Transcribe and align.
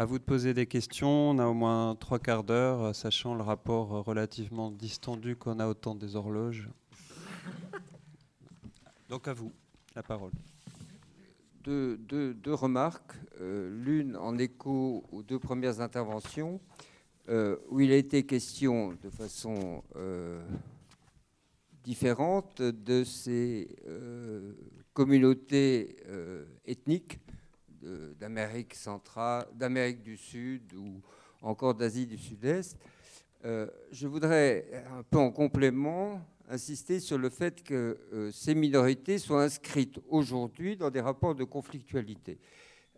À 0.00 0.06
vous 0.06 0.18
de 0.18 0.24
poser 0.24 0.54
des 0.54 0.64
questions. 0.64 1.28
On 1.28 1.38
a 1.38 1.46
au 1.46 1.52
moins 1.52 1.94
trois 1.94 2.18
quarts 2.18 2.42
d'heure, 2.42 2.96
sachant 2.96 3.34
le 3.34 3.42
rapport 3.42 4.02
relativement 4.06 4.70
distendu 4.70 5.36
qu'on 5.36 5.60
a 5.60 5.68
au 5.68 5.74
temps 5.74 5.94
des 5.94 6.16
horloges. 6.16 6.70
Donc 9.10 9.28
à 9.28 9.34
vous 9.34 9.52
la 9.94 10.02
parole. 10.02 10.30
Deux, 11.64 11.98
remarques, 12.46 13.12
euh, 13.42 13.68
l'une 13.84 14.16
en 14.16 14.38
écho 14.38 15.04
aux 15.12 15.22
deux 15.22 15.38
premières 15.38 15.82
interventions, 15.82 16.62
euh, 17.28 17.56
où 17.68 17.80
il 17.80 17.92
a 17.92 17.96
été 17.96 18.24
question 18.24 18.96
de 19.02 19.10
façon 19.10 19.84
euh, 19.96 20.42
différente 21.84 22.62
de 22.62 23.04
ces 23.04 23.68
communautés 24.94 25.98
ethniques 26.64 27.18
d'Amérique 28.18 28.74
centrale, 28.74 29.46
d'Amérique 29.54 30.02
du 30.02 30.16
Sud 30.16 30.72
ou 30.74 31.00
encore 31.42 31.74
d'Asie 31.74 32.06
du 32.06 32.18
Sud-Est. 32.18 32.76
je 33.42 34.06
voudrais, 34.06 34.84
un 34.92 35.02
peu 35.02 35.18
en 35.18 35.30
complément, 35.30 36.20
insister 36.50 36.98
sur 37.00 37.16
le 37.16 37.30
fait 37.30 37.62
que 37.62 37.98
euh, 38.12 38.30
ces 38.32 38.54
minorités 38.54 39.18
soient 39.18 39.44
inscrites 39.44 39.98
aujourd'hui 40.08 40.76
dans 40.76 40.90
des 40.90 41.00
rapports 41.00 41.34
de 41.34 41.44
conflictualité. 41.44 42.38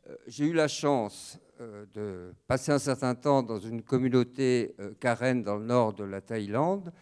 Euh, 0.08 0.16
j'ai 0.26 0.46
eu 0.46 0.52
la 0.54 0.68
chance 0.68 1.38
euh, 1.60 1.84
de 1.92 2.34
passer 2.46 2.72
un 2.72 2.78
certain 2.78 3.14
temps 3.14 3.42
dans 3.42 3.58
une 3.58 3.82
communauté 3.82 4.74
karen 4.98 5.42
dans 5.42 5.56
le 5.56 5.66
nord 5.66 5.92
de 5.92 6.04
la 6.04 6.20
Thaïlande, 6.20 6.92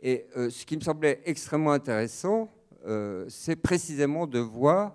et 0.00 0.26
ce 0.36 0.64
qui 0.64 0.76
me 0.76 0.82
semblait 0.82 1.22
extrêmement 1.24 1.72
intéressant, 1.72 2.52
c'est 3.28 3.56
précisément 3.56 4.26
de 4.26 4.38
voir 4.38 4.94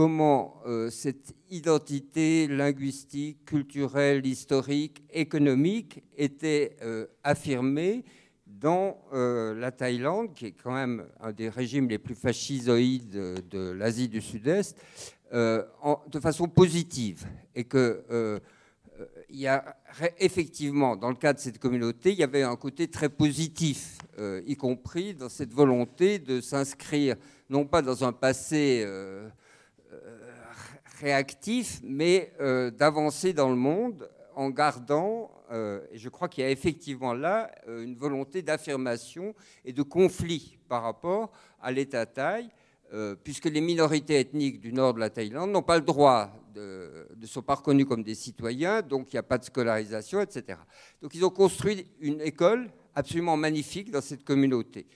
comment 0.00 0.62
cette 0.88 1.34
identité 1.50 2.46
linguistique, 2.46 3.44
culturelle, 3.44 4.24
historique, 4.24 5.02
économique 5.12 6.02
était 6.16 6.78
affirmée 7.22 8.02
dans 8.46 8.96
euh, 9.12 9.54
la 9.54 9.70
Thaïlande, 9.70 10.32
qui 10.32 10.46
est 10.46 10.52
quand 10.52 10.72
même 10.72 11.04
un 11.20 11.32
des 11.32 11.50
régimes 11.50 11.86
les 11.90 11.98
plus 11.98 12.14
fascisoïdes 12.14 13.10
de, 13.10 13.72
l'Asie 13.72 14.08
du 14.08 14.22
Sud-Est, 14.22 14.74
euh, 15.34 15.64
de 16.10 16.18
façon 16.18 16.48
positive. 16.48 17.26
Et 17.54 17.64
que 17.64 18.02
euh, 18.10 18.40
y 19.28 19.46
a 19.46 19.76
effectivement, 20.18 20.96
dans 20.96 21.10
le 21.10 21.14
cas 21.14 21.34
de 21.34 21.40
cette 21.40 21.58
communauté, 21.58 22.12
il 22.12 22.18
y 22.18 22.22
avait 22.22 22.42
un 22.42 22.56
côté 22.56 22.88
très 22.88 23.10
positif, 23.10 23.98
y 24.46 24.56
compris 24.56 25.14
dans 25.14 25.28
cette 25.28 25.52
volonté 25.52 26.18
de 26.18 26.40
s'inscrire 26.40 27.16
non 27.50 27.66
pas 27.66 27.82
dans 27.82 28.02
un 28.02 28.12
passé 28.12 28.86
réactif, 31.00 31.80
mais 31.82 32.32
d'avancer 32.78 33.32
dans 33.32 33.48
le 33.48 33.56
monde 33.56 34.08
en 34.34 34.50
gardant 34.50 35.30
euh, 35.52 35.80
et 35.90 35.98
je 35.98 36.08
crois 36.08 36.28
qu'il 36.28 36.44
y 36.44 36.46
a 36.46 36.50
effectivement 36.50 37.12
là 37.12 37.50
euh, 37.66 37.82
une 37.82 37.96
volonté 37.96 38.42
d'affirmation 38.42 39.34
et 39.64 39.72
de 39.72 39.82
conflit 39.82 40.58
par 40.68 40.82
rapport 40.82 41.32
à 41.60 41.72
l'État 41.72 42.06
thaï, 42.06 42.48
euh, 42.92 43.16
puisque 43.16 43.46
les 43.46 43.60
minorités 43.60 44.20
ethniques 44.20 44.60
du 44.60 44.72
nord 44.72 44.94
de 44.94 45.00
la 45.00 45.10
Thaïlande 45.10 45.50
n'ont 45.50 45.62
pas 45.62 45.76
le 45.76 45.84
droit 45.84 46.32
de, 46.54 47.08
ne 47.16 47.26
sont 47.26 47.42
pas 47.42 47.56
reconnus 47.56 47.86
comme 47.86 48.04
des 48.04 48.14
citoyens, 48.14 48.82
donc 48.82 49.12
il 49.12 49.16
n'y 49.16 49.20
a 49.20 49.24
pas 49.24 49.38
de 49.38 49.44
scolarisation, 49.44 50.20
etc. 50.20 50.58
Donc 51.02 51.14
ils 51.14 51.24
ont 51.24 51.30
construit 51.30 51.86
une 52.00 52.20
école 52.20 52.70
absolument 52.94 53.36
magnifique 53.36 53.90
dans 53.90 54.00
cette 54.00 54.24
communauté. 54.24 54.86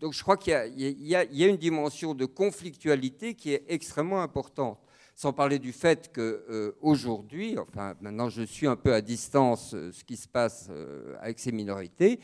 donc 0.00 0.12
je 0.12 0.22
crois 0.22 0.36
qu'il 0.36 0.52
y, 0.76 1.14
a 1.16 1.48
une 1.48 1.56
dimension 1.56 2.14
de 2.14 2.24
conflictualité 2.26 3.34
qui 3.34 3.52
est 3.52 3.64
extrêmement 3.68 4.22
importante 4.22 4.78
sans 5.14 5.32
parler 5.32 5.58
du 5.58 5.72
fait 5.72 6.10
qu'aujourd'hui, 6.12 7.56
euh, 7.56 7.62
enfin 7.68 7.94
maintenant 8.00 8.28
je 8.28 8.42
suis 8.42 8.66
un 8.66 8.76
peu 8.76 8.92
à 8.92 9.00
distance 9.00 9.72
euh, 9.74 9.92
ce 9.92 10.02
qui 10.02 10.16
se 10.16 10.26
passe 10.26 10.68
euh, 10.70 11.14
avec 11.20 11.38
ces 11.38 11.52
minorités, 11.52 12.20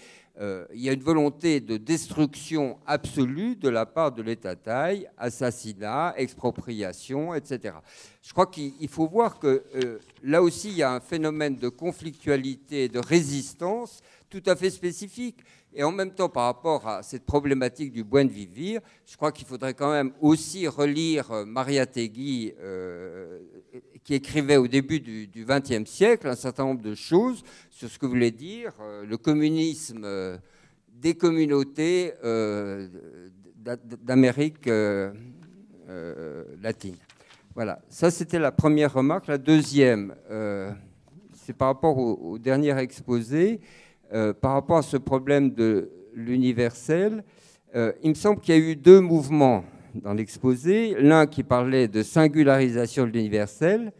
il 0.72 0.80
y 0.80 0.88
a 0.88 0.94
une 0.94 1.02
volonté 1.02 1.60
de 1.60 1.76
destruction 1.76 2.78
absolue 2.86 3.56
de 3.56 3.68
la 3.68 3.84
part 3.84 4.10
de 4.10 4.22
l'État 4.22 4.56
thaï, 4.56 5.06
assassinat, 5.18 6.14
expropriation, 6.16 7.34
etc. 7.34 7.74
Je 8.22 8.32
crois 8.32 8.46
qu'il 8.46 8.88
faut 8.88 9.06
voir 9.06 9.38
que 9.38 9.62
là 10.22 10.42
aussi 10.42 10.70
il 10.70 10.78
y 10.78 10.82
a 10.82 10.92
un 10.92 11.00
phénomène 11.00 11.56
de 11.56 11.68
conflictualité, 11.68 12.88
de 12.88 13.00
résistance 13.00 14.00
tout 14.30 14.42
à 14.46 14.54
fait 14.54 14.70
spécifique. 14.70 15.38
Et 15.74 15.82
en 15.82 15.90
même 15.92 16.12
temps, 16.12 16.28
par 16.28 16.44
rapport 16.44 16.86
à 16.86 17.02
cette 17.02 17.24
problématique 17.24 17.92
du 17.92 18.04
buen 18.04 18.26
vivir, 18.26 18.80
je 19.06 19.16
crois 19.16 19.32
qu'il 19.32 19.46
faudrait 19.46 19.74
quand 19.74 19.90
même 19.90 20.12
aussi 20.20 20.66
relire 20.68 21.30
euh, 21.32 21.44
Maria 21.44 21.84
Tegui, 21.84 22.52
euh, 22.60 23.40
qui 24.04 24.14
écrivait 24.14 24.56
au 24.56 24.68
début 24.68 25.00
du 25.00 25.44
XXe 25.44 25.88
siècle 25.88 26.28
un 26.28 26.36
certain 26.36 26.64
nombre 26.64 26.82
de 26.82 26.94
choses 26.94 27.42
sur 27.70 27.88
ce 27.88 27.98
que 27.98 28.06
voulait 28.06 28.30
dire 28.30 28.72
euh, 28.80 29.04
le 29.04 29.16
communisme 29.16 30.06
des 30.88 31.14
communautés 31.14 32.12
d'Amérique 34.02 34.68
latine. 36.62 36.96
Voilà, 37.54 37.80
ça 37.88 38.10
c'était 38.10 38.38
la 38.38 38.52
première 38.52 38.92
remarque. 38.92 39.26
La 39.26 39.38
deuxième, 39.38 40.14
c'est 41.32 41.56
par 41.56 41.68
rapport 41.68 41.96
au 41.96 42.38
dernier 42.38 42.76
exposé. 42.78 43.60
Euh, 44.12 44.32
par 44.32 44.54
rapport 44.54 44.78
à 44.78 44.82
ce 44.82 44.96
problème 44.96 45.50
de 45.50 45.88
l'universel, 46.14 47.22
euh, 47.76 47.92
il 48.02 48.10
me 48.10 48.14
semble 48.14 48.40
qu'il 48.40 48.54
y 48.56 48.58
a 48.58 48.60
eu 48.60 48.74
deux 48.74 49.00
mouvements 49.00 49.64
dans 49.94 50.12
l'exposé. 50.12 50.96
L'un 50.98 51.26
qui 51.26 51.44
parlait 51.44 51.86
de 51.86 52.02
singularisation 52.02 53.06
de 53.06 53.12
l'universel 53.12 53.92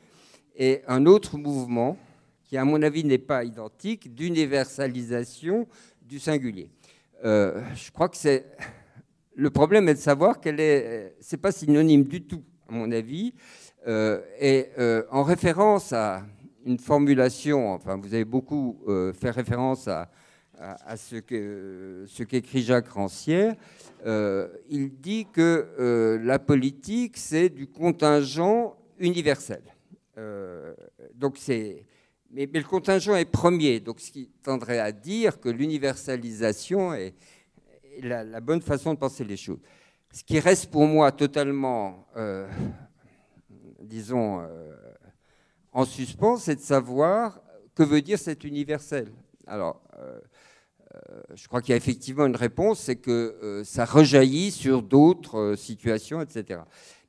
et 0.57 0.83
un 0.89 1.07
autre 1.07 1.39
mouvement 1.39 1.97
qui, 2.43 2.57
à 2.57 2.65
mon 2.65 2.83
avis, 2.83 3.05
n'est 3.05 3.19
pas 3.19 3.45
identique, 3.45 4.13
d'universalisation 4.13 5.69
du 6.03 6.19
singulier. 6.19 6.69
Euh, 7.25 7.63
je 7.77 7.93
crois 7.93 8.09
que 8.09 8.17
c'est 8.17 8.47
le 9.37 9.51
problème 9.51 9.89
est 9.89 9.95
de 9.95 10.01
savoir 10.01 10.41
qu'elle 10.41 10.59
est, 10.59 11.15
c'est 11.21 11.37
pas 11.37 11.53
synonyme 11.53 12.03
du 12.03 12.23
tout, 12.23 12.43
à 12.69 12.73
mon 12.73 12.91
avis, 12.91 13.33
et 13.87 14.67
en 15.11 15.23
référence 15.23 15.95
à 15.95 16.25
une 16.65 16.79
formulation, 16.79 17.73
enfin 17.73 17.97
vous 17.97 18.15
avez 18.15 18.25
beaucoup 18.25 18.81
euh, 18.89 19.13
fait 19.13 19.31
référence 19.31 19.89
à, 19.89 20.11
ce 20.95 21.17
qu'écrit 22.25 22.63
Jacques 22.63 22.89
Rancière, 22.89 23.55
euh, 24.05 24.49
il 24.69 24.91
dit 25.01 25.27
que 25.33 25.69
euh, 25.79 26.19
la 26.23 26.39
politique, 26.39 27.17
c'est 27.17 27.49
du 27.49 27.67
contingent 27.67 28.77
universel. 28.99 29.63
donc 31.15 31.39
c'est, 31.39 31.87
mais, 32.31 32.47
le 32.53 32.63
contingent 32.63 33.17
est 33.17 33.25
premier, 33.25 33.81
donc 33.81 34.01
ce 34.01 34.11
qui 34.11 34.29
tendrait 34.43 34.81
à 34.81 34.93
dire 34.93 35.41
que 35.41 35.49
l'universalisation 35.49 36.93
est, 36.93 37.15
la, 38.03 38.41
bonne 38.41 38.61
façon 38.61 38.93
de 38.93 38.99
penser 38.99 39.25
les 39.25 39.39
choses. 39.39 39.61
Ce 40.13 40.23
qui 40.23 40.39
reste 40.41 40.71
pour 40.71 40.85
moi 40.85 41.11
totalement, 41.11 42.07
disons, 43.83 44.47
en 45.73 45.85
suspens, 45.85 46.37
c'est 46.37 46.57
de 46.57 46.61
savoir 46.61 47.41
que 47.75 47.83
veut 47.83 48.03
dire 48.03 48.19
cet 48.19 48.45
universel. 48.45 49.09
Alors, 49.47 49.81
euh, 49.99 50.21
euh, 50.95 51.23
je 51.35 51.47
crois 51.49 51.61
qu'il 51.61 51.71
y 51.71 51.75
a 51.75 51.77
effectivement 51.77 52.27
une 52.27 52.37
réponse, 52.37 52.81
c'est 52.81 52.97
que 52.97 53.37
euh, 53.43 53.65
ça 53.65 53.85
rejaillit 53.85 54.51
sur 54.51 54.83
d'autres 54.83 55.55
situations, 55.57 56.21
etc. 56.21 56.61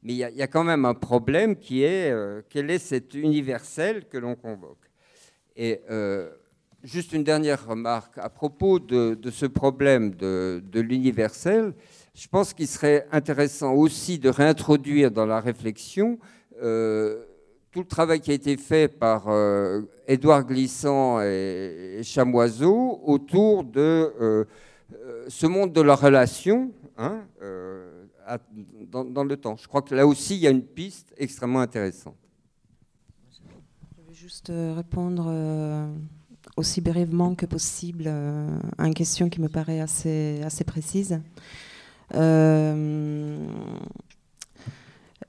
Mais 0.04 0.14
il 0.14 0.18
y, 0.18 0.42
a, 0.42 0.48
quand 0.48 0.64
même 0.64 0.86
un 0.86 0.96
problème 0.96 1.56
qui 1.56 1.84
est 1.84 2.12
quel 2.50 2.72
est 2.72 2.80
cet 2.80 3.14
universel 3.14 4.08
que 4.08 4.18
l'on 4.18 4.34
convoque? 4.34 4.90
Et 5.56 5.80
juste 6.82 7.14
une 7.14 7.24
dernière 7.24 7.68
remarque 7.68 8.18
à 8.18 8.28
propos 8.30 8.80
de, 8.80 9.16
ce 9.30 9.46
problème 9.46 10.16
de, 10.16 10.64
de 10.66 10.80
l'universel. 10.80 11.76
Je 12.16 12.28
pense 12.28 12.56
qu'il 12.56 12.68
serait 12.68 13.06
intéressant 13.12 13.76
aussi 13.76 14.18
de 14.18 14.30
réintroduire 14.30 15.12
dans 15.12 15.28
la 15.28 15.40
réflexion 15.40 16.18
tout 17.72 17.80
le 17.80 17.86
travail 17.86 18.20
qui 18.20 18.32
a 18.32 18.34
été 18.34 18.58
fait 18.58 18.88
par 18.90 19.28
euh, 19.28 19.84
Édouard 20.08 20.44
Glissant 20.46 21.22
et, 21.22 22.02
Chamoiseau 22.04 23.02
autour 23.06 23.64
de 23.64 23.80
euh, 23.80 24.46
euh, 24.94 25.26
ce 25.30 25.48
monde 25.48 25.72
de 25.72 25.82
la 25.82 25.96
relation 25.96 26.72
hein, 26.98 27.22
dans, 28.92 29.24
le 29.24 29.38
temps. 29.38 29.56
Je 29.56 29.68
crois 29.68 29.82
que 29.82 29.96
là 29.96 30.06
aussi, 30.06 30.36
il 30.36 30.42
y 30.42 30.48
a 30.48 30.50
une 30.50 30.64
piste 30.64 31.14
extrêmement 31.18 31.62
intéressante. 31.62 32.18
Je 33.32 34.02
vais 34.10 34.14
juste 34.14 34.52
répondre 34.76 35.34
aussi 36.58 36.82
brièvement 36.82 37.36
que 37.36 37.46
possible 37.46 38.08
à 38.08 38.88
une 38.88 38.94
question 38.94 39.30
qui 39.30 39.40
me 39.40 39.48
paraît 39.48 39.80
assez, 39.80 40.42
assez 40.44 40.66
précise. 40.66 41.22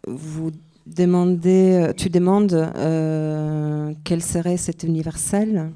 vous 0.06 0.50
euh, 0.87 1.93
tu 1.93 2.11
demandes 2.11 2.52
euh, 2.52 3.93
quel 4.05 4.23
serait 4.23 4.56
cet 4.56 4.82
universel, 4.82 5.70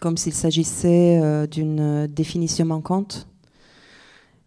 comme 0.00 0.16
s'il 0.16 0.32
s'agissait 0.32 1.20
euh, 1.22 1.46
d'une 1.46 2.06
définition 2.06 2.64
manquante. 2.66 3.26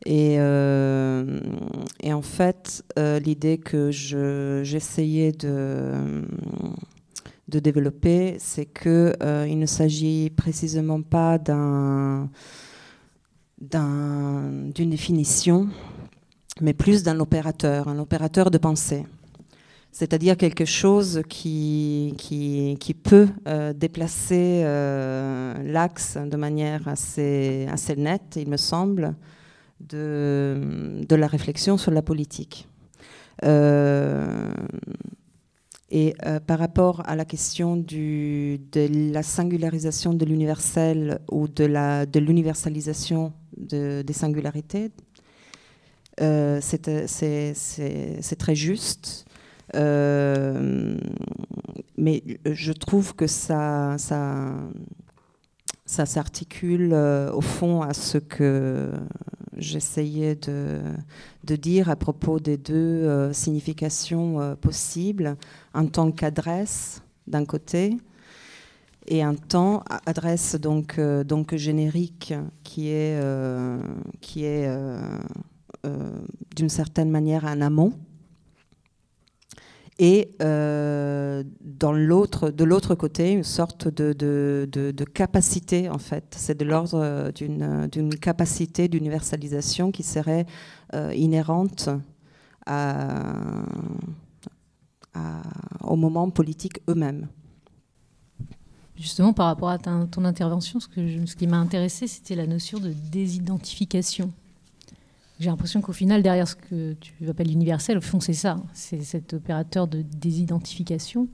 Et, 0.05 0.37
en 0.39 2.21
fait, 2.21 2.83
l'idée 2.97 3.57
que 3.57 3.89
j'essayais 3.89 5.31
de, 5.31 6.25
développer, 7.47 8.35
c'est 8.37 8.65
qu'il 8.65 9.15
il 9.47 9.57
ne 9.57 9.65
s'agit 9.65 10.29
précisément 10.29 11.01
pas 11.01 11.37
d'un, 11.37 12.27
d'une 13.61 14.89
définition, 14.89 15.69
mais 16.59 16.73
plus 16.73 17.03
d'un 17.03 17.21
opérateur, 17.21 17.87
un 17.87 17.97
opérateur 17.97 18.51
de 18.51 18.57
pensée. 18.57 19.05
C'est-à-dire 19.93 20.35
quelque 20.37 20.65
chose 20.65 21.21
qui, 21.29 22.15
peut 23.03 23.27
euh, 23.47 23.73
déplacer 23.73 24.63
euh, 24.65 25.53
l'axe 25.63 26.17
de 26.17 26.35
manière 26.35 26.87
assez, 26.87 27.67
assez 27.71 27.95
nette, 27.95 28.37
il 28.37 28.49
me 28.49 28.57
semble, 28.57 29.13
de, 29.79 31.05
la 31.11 31.27
réflexion 31.27 31.77
sur 31.77 31.91
la 31.91 32.01
politique. 32.01 32.67
Et 33.43 33.45
euh, 33.45 34.49
par 36.39 36.57
rapport 36.57 37.07
à 37.07 37.15
la 37.15 37.23
question 37.23 37.77
de 37.77 38.57
la 39.13 39.21
singularisation 39.21 40.15
de 40.15 40.25
l'universel 40.25 41.19
ou 41.29 41.47
de 41.47 42.19
l'universalisation 42.19 43.31
de 43.57 44.01
des 44.01 44.13
singularités, 44.13 44.89
c'est 46.17 46.81
très 48.39 48.55
juste. 48.55 49.27
Euh, 49.75 50.97
mais 51.97 52.23
je 52.45 52.71
trouve 52.73 53.15
que 53.15 53.27
ça, 53.27 53.95
ça, 53.97 54.53
ça 55.85 56.05
s'articule 56.05 56.93
au 56.93 57.41
fond 57.41 57.81
à 57.81 57.93
ce 57.93 58.17
que 58.17 58.91
j'essayais 59.57 60.35
de, 60.35 60.81
de, 61.43 61.55
dire 61.55 61.89
à 61.89 61.95
propos 61.95 62.39
des 62.39 62.57
deux 62.57 62.73
euh, 62.73 63.33
significations 63.33 64.39
euh, 64.39 64.55
possibles, 64.55 65.35
en 65.73 65.87
tant 65.87 66.11
qu'adresse 66.11 67.01
d'un 67.27 67.45
côté 67.45 67.97
et 69.07 69.21
un 69.21 69.35
temps 69.35 69.83
adresse 70.05 70.55
donc, 70.55 70.97
euh, 70.97 71.23
donc 71.23 71.55
générique 71.55 72.33
qui 72.63 72.89
est, 72.89 73.19
qui 74.21 74.45
est 74.45 74.69
d'une 76.55 76.69
certaine 76.69 77.09
manière 77.09 77.45
un 77.45 77.61
amont 77.61 77.93
et 79.99 80.35
euh, 80.41 81.43
dans 81.61 81.91
l'autre, 81.91 82.49
de 82.49 82.63
l'autre 82.63 82.95
côté, 82.95 83.31
une 83.31 83.43
sorte 83.43 83.87
de, 83.87 84.13
de, 84.13 84.67
de, 84.71 85.03
capacité, 85.03 85.89
en 85.89 85.99
fait. 85.99 86.35
C'est 86.37 86.57
de 86.57 86.65
l'ordre 86.65 87.31
d'une, 87.35 87.87
d'une 87.91 88.15
capacité 88.15 88.87
d'universalisation 88.87 89.91
qui 89.91 90.03
serait 90.03 90.45
euh, 90.95 91.13
inhérente 91.13 91.89
à, 92.65 93.63
à, 95.13 95.41
aux 95.81 95.95
moments 95.95 96.29
politiques 96.31 96.79
eux-mêmes. 96.89 97.27
Justement, 98.95 99.33
par 99.33 99.47
rapport 99.47 99.69
à 99.69 99.77
ton 99.77 100.25
intervention, 100.25 100.79
ce, 100.79 100.87
ce 100.87 101.35
qui 101.35 101.47
m'a 101.47 101.57
intéressé, 101.57 102.07
c'était 102.07 102.35
la 102.35 102.47
notion 102.47 102.79
de 102.79 102.93
désidentification 103.11 104.31
j'ai 105.39 105.49
l'impression 105.49 105.81
qu'au 105.81 105.93
final, 105.93 106.21
derrière 106.21 106.47
ce 106.47 106.55
que 106.55 106.93
tu 106.93 107.27
appelles 107.27 107.47
l'universel, 107.47 107.97
au 107.97 108.01
fond, 108.01 108.19
c'est 108.19 108.33
ça. 108.33 108.57
C'est 108.73 109.01
cet 109.01 109.33
opérateur 109.33 109.87
de 109.87 110.01
désidentification. 110.01 111.27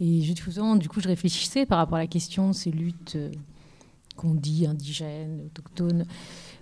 Et 0.00 0.22
justement, 0.22 0.76
du 0.76 0.88
coup, 0.88 1.00
je 1.00 1.08
réfléchissais 1.08 1.66
par 1.66 1.78
rapport 1.78 1.96
à 1.96 2.00
la 2.00 2.06
question 2.06 2.48
de 2.48 2.54
ces 2.54 2.70
luttes 2.70 3.16
euh, 3.16 3.30
qu'on 4.16 4.34
dit 4.34 4.66
indigènes, 4.66 5.42
autochtones. 5.46 6.04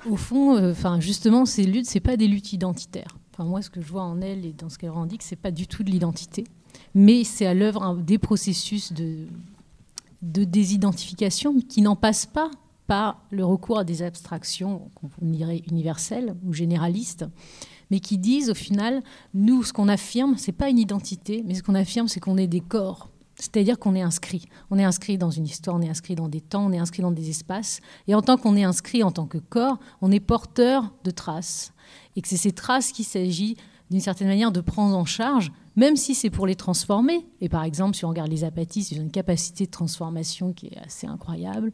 Au 0.09 0.17
fond, 0.17 0.57
euh, 0.57 0.75
justement, 1.01 1.47
ces 1.47 1.65
luttes, 1.65 1.87
c'est 1.87 2.01
pas 2.01 2.17
des 2.17 2.29
luttes 2.29 2.53
identitaires. 2.53 3.17
Enfin, 3.33 3.45
moi, 3.45 3.63
ce 3.63 3.71
que 3.71 3.81
je 3.81 3.89
vois 3.89 4.03
en 4.03 4.21
elle 4.21 4.45
et 4.45 4.53
dans 4.53 4.69
ce 4.69 4.79
qu'elle 4.79 4.91
revendique, 4.91 5.23
c'est 5.23 5.37
pas 5.37 5.51
du 5.51 5.67
tout 5.67 5.83
de 5.83 5.91
l'identité, 5.91 6.45
mais 6.95 7.25
c'est 7.25 7.47
à 7.47 7.55
l'œuvre 7.55 7.97
des 7.97 8.19
processus 8.19 8.93
de, 8.93 9.27
de 10.21 10.45
désidentification 10.45 11.61
qui 11.61 11.81
n'en 11.81 11.97
passent 11.97 12.27
pas 12.27 12.51
le 13.31 13.45
recours 13.45 13.79
à 13.79 13.85
des 13.85 14.03
abstractions 14.03 14.91
qu'on 14.95 15.11
dirait 15.21 15.63
universelles 15.71 16.35
ou 16.45 16.53
généralistes, 16.53 17.25
mais 17.91 18.01
qui 18.01 18.19
disent 18.19 18.51
au 18.51 18.55
final, 18.55 19.03
nous, 19.35 19.63
ce 19.63 19.73
qu'on 19.73 19.89
affirme, 19.89 20.37
c'est 20.37 20.53
pas 20.53 20.69
une 20.69 20.79
identité, 20.79 21.43
mais 21.47 21.55
ce 21.55 21.63
qu'on 21.63 21.75
affirme, 21.75 22.09
c'est 22.09 22.21
qu'on 22.21 22.37
est 22.37 22.47
des 22.47 22.61
corps. 22.61 23.09
C'est-à-dire 23.35 23.79
qu'on 23.79 23.95
est 23.95 24.03
inscrit. 24.03 24.47
On 24.71 24.79
est 24.79 24.85
inscrit 24.85 25.19
dans 25.19 25.31
une 25.31 25.47
histoire, 25.47 25.77
on 25.77 25.83
est 25.83 25.89
inscrit 25.89 26.15
dans 26.15 26.29
des 26.29 26.41
temps, 26.41 26.67
on 26.67 26.73
est 26.73 26.79
inscrit 26.79 27.03
dans 27.03 27.11
des 27.11 27.29
espaces. 27.31 27.81
Et 28.07 28.15
en 28.15 28.23
tant 28.23 28.37
qu'on 28.37 28.57
est 28.57 28.65
inscrit 28.65 29.03
en 29.03 29.11
tant 29.11 29.27
que 29.27 29.39
corps, 29.39 29.79
on 30.01 30.13
est 30.13 30.21
porteur 30.21 30.93
de 31.05 31.11
traces. 31.11 31.73
Et 32.15 32.23
que 32.23 32.29
c'est 32.29 32.37
ces 32.37 32.53
traces 32.53 32.93
qu'il 32.93 33.05
s'agit 33.05 33.57
d'une 33.93 34.01
certaine 34.01 34.29
manière 34.29 34.53
de 34.53 34.61
prendre 34.61 34.97
en 34.97 35.05
charge 35.05 35.53
même 35.77 35.97
si 35.97 36.15
c'est 36.15 36.31
pour 36.31 36.47
les 36.47 36.55
transformer. 36.55 37.25
Et 37.41 37.49
par 37.49 37.65
exemple, 37.65 37.97
si 37.97 38.05
on 38.05 38.09
regarde 38.09 38.31
les 38.31 38.45
apatistes, 38.45 38.93
ils 38.93 38.99
ont 38.99 39.03
une 39.03 39.11
capacité 39.11 39.67
de 39.67 39.71
transformation 39.71 40.53
qui 40.53 40.67
est 40.67 40.79
assez 40.85 41.07
incroyable. 41.07 41.73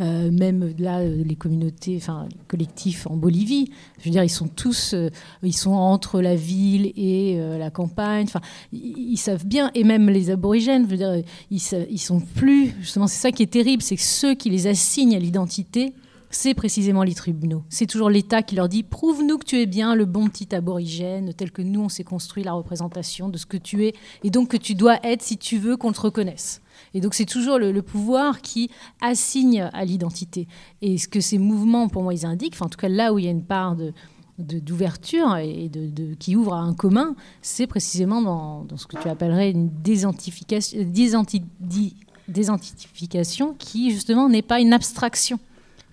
Euh, 0.00 0.30
même 0.30 0.74
là, 0.78 1.02
les 1.02 1.36
communautés, 1.36 1.96
enfin 1.96 2.26
les 2.30 2.44
collectifs 2.46 3.06
en 3.06 3.16
Bolivie, 3.16 3.70
je 3.98 4.04
veux 4.04 4.10
dire, 4.10 4.24
ils 4.24 4.28
sont 4.28 4.48
tous, 4.48 4.92
euh, 4.94 5.08
ils 5.42 5.56
sont 5.56 5.72
entre 5.72 6.20
la 6.20 6.34
ville 6.34 6.92
et 6.96 7.36
euh, 7.38 7.58
la 7.58 7.70
campagne. 7.70 8.24
Enfin, 8.24 8.40
ils, 8.72 9.16
savent 9.16 9.46
bien, 9.46 9.70
et 9.74 9.84
même 9.84 10.08
les 10.10 10.30
aborigènes, 10.30 10.84
je 10.84 10.90
veux 10.90 10.96
dire, 10.96 11.22
ils, 11.50 11.60
ils 11.90 11.98
sont 11.98 12.20
plus. 12.20 12.74
Justement, 12.80 13.06
c'est 13.06 13.20
ça 13.20 13.32
qui 13.32 13.42
est 13.42 13.46
terrible, 13.46 13.82
c'est 13.82 13.96
que 13.96 14.02
ceux 14.02 14.34
qui 14.34 14.50
les 14.50 14.66
assignent 14.66 15.16
à 15.16 15.18
l'identité 15.18 15.94
c'est 16.30 16.54
précisément 16.54 17.02
les 17.02 17.14
tribunaux. 17.14 17.64
C'est 17.68 17.86
toujours 17.86 18.10
l'État 18.10 18.42
qui 18.42 18.54
leur 18.54 18.68
dit 18.68 18.82
prouve-nous 18.82 19.38
que 19.38 19.44
tu 19.44 19.60
es 19.60 19.66
bien 19.66 19.94
le 19.94 20.04
bon 20.04 20.28
petit 20.28 20.54
aborigène, 20.54 21.32
tel 21.34 21.50
que 21.50 21.62
nous 21.62 21.80
on 21.80 21.88
s'est 21.88 22.04
construit 22.04 22.44
la 22.44 22.52
représentation 22.52 23.28
de 23.28 23.38
ce 23.38 23.46
que 23.46 23.56
tu 23.56 23.86
es, 23.86 23.94
et 24.24 24.30
donc 24.30 24.48
que 24.48 24.56
tu 24.56 24.74
dois 24.74 24.98
être 25.04 25.22
si 25.22 25.38
tu 25.38 25.58
veux 25.58 25.76
qu'on 25.76 25.92
te 25.92 26.00
reconnaisse. 26.00 26.62
Et 26.94 27.00
donc 27.00 27.14
c'est 27.14 27.24
toujours 27.24 27.58
le, 27.58 27.82
pouvoir 27.82 28.40
qui 28.40 28.70
assigne 29.00 29.70
à 29.72 29.84
l'identité. 29.84 30.46
Et 30.82 30.98
ce 30.98 31.08
que 31.08 31.20
ces 31.20 31.38
mouvements, 31.38 31.88
pour 31.88 32.02
moi, 32.02 32.12
ils 32.12 32.26
indiquent, 32.26 32.60
en 32.60 32.68
tout 32.68 32.78
cas 32.78 32.88
là 32.88 33.12
où 33.12 33.18
il 33.18 33.24
y 33.24 33.28
a 33.28 33.30
une 33.30 33.44
part 33.44 33.76
de, 33.76 33.92
d'ouverture 34.38 35.36
et 35.36 35.68
de, 35.68 36.14
qui 36.14 36.36
ouvre 36.36 36.54
à 36.54 36.60
un 36.60 36.74
commun, 36.74 37.16
c'est 37.42 37.66
précisément 37.66 38.22
dans, 38.22 38.76
ce 38.76 38.86
que 38.86 39.00
tu 39.00 39.08
appellerais 39.08 39.50
une 39.50 39.70
désidentification, 39.82 40.84
désidentification 42.28 43.54
qui 43.58 43.90
justement 43.90 44.28
n'est 44.28 44.42
pas 44.42 44.60
une 44.60 44.72
abstraction 44.72 45.40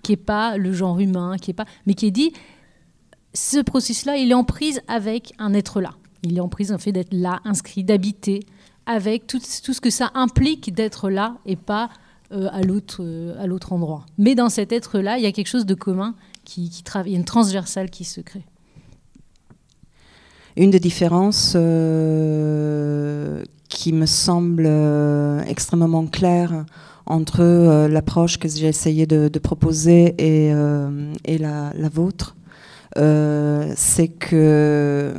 qui 0.06 0.12
n'est 0.12 0.16
pas 0.16 0.56
le 0.56 0.72
genre 0.72 1.00
humain, 1.00 1.36
qui 1.36 1.50
est 1.50 1.54
pas, 1.54 1.64
mais 1.84 1.94
qui 1.94 2.06
est 2.06 2.12
dit, 2.12 2.32
ce 3.34 3.58
processus-là, 3.58 4.16
il 4.16 4.30
est 4.30 4.34
en 4.34 4.44
prise 4.44 4.80
avec 4.86 5.32
un 5.38 5.52
être 5.52 5.80
là. 5.80 5.94
Il 6.22 6.36
est 6.36 6.40
en 6.40 6.48
prise 6.48 6.70
en 6.70 6.78
fait 6.78 6.92
d'être 6.92 7.12
là, 7.12 7.40
inscrit, 7.44 7.82
d'habiter, 7.82 8.46
avec 8.86 9.26
tout, 9.26 9.40
ce 9.40 9.80
que 9.80 9.90
ça 9.90 10.12
implique 10.14 10.72
d'être 10.72 11.10
là 11.10 11.38
et 11.44 11.56
pas 11.56 11.90
euh, 12.30 12.48
à 12.52 12.62
l'autre 12.62 13.02
euh, 13.02 13.34
à 13.42 13.48
l'autre 13.48 13.72
endroit. 13.72 14.06
Mais 14.16 14.36
dans 14.36 14.48
cet 14.48 14.70
être-là, 14.70 15.18
il 15.18 15.24
y 15.24 15.26
a 15.26 15.32
quelque 15.32 15.48
chose 15.48 15.66
de 15.66 15.74
commun 15.74 16.14
qui, 16.44 16.70
travaille, 16.84 17.10
il 17.10 17.14
y 17.14 17.16
a 17.16 17.18
une 17.18 17.24
transversale 17.24 17.90
qui 17.90 18.04
se 18.04 18.20
crée. 18.20 18.44
Une 20.56 20.70
des 20.70 20.78
différences 20.78 21.54
euh, 21.56 23.42
qui 23.68 23.92
me 23.92 24.06
semble 24.06 24.68
extrêmement 25.48 26.06
claire 26.06 26.64
entre 27.06 27.40
euh, 27.40 27.88
l'approche 27.88 28.38
que 28.38 28.48
j'ai 28.48 28.66
essayé 28.66 29.06
de, 29.06 29.38
proposer 29.38 30.14
et, 30.18 30.52
euh, 30.52 31.12
la, 31.38 31.88
vôtre, 31.88 32.36
euh, 32.98 33.72
c'est 33.76 34.08
que 34.08 35.14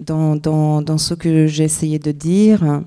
dans, 0.00 0.36
dans, 0.36 0.80
dans, 0.80 0.98
ce 0.98 1.14
que 1.14 1.46
j'ai 1.46 1.64
essayé 1.64 1.98
de 1.98 2.12
dire, 2.12 2.82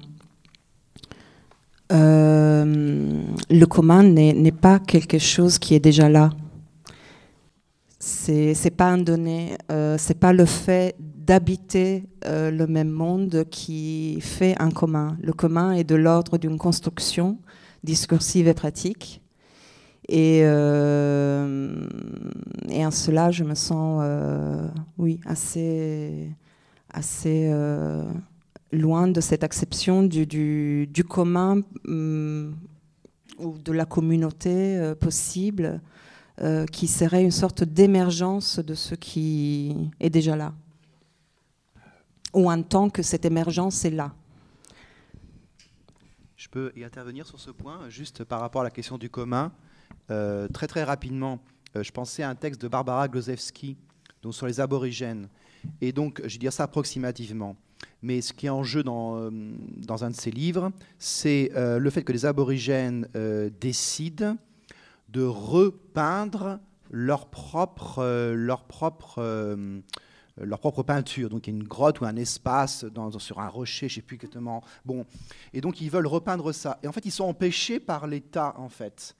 le 1.92 3.66
commun 3.66 4.04
n'est 4.04 4.52
pas 4.52 4.80
quelque 4.80 5.20
chose 5.20 5.60
qui 5.60 5.76
est 5.76 5.80
déjà 5.80 6.10
là. 6.10 6.32
C'est 8.00 8.76
pas 8.76 8.90
un 8.92 8.98
donné, 8.98 9.58
c'est 9.98 10.18
pas 10.20 10.34
le 10.34 10.46
fait 10.46 10.96
d'habiter 11.32 12.04
euh, 12.26 12.52
le 12.52 12.68
même 12.68 12.90
monde 12.90 13.46
qui 13.50 14.20
fait 14.20 14.54
un 14.60 14.70
commun. 14.70 15.16
Le 15.22 15.32
commun 15.32 15.72
est 15.72 15.86
de 15.86 15.96
l'ordre 15.96 16.38
d'une 16.38 16.58
construction 16.58 17.38
discursive 17.86 18.50
et 18.50 18.54
pratique. 18.54 19.22
Et, 20.10 20.42
euh, 20.44 21.88
en 22.70 22.92
cela, 22.92 23.32
je 23.32 23.46
me 23.46 23.56
sens, 23.56 24.02
euh, 24.04 24.68
oui, 24.98 25.22
assez, 25.26 26.36
assez 26.90 27.50
loin 28.74 29.08
de 29.08 29.22
cette 29.22 29.46
acception 29.46 30.04
du, 30.04 30.26
du, 30.26 31.04
commun 31.06 31.62
hum, 31.88 32.58
ou 33.40 33.58
de 33.58 33.72
la 33.72 33.86
communauté 33.86 34.92
possible, 35.00 35.80
qui 36.74 36.88
serait 36.88 37.24
une 37.24 37.32
sorte 37.32 37.64
d'émergence 37.64 38.60
de 38.60 38.74
ce 38.74 38.96
qui 38.96 39.78
est 40.02 40.10
déjà 40.10 40.36
là 40.36 40.52
ou 42.34 42.50
un 42.50 42.62
temps 42.62 42.90
que 42.90 43.02
cette 43.02 43.26
émergence 43.26 43.86
est 43.86 43.92
là. 43.92 44.14
Je 46.36 46.50
peux 46.50 46.72
y 46.76 46.84
intervenir 46.84 47.26
sur 47.28 47.40
ce 47.40 47.52
point, 47.52 47.90
juste 47.90 48.24
par 48.24 48.40
rapport 48.40 48.62
à 48.62 48.64
la 48.64 48.72
question 48.72 48.98
du 48.98 49.10
commun. 49.10 49.52
Euh, 50.10 50.48
très 50.48 50.68
très 50.68 50.84
rapidement, 50.84 51.40
euh, 51.76 51.84
je 51.84 51.92
pensais 51.92 52.24
à 52.24 52.30
un 52.30 52.36
texte 52.36 52.62
de 52.62 52.68
Barbara 52.68 53.08
Glozewski 53.08 53.78
donc 54.24 54.34
sur 54.34 54.48
les 54.48 54.60
aborigènes. 54.60 55.28
Et 55.80 55.92
donc, 55.92 56.22
je 56.26 56.34
vais 56.34 56.40
dire 56.40 56.54
ça 56.54 56.64
approximativement. 56.64 57.56
Mais 58.02 58.22
ce 58.22 58.34
qui 58.34 58.48
est 58.48 58.50
en 58.50 58.64
jeu 58.64 58.84
dans, 58.84 59.32
dans 59.32 60.04
un 60.04 60.10
de 60.10 60.16
ses 60.16 60.32
livres, 60.32 60.72
c'est 61.00 61.52
le 61.56 61.90
fait 61.90 62.04
que 62.04 62.12
les 62.12 62.26
aborigènes 62.26 63.08
décident 63.60 64.38
de 65.10 65.24
repeindre 65.24 66.60
leur 66.90 67.28
propre, 67.28 68.34
leur 68.34 68.64
propre 68.64 69.16
euh, 69.20 69.80
leur 70.38 70.60
propre 70.60 70.84
peinture. 70.84 71.30
Donc 71.30 71.48
il 71.48 71.52
y 71.52 71.54
a 71.54 71.58
une 71.58 71.68
grotte 71.68 72.02
ou 72.02 72.06
un 72.06 72.16
espace 72.16 72.86
sur 73.20 73.40
un 73.40 73.48
rocher, 73.48 73.90
je 73.90 73.96
ne 73.96 73.96
sais 73.96 74.02
plus 74.02 74.16
exactement. 74.16 74.64
Bon, 74.86 75.06
et 75.54 75.62
donc 75.62 75.82
ils 75.82 75.90
veulent 75.90 76.08
repeindre 76.08 76.52
ça. 76.52 76.80
Et 76.84 76.88
en 76.88 76.92
fait, 76.92 77.06
ils 77.06 77.12
sont 77.12 77.26
empêchés 77.26 77.80
par 77.80 78.08
l'État, 78.08 78.56
en 78.58 78.70
fait. 78.70 79.16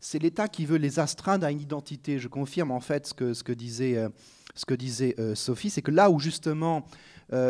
C'est 0.00 0.18
l'État 0.18 0.48
qui 0.48 0.66
veut 0.66 0.76
les 0.76 0.98
astreindre 0.98 1.46
à 1.46 1.50
une 1.50 1.60
identité. 1.60 2.18
Je 2.18 2.28
confirme 2.28 2.70
en 2.70 2.80
fait 2.80 3.06
ce 3.06 3.14
que, 3.14 3.34
ce 3.34 3.42
que 3.42 3.52
disait, 3.52 3.96
euh, 3.96 4.08
ce 4.54 4.64
que 4.64 4.74
disait 4.74 5.14
euh, 5.18 5.34
Sophie, 5.34 5.70
c'est 5.70 5.82
que 5.82 5.90
là 5.90 6.10
où 6.10 6.20
justement 6.20 6.86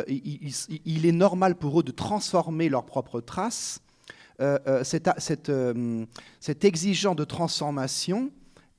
il, 0.08 1.04
est 1.04 1.12
normal 1.12 1.54
pour 1.54 1.80
eux 1.80 1.82
de 1.82 1.92
transformer 1.92 2.70
leurs 2.70 2.86
propres 2.86 3.20
traces, 3.20 3.82
cette, 4.82 5.10
cette, 5.18 5.52
cette 6.40 6.64
exigence 6.64 7.14
de 7.14 7.24
transformation 7.24 8.30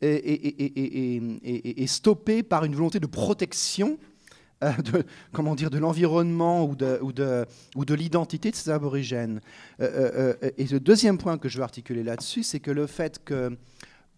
est, 0.01 1.81
est, 1.81 1.87
stoppée 1.87 2.41
par 2.41 2.65
une 2.65 2.73
volonté 2.73 2.99
de 2.99 3.05
protection 3.05 3.99
euh, 4.63 4.71
de, 4.71 5.03
comment 5.31 5.53
dire, 5.53 5.69
de 5.69 5.77
l'environnement 5.77 6.65
ou 6.65 6.75
de, 6.75 6.97
ou 7.01 7.13
de, 7.13 7.45
ou 7.75 7.85
de 7.85 7.93
l'identité 7.93 8.49
de 8.49 8.55
ces 8.55 8.71
aborigènes. 8.71 9.39
Euh, 9.79 10.33
euh, 10.41 10.49
et 10.57 10.65
le 10.65 10.79
deuxième 10.79 11.19
point 11.19 11.37
que 11.37 11.47
je 11.47 11.57
veux 11.57 11.63
articuler 11.63 12.03
là-dessus, 12.03 12.41
c'est 12.41 12.59
que 12.59 12.71
le 12.71 12.87
fait 12.87 13.23
que 13.23 13.55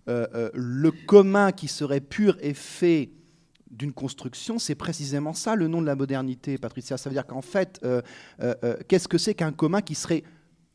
le 0.08 0.91
commun 1.05 1.51
qui 1.51 1.67
serait 1.67 2.00
pur 2.00 2.36
et 2.41 2.55
fait 2.55 3.12
d'une 3.69 3.93
construction, 3.93 4.58
c'est 4.58 4.74
précisément 4.74 5.34
ça 5.34 5.55
le 5.55 5.67
nom 5.67 5.81
de 5.81 5.86
la 5.86 5.96
modernité, 5.96 6.58
Patricia. 6.58 6.98
Ça 6.98 7.10
veut 7.10 7.13
dire 7.13 7.27
qu'en 7.27 7.43
fait, 7.43 7.79
qu'est-ce 8.88 9.08
que 9.08 9.19
c'est 9.19 9.36
qu'un 9.36 9.51
commun 9.51 9.81
qui, 9.81 9.93
serait, 9.93 10.24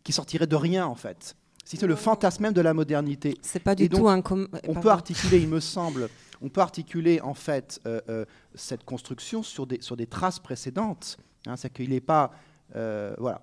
qui 0.05 0.13
sortirait 0.13 0.47
de 0.47 0.55
rien, 0.55 0.87
en 0.87 0.95
fait? 0.95 1.35
Si 1.65 1.77
c'est 1.77 1.87
le 1.87 1.97
fantasme 1.97 2.43
même 2.43 2.53
de 2.53 2.61
la 2.61 2.75
modernité. 2.75 3.37
C'est 3.41 3.63
pas 3.63 3.75
du 3.75 3.89
tout 3.89 4.09
un 4.09 4.21
commun. 4.21 4.47
On 4.69 4.75
peut 4.75 4.91
articuler, 4.91 5.39
il 5.39 5.49
me 5.49 5.61
semble, 5.61 6.11
on 6.45 6.51
peut 6.51 6.61
articuler 6.61 7.21
en 7.23 7.35
fait 7.35 7.81
euh, 7.87 8.01
euh, 8.09 8.25
cette 8.55 8.85
construction 8.85 9.43
sur 9.43 9.67
des, 9.67 9.81
sur 9.81 9.97
des 9.97 10.07
traces 10.07 10.39
précédentes. 10.39 11.17
Hein, 11.47 11.57
c'est 11.57 11.73
qu'il 11.73 11.91
n'est 11.91 12.01
pas. 12.01 12.31
Euh, 12.77 13.15
voilà. 13.19 13.41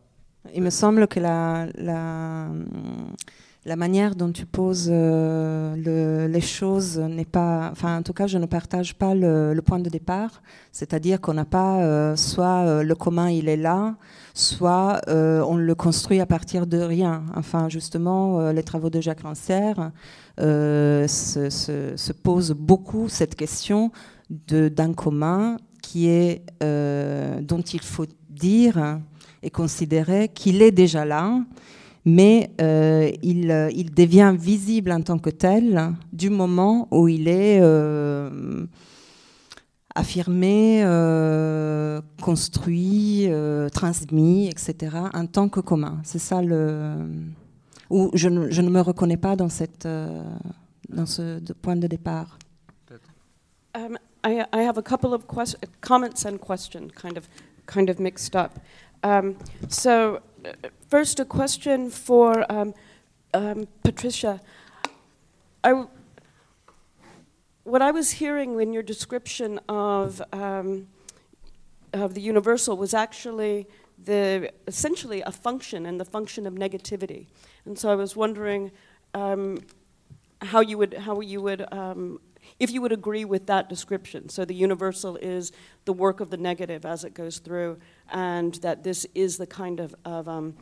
Il 0.53 0.61
me 0.61 0.69
semble 0.69 1.07
que 1.07 1.19
la, 1.19 1.67
la, 1.75 3.75
manière 3.75 4.15
dont 4.15 4.31
tu 4.31 4.47
poses 4.47 4.89
les 4.89 6.41
choses 6.41 6.97
n'est 6.97 7.25
pas. 7.25 7.69
Enfin, 7.71 7.97
en 7.97 8.03
tout 8.03 8.13
cas, 8.13 8.27
je 8.27 8.39
ne 8.39 8.47
partage 8.47 8.95
pas 8.95 9.13
le, 9.13 9.59
point 9.63 9.79
de 9.79 9.89
départ. 9.89 10.41
C'est-à-dire 10.71 11.21
qu'on 11.21 11.35
n'a 11.35 11.45
pas 11.45 12.15
soit 12.15 12.83
le 12.83 12.95
commun, 12.95 13.29
il 13.29 13.49
est 13.49 13.57
là, 13.57 13.95
soit 14.33 14.99
on 15.07 15.57
le 15.57 15.75
construit 15.75 16.19
à 16.19 16.25
partir 16.25 16.65
de 16.65 16.79
rien. 16.79 17.23
Enfin, 17.35 17.69
justement, 17.69 18.51
les 18.51 18.63
travaux 18.63 18.89
de 18.89 18.99
Jacques 18.99 19.21
Rancière 19.21 19.91
euh, 20.39 21.07
se, 21.07 21.49
se, 21.49 22.13
pose 22.13 22.51
beaucoup 22.51 23.09
cette 23.09 23.35
question 23.35 23.91
d'un 24.29 24.93
commun 24.93 25.57
qui 25.81 26.07
est, 26.07 26.43
euh, 26.63 27.41
dont 27.41 27.61
il 27.61 27.81
faut 27.81 28.05
dire 28.29 28.99
et 29.43 29.49
considérer 29.49 30.29
qu'il 30.29 30.61
est 30.61 30.71
déjà 30.71 31.03
là, 31.03 31.43
mais 32.05 32.51
euh, 32.61 33.11
il, 33.21 33.93
devient 33.93 34.33
visible 34.37 34.91
en 34.91 35.01
tant 35.01 35.19
que 35.19 35.29
tel 35.29 35.93
du 36.13 36.29
moment 36.29 36.87
où 36.91 37.09
il 37.09 37.27
est 37.27 37.61
affirmé, 39.93 40.81
construit, 42.21 43.27
transmis, 43.73 44.47
etc., 44.47 44.95
en 45.13 45.25
tant 45.25 45.49
que 45.49 45.59
commun. 45.59 45.99
C'est 46.03 46.19
ça 46.19 46.41
le 46.41 46.95
où 47.91 48.09
je 48.13 48.29
je 48.49 48.61
ne 48.61 48.69
me 48.69 48.81
reconnais 48.81 49.17
pas 49.17 49.35
dans, 49.35 49.49
cette, 49.49 49.85
euh, 49.85 50.23
dans 50.89 51.05
ce 51.05 51.39
de 51.39 51.53
point 51.53 51.75
de 51.75 51.87
départ. 51.87 52.37
Um, 53.73 53.97
I, 54.23 54.45
I, 54.51 54.63
have 54.63 54.77
a 54.77 54.81
couple 54.81 55.13
of 55.13 55.25
comments 55.79 56.25
and 56.25 56.39
questions, 56.39 56.91
kind 56.93 57.17
of, 57.17 57.29
kind 57.65 57.89
of 57.89 57.99
mixed 57.99 58.35
up. 58.35 58.59
Um, 59.01 59.37
so, 59.69 60.19
uh, 60.45 60.51
first, 60.89 61.19
a 61.19 61.25
question 61.25 61.89
for 61.89 62.45
um, 62.51 62.73
um 63.33 63.67
Patricia. 63.81 64.41
I, 65.63 65.85
what 67.63 67.81
I 67.81 67.91
was 67.91 68.11
hearing 68.11 68.59
in 68.59 68.73
your 68.73 68.83
description 68.83 69.59
of 69.69 70.21
um, 70.33 70.87
of 71.93 72.13
the 72.13 72.21
universal 72.21 72.75
was 72.77 72.93
actually 72.93 73.67
the 74.05 74.51
essentially 74.67 75.21
a 75.21 75.31
function 75.31 75.85
and 75.85 75.99
the 75.99 76.05
function 76.05 76.47
of 76.47 76.53
negativity. 76.53 77.27
And 77.65 77.77
so 77.77 77.89
I 77.89 77.95
was 77.95 78.15
wondering 78.15 78.71
um, 79.13 79.59
how 80.41 80.61
you 80.61 80.77
would, 80.77 80.93
how 80.93 81.21
you 81.21 81.41
would 81.41 81.65
um, 81.73 82.19
if 82.59 82.71
you 82.71 82.81
would 82.81 82.91
agree 82.91 83.25
with 83.25 83.47
that 83.47 83.69
description. 83.69 84.29
So 84.29 84.45
the 84.45 84.53
universal 84.53 85.15
is 85.17 85.51
the 85.85 85.93
work 85.93 86.19
of 86.19 86.29
the 86.29 86.37
negative 86.37 86.85
as 86.85 87.03
it 87.03 87.13
goes 87.13 87.39
through, 87.39 87.79
and 88.11 88.55
that 88.55 88.83
this 88.83 89.05
is 89.15 89.37
the 89.37 89.47
kind 89.47 89.79
of, 89.79 89.95
of 90.05 90.27
um, 90.27 90.55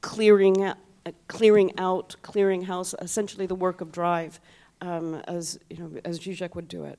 clearing, 0.00 0.64
uh, 0.64 0.74
clearing 1.28 1.72
out, 1.78 2.16
clearing 2.22 2.62
house, 2.62 2.94
essentially 3.00 3.46
the 3.46 3.54
work 3.54 3.80
of 3.80 3.92
drive, 3.92 4.40
um, 4.80 5.14
as, 5.26 5.58
you 5.70 5.78
know, 5.78 5.90
as 6.04 6.18
Zizek 6.18 6.54
would 6.54 6.68
do 6.68 6.84
it. 6.84 6.98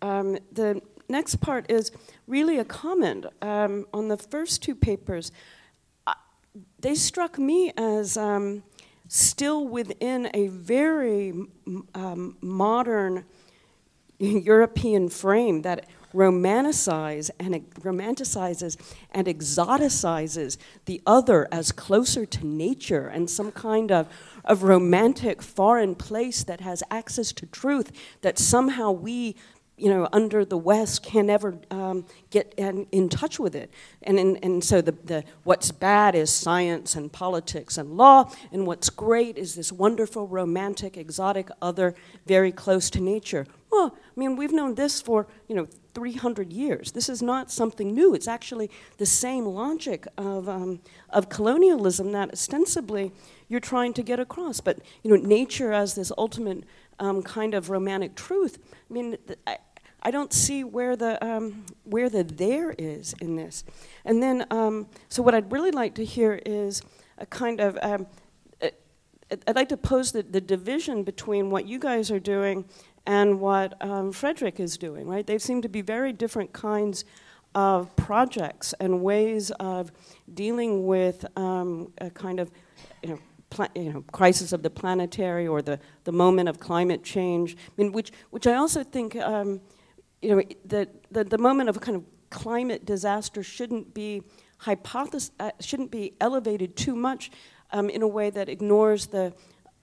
Um, 0.00 0.38
the 0.52 0.80
next 1.08 1.36
part 1.36 1.70
is 1.70 1.90
really 2.26 2.58
a 2.58 2.64
comment 2.64 3.26
um, 3.42 3.86
on 3.92 4.08
the 4.08 4.16
first 4.16 4.62
two 4.62 4.74
papers. 4.74 5.32
They 6.80 6.94
struck 6.94 7.38
me 7.38 7.72
as 7.76 8.16
um, 8.16 8.62
still 9.08 9.66
within 9.66 10.30
a 10.34 10.48
very 10.48 11.32
um, 11.94 12.36
modern 12.40 13.24
European 14.18 15.08
frame 15.08 15.62
that 15.62 15.86
romanticize 16.14 17.30
and 17.38 17.54
romanticizes 17.80 18.76
and 19.10 19.26
exoticizes 19.26 20.56
the 20.86 21.02
other 21.06 21.46
as 21.52 21.70
closer 21.70 22.24
to 22.24 22.46
nature 22.46 23.08
and 23.08 23.28
some 23.28 23.52
kind 23.52 23.92
of, 23.92 24.08
of 24.44 24.62
romantic 24.62 25.42
foreign 25.42 25.94
place 25.94 26.44
that 26.44 26.60
has 26.60 26.82
access 26.90 27.32
to 27.32 27.46
truth 27.46 27.92
that 28.22 28.38
somehow 28.38 28.90
we 28.90 29.36
you 29.78 29.88
know, 29.88 30.08
under 30.12 30.44
the 30.44 30.58
West 30.58 31.02
can 31.02 31.26
never 31.26 31.58
um, 31.70 32.04
get 32.30 32.52
in, 32.56 32.86
in, 32.92 33.08
touch 33.08 33.38
with 33.38 33.54
it. 33.54 33.70
And, 34.02 34.18
in, 34.18 34.36
and 34.38 34.62
so 34.62 34.80
the, 34.80 34.92
the, 34.92 35.24
what's 35.44 35.70
bad 35.70 36.14
is 36.14 36.30
science 36.30 36.94
and 36.94 37.12
politics 37.12 37.78
and 37.78 37.96
law, 37.96 38.30
and 38.52 38.66
what's 38.66 38.90
great 38.90 39.38
is 39.38 39.54
this 39.54 39.72
wonderful, 39.72 40.26
romantic, 40.26 40.96
exotic 40.96 41.48
other 41.62 41.94
very 42.26 42.52
close 42.52 42.90
to 42.90 43.00
nature. 43.00 43.46
Well, 43.70 43.94
I 43.96 44.20
mean, 44.20 44.36
we've 44.36 44.52
known 44.52 44.74
this 44.74 45.00
for, 45.00 45.26
you 45.46 45.54
know, 45.54 45.68
300 45.94 46.52
years. 46.52 46.92
This 46.92 47.08
is 47.08 47.22
not 47.22 47.50
something 47.50 47.92
new. 47.92 48.14
It's 48.14 48.28
actually 48.28 48.70
the 48.98 49.06
same 49.06 49.44
logic 49.44 50.06
of, 50.16 50.48
um, 50.48 50.80
of 51.10 51.28
colonialism 51.28 52.12
that 52.12 52.32
ostensibly 52.32 53.12
you're 53.48 53.60
trying 53.60 53.92
to 53.94 54.02
get 54.02 54.20
across. 54.20 54.60
But, 54.60 54.78
you 55.02 55.10
know, 55.10 55.16
nature 55.16 55.72
as 55.72 55.94
this 55.94 56.12
ultimate 56.16 56.64
um, 57.00 57.22
kind 57.22 57.52
of 57.54 57.68
romantic 57.68 58.14
truth, 58.14 58.58
I 58.88 58.92
mean, 58.92 59.18
I, 59.46 59.58
I 60.02 60.10
don't 60.10 60.32
see 60.32 60.64
where 60.64 60.96
the 60.96 61.22
um, 61.24 61.66
where 61.84 62.08
the 62.08 62.22
there 62.24 62.74
is 62.78 63.14
in 63.20 63.36
this. 63.36 63.64
And 64.04 64.22
then, 64.22 64.46
um, 64.50 64.88
so 65.08 65.22
what 65.22 65.34
I'd 65.34 65.50
really 65.50 65.72
like 65.72 65.94
to 65.96 66.04
hear 66.04 66.40
is 66.46 66.82
a 67.18 67.26
kind 67.26 67.60
of 67.60 67.78
um, 67.82 68.06
I'd 69.46 69.56
like 69.56 69.68
to 69.70 69.76
pose 69.76 70.12
the, 70.12 70.22
the 70.22 70.40
division 70.40 71.02
between 71.02 71.50
what 71.50 71.66
you 71.66 71.78
guys 71.78 72.10
are 72.10 72.20
doing 72.20 72.64
and 73.06 73.40
what 73.40 73.74
um, 73.82 74.12
Frederick 74.12 74.60
is 74.60 74.78
doing. 74.78 75.06
Right? 75.06 75.26
They 75.26 75.38
seem 75.38 75.62
to 75.62 75.68
be 75.68 75.82
very 75.82 76.12
different 76.12 76.52
kinds 76.52 77.04
of 77.54 77.94
projects 77.96 78.74
and 78.78 79.02
ways 79.02 79.50
of 79.58 79.90
dealing 80.32 80.86
with 80.86 81.26
um, 81.36 81.92
a 81.98 82.10
kind 82.10 82.40
of 82.40 82.50
you 83.02 83.10
know 83.10 83.18
Pla- 83.50 83.68
you 83.74 83.90
know, 83.90 84.04
crisis 84.12 84.52
of 84.52 84.62
the 84.62 84.68
planetary 84.68 85.46
or 85.46 85.62
the, 85.62 85.80
the 86.04 86.12
moment 86.12 86.50
of 86.50 86.60
climate 86.60 87.02
change, 87.02 87.56
I 87.56 87.70
mean, 87.78 87.92
which, 87.92 88.12
which 88.28 88.46
I 88.46 88.52
also 88.56 88.84
think 88.84 89.16
um, 89.16 89.62
you 90.22 90.34
know, 90.34 90.42
the, 90.64 90.88
the, 91.10 91.24
the 91.24 91.38
moment 91.38 91.68
of 91.68 91.80
kind 91.80 91.96
of 91.96 92.04
climate 92.30 92.84
disaster 92.84 93.42
shouldn't 93.42 93.94
be 93.94 94.22
hypothesis, 94.58 95.30
uh, 95.38 95.50
shouldn't 95.60 95.90
be 95.90 96.14
elevated 96.20 96.76
too 96.76 96.96
much 96.96 97.30
um, 97.70 97.88
in 97.88 98.02
a 98.02 98.08
way 98.08 98.30
that 98.30 98.48
ignores 98.48 99.06
the, 99.06 99.32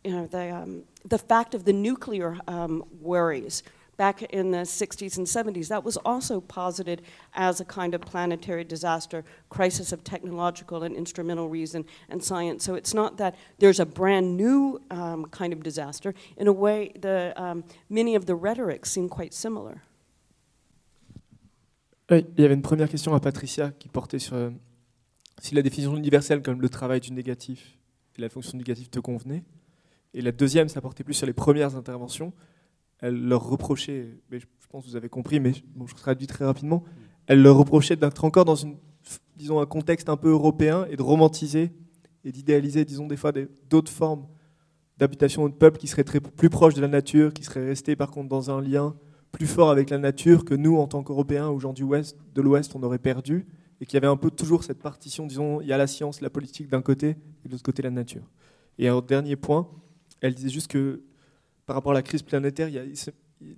you 0.03 0.11
know, 0.11 0.27
the, 0.27 0.53
um, 0.53 0.83
the 1.05 1.17
fact 1.17 1.53
of 1.53 1.65
the 1.65 1.73
nuclear 1.73 2.37
um, 2.47 2.83
worries 3.01 3.63
back 3.97 4.23
in 4.23 4.51
the 4.51 4.59
60s 4.59 5.17
and 5.17 5.25
70s. 5.25 5.69
That 5.69 5.83
was 5.83 5.95
also 5.97 6.41
posited 6.41 7.01
as 7.33 7.61
a 7.61 7.65
kind 7.65 7.93
of 7.93 8.01
planetary 8.01 8.65
disaster, 8.65 9.23
crisis 9.49 9.93
of 9.93 10.03
technological 10.03 10.83
and 10.83 10.95
instrumental 10.95 11.47
reason 11.47 11.85
and 12.09 12.21
science. 12.21 12.65
So 12.65 12.75
it's 12.75 12.93
not 12.93 13.17
that 13.17 13.35
there's 13.59 13.79
a 13.79 13.85
brand 13.85 14.35
new 14.35 14.81
um, 14.91 15.25
kind 15.27 15.53
of 15.53 15.63
disaster. 15.63 16.13
In 16.35 16.47
a 16.47 16.53
way, 16.53 16.91
the, 16.99 17.33
um, 17.37 17.63
many 17.89 18.15
of 18.15 18.25
the 18.25 18.35
rhetorics 18.35 18.91
seem 18.91 19.07
quite 19.07 19.33
similar. 19.33 19.81
Il 22.11 22.25
y 22.37 22.45
avait 22.45 22.53
une 22.53 22.61
première 22.61 22.89
question 22.89 23.13
à 23.15 23.19
Patricia 23.19 23.71
qui 23.71 23.89
portait 23.89 24.19
sur 24.19 24.35
euh, 24.35 24.51
si 25.41 25.55
la 25.55 25.61
définition 25.61 25.95
universelle 25.97 26.41
comme 26.41 26.61
le 26.61 26.69
travail 26.69 26.99
du 26.99 27.11
négatif 27.11 27.77
et 28.17 28.21
la 28.21 28.29
fonction 28.29 28.57
négative 28.57 28.89
te 28.89 28.99
convenait. 28.99 29.43
Et 30.13 30.21
la 30.21 30.31
deuxième, 30.31 30.69
ça 30.69 30.81
portait 30.81 31.03
plus 31.03 31.13
sur 31.13 31.25
les 31.25 31.33
premières 31.33 31.75
interventions. 31.75 32.31
Elle 32.99 33.27
leur 33.27 33.43
reprochait, 33.43 34.17
je 34.31 34.45
pense 34.69 34.85
que 34.85 34.89
vous 34.89 34.95
avez 34.95 35.09
compris, 35.09 35.39
mais 35.39 35.51
bon, 35.75 35.87
je 35.87 35.95
traduis 35.95 36.27
très 36.27 36.45
rapidement, 36.45 36.83
elle 37.27 37.41
leur 37.41 37.57
reprochait 37.57 37.95
d'être 37.95 38.23
encore 38.23 38.45
dans 38.45 38.55
une, 38.55 38.77
disons, 39.35 39.59
un 39.59 39.65
contexte 39.65 40.07
un 40.07 40.15
peu 40.15 40.29
européen 40.29 40.85
et 40.89 40.95
de 40.95 41.01
romantiser 41.01 41.71
et 42.23 42.31
d'idéaliser, 42.31 42.85
disons, 42.85 43.07
des 43.07 43.17
fois 43.17 43.33
d'autres 43.69 43.91
formes 43.91 44.27
d'habitation 44.97 45.49
de 45.49 45.53
peuple 45.53 45.77
qui 45.77 45.87
seraient 45.87 46.05
très, 46.05 46.21
plus 46.21 46.49
proches 46.49 46.75
de 46.75 46.81
la 46.81 46.87
nature, 46.87 47.33
qui 47.33 47.43
seraient 47.43 47.65
restés 47.65 47.95
par 47.95 48.11
contre 48.11 48.29
dans 48.29 48.49
un 48.49 48.61
lien 48.61 48.95
plus 49.35 49.47
fort 49.47 49.69
avec 49.69 49.89
la 49.89 49.97
nature 49.97 50.45
que 50.45 50.53
nous, 50.53 50.77
en 50.77 50.87
tant 50.87 51.03
qu'Européens 51.03 51.49
ou 51.49 51.59
gens 51.59 51.73
Ouest, 51.81 52.17
de 52.33 52.41
l'Ouest, 52.41 52.73
on 52.73 52.83
aurait 52.83 52.99
perdu, 52.99 53.45
et 53.81 53.85
qu'il 53.85 53.95
y 53.95 53.97
avait 53.97 54.07
un 54.07 54.15
peu 54.15 54.31
toujours 54.31 54.63
cette 54.63 54.79
partition, 54.79 55.27
disons, 55.27 55.59
il 55.59 55.67
y 55.67 55.73
a 55.73 55.77
la 55.77 55.87
science, 55.87 56.21
la 56.21 56.29
politique 56.29 56.69
d'un 56.69 56.81
côté, 56.81 57.17
et 57.43 57.47
de 57.47 57.51
l'autre 57.51 57.63
côté 57.63 57.81
la 57.83 57.89
nature. 57.89 58.23
Et 58.79 58.87
un 58.87 59.01
dernier 59.01 59.35
point, 59.35 59.67
elle 60.21 60.33
disait 60.33 60.49
juste 60.49 60.71
que 60.71 61.01
par 61.65 61.75
rapport 61.75 61.91
à 61.91 61.95
la 61.95 62.01
crise 62.01 62.21
planétaire, 62.21 62.69
il 62.69 62.75
y 62.75 62.79
a, 62.79 62.83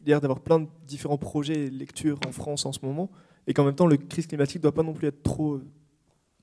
l'air 0.06 0.20
d'avoir 0.20 0.40
plein 0.40 0.62
de 0.62 0.68
différents 0.88 1.20
projets 1.20 1.66
et 1.66 1.70
lectures 1.70 2.20
en 2.28 2.32
France 2.32 2.66
en 2.66 2.72
ce 2.72 2.80
moment, 2.84 3.12
et 3.46 3.54
qu'en 3.54 3.64
même 3.64 3.76
temps, 3.76 3.88
la 3.88 3.98
crise 3.98 4.26
climatique 4.26 4.58
ne 4.58 4.64
doit 4.64 4.74
pas 4.74 4.84
non 4.84 4.94
plus 4.94 5.08
être 5.08 5.22
trop 5.22 5.56
euh, 5.56 5.66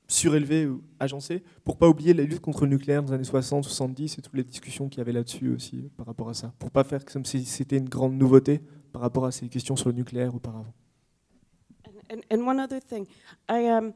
surélevée 0.07 0.69
ou 0.69 0.81
agencée, 1.01 1.43
pour 1.65 1.77
pas 1.77 1.89
oublier 1.89 2.15
la 2.15 2.23
lutte 2.23 2.41
contre 2.41 2.67
le 2.67 2.71
nucléaire 2.71 3.03
les 3.03 3.13
années 3.13 3.25
60, 3.25 3.65
70 3.65 4.17
et 4.17 4.23
toutes 4.23 4.35
les 4.35 4.45
discussions 4.45 4.89
qu'il 4.89 4.99
y 4.99 5.01
avait 5.01 5.13
là-dessus 5.13 5.53
aussi 5.53 5.79
euh, 5.79 5.89
par 5.97 6.07
rapport 6.07 6.29
à 6.29 6.35
ça, 6.35 6.55
pour 6.61 6.71
pas 6.71 6.85
faire 6.85 7.05
comme 7.05 7.25
si 7.25 7.45
c'était 7.45 7.79
une 7.79 7.89
grande 7.89 8.15
nouveauté 8.15 8.61
par 8.95 9.03
rapport 9.03 9.25
à 9.25 9.33
ces 9.33 9.49
questions 9.49 9.75
sur 9.75 9.89
le 9.89 9.97
nucléaire 9.97 10.33
auparavant. 10.35 10.73
And, 11.85 12.01
and, 12.09 12.23
and 12.31 12.47
one 12.47 12.61
other 12.61 12.81
thing, 12.81 13.09
I 13.49 13.67
um, 13.67 13.93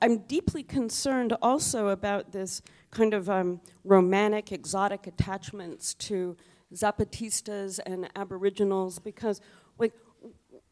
I'm 0.00 0.24
deeply 0.26 0.62
concerned 0.62 1.36
also 1.42 1.88
about 1.88 2.32
this 2.32 2.62
kind 2.90 3.12
of 3.12 3.28
um, 3.28 3.60
romantic, 3.84 4.50
exotic 4.50 5.06
attachments 5.06 5.92
to 6.08 6.36
Zapatistas 6.74 7.80
and 7.84 8.08
Aboriginals 8.16 8.98
because, 8.98 9.42
like, 9.78 9.92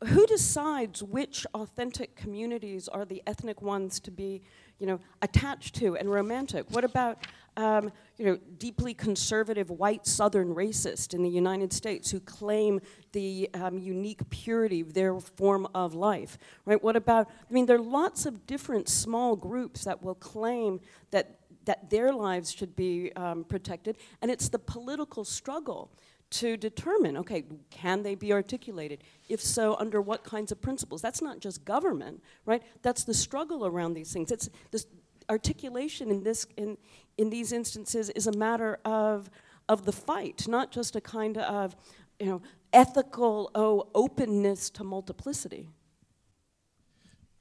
who 0.04 0.26
decides 0.26 1.02
which 1.02 1.46
authentic 1.52 2.16
communities 2.16 2.88
are 2.88 3.04
the 3.04 3.22
ethnic 3.26 3.60
ones 3.60 4.00
to 4.00 4.10
be, 4.10 4.40
you 4.78 4.86
know, 4.86 4.98
attached 5.20 5.74
to 5.74 5.94
and 5.94 6.10
romantic? 6.10 6.64
What 6.70 6.84
about, 6.84 7.18
um, 7.58 7.92
you 8.16 8.24
know, 8.24 8.38
deeply 8.56 8.94
conservative 8.94 9.68
white 9.68 10.06
Southern 10.06 10.54
racist 10.54 11.12
in 11.12 11.22
the 11.22 11.28
United 11.28 11.72
States 11.72 12.10
who 12.10 12.20
claim 12.20 12.80
the 13.12 13.50
um, 13.52 13.78
unique 13.78 14.30
purity 14.30 14.80
of 14.80 14.94
their 14.94 15.18
form 15.18 15.66
of 15.74 15.92
life, 15.92 16.38
right? 16.64 16.82
What 16.82 16.94
about, 16.94 17.28
I 17.28 17.52
mean, 17.52 17.66
there 17.66 17.76
are 17.76 17.80
lots 17.80 18.26
of 18.26 18.46
different 18.46 18.88
small 18.88 19.34
groups 19.34 19.84
that 19.84 20.02
will 20.02 20.14
claim 20.14 20.80
that 21.10 21.34
that 21.64 21.90
their 21.90 22.14
lives 22.14 22.50
should 22.50 22.74
be 22.74 23.12
um, 23.14 23.44
protected, 23.44 23.98
and 24.22 24.30
it's 24.30 24.48
the 24.48 24.58
political 24.58 25.22
struggle 25.22 25.90
to 26.30 26.56
determine 26.56 27.16
okay, 27.18 27.44
can 27.68 28.02
they 28.02 28.14
be 28.14 28.32
articulated? 28.32 29.04
If 29.28 29.42
so, 29.42 29.76
under 29.78 30.00
what 30.00 30.24
kinds 30.24 30.50
of 30.50 30.62
principles? 30.62 31.02
That's 31.02 31.20
not 31.20 31.40
just 31.40 31.66
government, 31.66 32.22
right? 32.46 32.62
That's 32.80 33.04
the 33.04 33.12
struggle 33.12 33.66
around 33.66 33.92
these 33.92 34.12
things. 34.12 34.32
It's 34.32 34.48
this 34.70 34.86
articulation 35.28 36.10
in, 36.10 36.22
this, 36.22 36.46
in, 36.56 36.76
in 37.16 37.30
these 37.30 37.52
instances 37.52 38.10
is 38.10 38.26
a 38.26 38.36
matter 38.36 38.78
of, 38.84 39.30
of 39.68 39.84
the 39.84 39.92
fight, 39.92 40.46
not 40.48 40.70
just 40.70 40.96
a 40.96 41.00
kind 41.00 41.38
of 41.38 41.76
you 42.20 42.26
know, 42.26 42.40
ethical 42.72 43.50
oh, 43.54 43.88
openness 43.94 44.70
to 44.70 44.84
multiplicity. 44.84 45.68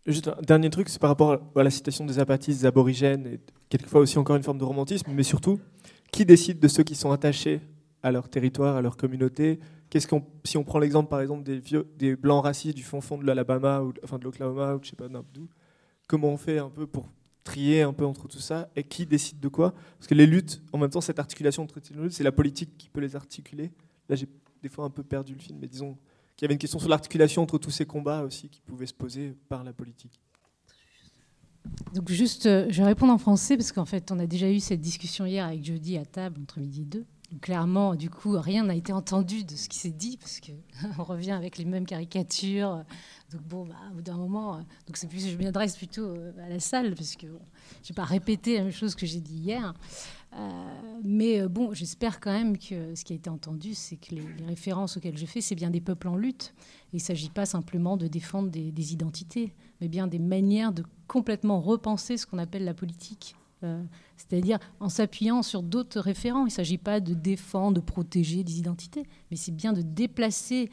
Juste 0.06 0.30
un 0.30 0.42
dernier 0.42 0.70
truc, 0.70 0.88
c'est 0.88 1.00
par 1.00 1.10
rapport 1.10 1.38
à 1.54 1.64
la 1.64 1.70
citation 1.70 2.06
des 2.06 2.18
apatistes, 2.18 2.62
des 2.62 2.66
aborigènes, 2.66 3.28
et 3.28 3.40
quelquefois 3.68 4.00
aussi 4.00 4.18
encore 4.18 4.38
une 4.38 4.44
forme 4.44 4.58
de 4.58 4.64
romantisme, 4.64 5.12
mais 5.12 5.24
surtout, 5.24 5.60
qui 6.12 6.26
décide 6.26 6.60
de 6.60 6.68
ceux 6.70 6.84
qui 6.84 6.96
sont 6.96 7.12
attachés 7.12 7.60
à 8.04 8.12
leur 8.12 8.30
territoire, 8.30 8.78
à 8.78 8.82
leur 8.82 8.96
communauté? 8.96 9.60
Qu'est-ce 9.90 10.08
qu'on, 10.08 10.24
si 10.46 10.58
on 10.58 10.64
prend 10.64 10.80
l'exemple 10.80 11.10
par 11.10 11.20
exemple 11.20 11.44
des, 11.44 11.60
vieux, 11.60 11.88
des 11.98 12.16
blancs 12.16 12.44
racistes 12.44 12.76
du 12.76 12.84
fond 12.84 13.02
fond 13.02 13.18
de 13.18 13.26
l'Alabama 13.26 13.82
ou 13.82 13.94
enfin 14.02 14.18
de 14.18 14.24
l'Oklahoma 14.24 14.76
ou 14.76 14.80
je 14.82 14.90
sais 14.90 14.96
pas 14.96 15.10
d'où, 15.10 15.50
comment 16.08 16.30
on 16.30 16.38
fait 16.38 16.60
un 16.60 16.70
peu 16.70 16.88
pour 16.88 17.10
trier 17.48 17.82
un 17.82 17.94
peu 17.94 18.06
entre 18.06 18.28
tout 18.28 18.40
ça 18.40 18.70
et 18.76 18.84
qui 18.84 19.06
décide 19.06 19.40
de 19.40 19.48
quoi? 19.48 19.74
Parce 19.98 20.08
que 20.08 20.16
les 20.16 20.26
luttes, 20.26 20.62
en 20.74 20.78
même 20.78 20.90
temps, 20.90 21.02
cette 21.02 21.20
articulation 21.20 21.64
entre 21.64 21.80
luttes, 21.96 22.12
c'est 22.12 22.24
la 22.24 22.34
politique 22.34 22.78
qui 22.78 22.90
peut 22.90 23.00
les 23.00 23.16
articuler. 23.16 23.72
Là, 24.10 24.16
j'ai 24.16 24.28
des 24.62 24.70
fois 24.70 24.86
un 24.86 24.90
peu 24.90 25.04
perdu 25.04 25.34
le 25.34 25.40
film, 25.40 25.60
mais 25.62 25.68
disons 25.68 25.98
qu'il 26.36 26.44
y 26.44 26.46
avait 26.46 26.54
une 26.54 26.60
question 26.60 26.80
sur 26.80 26.90
l'articulation 26.90 27.42
entre 27.42 27.58
tous 27.58 27.72
ces 27.72 27.86
combats 27.86 28.24
aussi 28.24 28.50
qui 28.50 28.62
pouvaient 28.62 28.86
se 28.86 28.94
poser 28.94 29.34
par 29.48 29.64
la 29.64 29.72
politique. 29.72 30.20
Donc 31.94 32.10
juste, 32.10 32.46
euh, 32.46 32.68
je 32.70 32.78
vais 32.82 32.88
répondre 32.88 33.14
en 33.14 33.18
français 33.18 33.56
parce 33.58 33.72
qu'en 33.72 33.86
fait, 33.86 34.12
on 34.12 34.20
a 34.20 34.28
déjà 34.28 34.52
eu 34.52 34.60
cette 34.60 34.82
discussion 34.82 35.26
hier 35.26 35.46
avec 35.46 35.64
Jody 35.64 35.98
à 35.98 36.06
table 36.06 36.42
entre 36.42 36.60
midi 36.60 36.82
et 36.82 36.86
deux. 36.86 37.06
Clairement, 37.42 37.96
du 37.96 38.10
coup, 38.10 38.40
rien 38.40 38.64
n'a 38.64 38.76
été 38.76 38.94
entendu 38.94 39.44
de 39.44 39.52
ce 39.52 39.68
qui 39.68 39.78
s'est 39.78 39.92
dit, 39.92 40.16
parce 40.16 40.40
qu'on 40.40 41.04
revient 41.04 41.32
avec 41.32 41.58
les 41.58 41.66
mêmes 41.66 41.86
caricatures. 41.86 42.86
Donc 43.32 43.42
bon, 43.42 43.66
bah, 43.66 43.76
au 43.92 43.96
bout 43.96 44.02
d'un 44.02 44.16
moment, 44.16 44.56
euh, 44.56 44.62
donc 44.86 44.98
plus, 45.10 45.28
je 45.28 45.38
m'adresse 45.38 45.76
plutôt 45.76 46.06
euh, 46.06 46.32
à 46.46 46.48
la 46.48 46.62
salle, 46.62 46.96
parce 46.96 47.18
que 47.18 47.28
je 47.84 47.92
n'ai 47.92 47.96
pas 47.96 48.06
répété 48.06 48.56
la 48.56 48.64
même 48.64 48.72
chose 48.72 48.96
que 48.96 49.06
j'ai 49.06 49.20
dit 49.20 49.36
hier. 49.36 49.74
Euh, 50.38 51.00
mais 51.04 51.46
bon, 51.50 51.74
j'espère 51.74 52.22
quand 52.22 52.32
même 52.32 52.58
que 52.58 52.96
ce 52.96 53.04
qui 53.04 53.12
a 53.12 53.18
été 53.18 53.30
entendu, 53.30 53.74
c'est 53.74 53.98
que 53.98 54.16
les, 54.16 54.46
références 54.48 54.96
auxquelles 54.96 55.18
je 55.18 55.26
fais, 55.26 55.42
c'est 55.42 55.56
bien 55.56 55.70
des 55.70 55.82
peuples 55.82 56.08
en 56.08 56.16
lutte. 56.16 56.54
il 56.94 56.98
ne 56.98 57.02
s'agit 57.02 57.30
pas 57.30 57.46
simplement 57.46 57.98
de 57.98 58.08
défendre 58.08 58.50
des, 58.50 58.94
identités, 58.94 59.54
mais 59.82 59.90
bien 59.90 60.08
des 60.08 60.20
manières 60.20 60.72
de 60.72 60.86
complètement 61.08 61.60
repenser 61.60 62.16
ce 62.16 62.26
qu'on 62.26 62.38
appelle 62.38 62.64
la 62.64 62.74
politique. 62.74 63.36
Euh, 63.64 63.84
c'est-à-dire 64.18 64.60
en 64.80 64.90
s'appuyant 64.90 65.42
sur 65.42 65.64
d'autres 65.64 66.00
référents. 66.00 66.42
Il 66.42 66.46
ne 66.46 66.52
s'agit 66.52 66.78
pas 66.78 67.00
de 67.00 67.14
défendre, 67.14 67.76
de 67.76 67.82
protéger 67.82 68.44
des 68.44 68.60
identités, 68.60 69.04
mais 69.32 69.38
c'est 69.38 69.56
bien 69.56 69.74
de 69.74 69.82
déplacer 69.82 70.70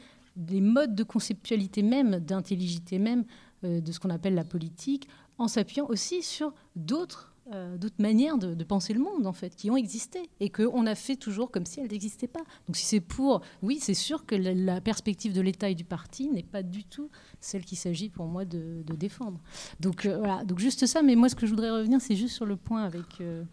les 0.49 0.61
modes 0.61 0.95
de 0.95 1.03
conceptualité 1.03 1.81
même, 1.81 2.19
d'intelligité 2.19 2.99
même 2.99 3.25
euh, 3.63 3.81
de 3.81 3.91
ce 3.91 3.99
qu'on 3.99 4.09
appelle 4.09 4.35
la 4.35 4.43
politique, 4.43 5.07
en 5.37 5.47
s'appuyant 5.47 5.87
aussi 5.87 6.21
sur 6.21 6.53
d'autres 6.75 7.34
euh, 7.53 7.77
d'autres 7.77 8.01
manières 8.01 8.39
de, 8.39 8.63
penser 8.63 8.91
le 8.93 8.99
monde, 8.99 9.27
en 9.27 9.33
fait, 9.33 9.55
qui 9.55 9.69
ont 9.69 9.77
existé 9.77 10.31
et 10.39 10.49
qu'on 10.49 10.87
a 10.87 10.95
fait 10.95 11.15
toujours 11.15 11.51
comme 11.51 11.67
si 11.67 11.79
elles 11.79 11.91
n'existaient 11.91 12.27
pas. 12.27 12.43
Donc, 12.65 12.75
si 12.75 12.85
c'est 12.85 12.99
pour. 12.99 13.41
Oui, 13.61 13.77
c'est 13.79 13.93
sûr 13.93 14.25
que 14.25 14.33
la, 14.33 14.81
perspective 14.81 15.31
de 15.31 15.41
l'État 15.41 15.69
et 15.69 15.75
du 15.75 15.83
parti 15.83 16.27
n'est 16.29 16.41
pas 16.41 16.63
du 16.63 16.83
tout 16.83 17.11
celle 17.39 17.63
qu'il 17.63 17.77
s'agit 17.77 18.09
pour 18.09 18.25
moi 18.25 18.45
de, 18.45 18.83
défendre. 18.97 19.39
Donc, 19.79 20.05
euh, 20.05 20.17
voilà. 20.17 20.43
Donc, 20.43 20.57
juste 20.57 20.87
ça. 20.87 21.03
Mais 21.03 21.15
moi, 21.15 21.29
ce 21.29 21.35
que 21.35 21.45
je 21.45 21.51
voudrais 21.51 21.69
revenir, 21.69 22.01
c'est 22.01 22.15
juste 22.15 22.35
sur 22.35 22.45
le 22.47 22.55
point 22.55 22.83
avec. 22.83 23.21
Euh, 23.21 23.43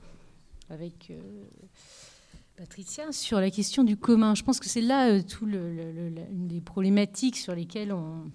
avec 0.70 1.12
Patricia, 2.56 3.12
sur 3.12 3.40
la 3.40 3.50
question 3.50 3.84
du 3.84 3.98
commun. 3.98 4.34
Je 4.34 4.42
pense 4.42 4.58
que 4.58 4.70
c'est 4.70 4.80
là 4.80 5.22
tout 5.22 5.44
le, 5.44 6.14
une 6.30 6.48
des 6.48 6.62
problématiques 6.62 7.36
sur 7.36 7.54
lesquelles 7.54 7.92
on 7.92 8.30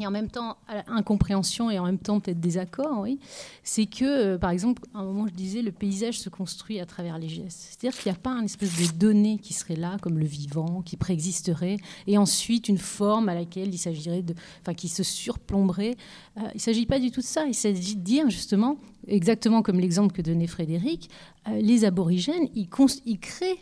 et 0.00 0.06
en 0.06 0.10
même 0.10 0.28
temps 0.28 0.56
incompréhension 0.88 1.70
et 1.70 1.78
en 1.78 1.84
même 1.84 1.98
temps 1.98 2.20
peut-être 2.20 2.40
désaccord, 2.40 3.00
oui, 3.00 3.18
c'est 3.62 3.86
que, 3.86 4.04
euh, 4.04 4.38
par 4.38 4.50
exemple, 4.50 4.82
à 4.94 4.98
un 4.98 5.04
moment 5.04 5.26
je 5.26 5.34
disais, 5.34 5.62
le 5.62 5.72
paysage 5.72 6.18
se 6.18 6.28
construit 6.28 6.80
à 6.80 6.86
travers 6.86 7.18
les 7.18 7.28
gestes. 7.28 7.68
C'est-à-dire 7.70 7.98
qu'il 7.98 8.10
n'y 8.10 8.16
a 8.16 8.20
pas 8.20 8.32
une 8.32 8.44
espèce 8.44 8.76
de 8.76 8.96
donnée 8.96 9.38
qui 9.38 9.54
serait 9.54 9.76
là, 9.76 9.96
comme 10.02 10.18
le 10.18 10.26
vivant, 10.26 10.82
qui 10.82 10.96
préexisterait, 10.96 11.76
et 12.06 12.18
ensuite 12.18 12.68
une 12.68 12.78
forme 12.78 13.28
à 13.28 13.34
laquelle 13.34 13.72
il 13.72 13.78
s'agirait 13.78 14.22
de, 14.22 14.34
enfin, 14.60 14.74
qui 14.74 14.88
se 14.88 15.02
surplomberait. 15.02 15.96
Euh, 16.38 16.42
il 16.54 16.56
ne 16.56 16.60
s'agit 16.60 16.86
pas 16.86 16.98
du 16.98 17.10
tout 17.10 17.20
de 17.20 17.26
ça. 17.26 17.46
Il 17.46 17.54
s'agit 17.54 17.96
de 17.96 18.02
dire 18.02 18.28
justement, 18.30 18.76
exactement 19.06 19.62
comme 19.62 19.78
l'exemple 19.78 20.12
que 20.12 20.22
donnait 20.22 20.46
Frédéric, 20.46 21.08
euh, 21.48 21.60
les 21.60 21.84
aborigènes, 21.84 22.48
ils, 22.54 22.68
ils 23.06 23.20
créent 23.20 23.58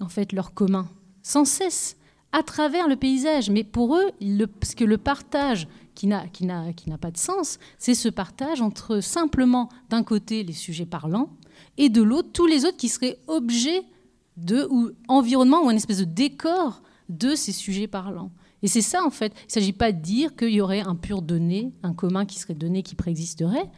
en 0.00 0.08
fait 0.08 0.32
leur 0.32 0.54
commun 0.54 0.88
sans 1.22 1.44
cesse 1.44 1.96
à 2.36 2.42
travers 2.42 2.86
le 2.86 2.96
paysage. 2.96 3.48
Mais 3.48 3.64
pour 3.64 3.96
eux, 3.96 4.10
le, 4.20 4.44
parce 4.44 4.74
que 4.74 4.84
le 4.84 4.98
partage 4.98 5.66
qui 5.94 6.06
n'a, 6.06 6.26
pas 7.00 7.10
de 7.10 7.16
sens, 7.16 7.58
c'est 7.78 7.94
ce 7.94 8.10
partage 8.10 8.60
entre 8.60 9.00
simplement 9.00 9.70
d'un 9.88 10.02
côté 10.02 10.44
les 10.44 10.52
sujets 10.52 10.84
parlants 10.84 11.30
et 11.78 11.88
de 11.88 12.02
l'autre 12.02 12.28
tous 12.34 12.44
les 12.44 12.66
autres 12.66 12.76
qui 12.76 12.90
seraient 12.90 13.18
objets 13.26 13.82
de 14.36 14.68
ou 14.70 14.90
environnement 15.08 15.64
ou 15.64 15.70
un 15.70 15.76
espèce 15.76 16.00
de 16.00 16.04
décor 16.04 16.82
de 17.08 17.34
ces 17.34 17.52
sujets 17.52 17.86
parlants. 17.86 18.30
Et 18.62 18.68
c'est 18.68 18.82
ça 18.82 19.02
en 19.02 19.10
fait. 19.10 19.32
Il 19.44 19.46
ne 19.46 19.52
s'agit 19.52 19.72
pas 19.72 19.92
de 19.92 20.00
dire 20.02 20.36
qu'il 20.36 20.50
y 20.50 20.60
aurait 20.60 20.80
un 20.80 20.94
pur 20.94 21.22
donné, 21.22 21.72
un 21.82 21.94
commun 21.94 22.26
qui 22.26 22.38
serait 22.38 22.52
donné, 22.52 22.82
qui 22.82 22.96
préexisterait. 22.96 23.70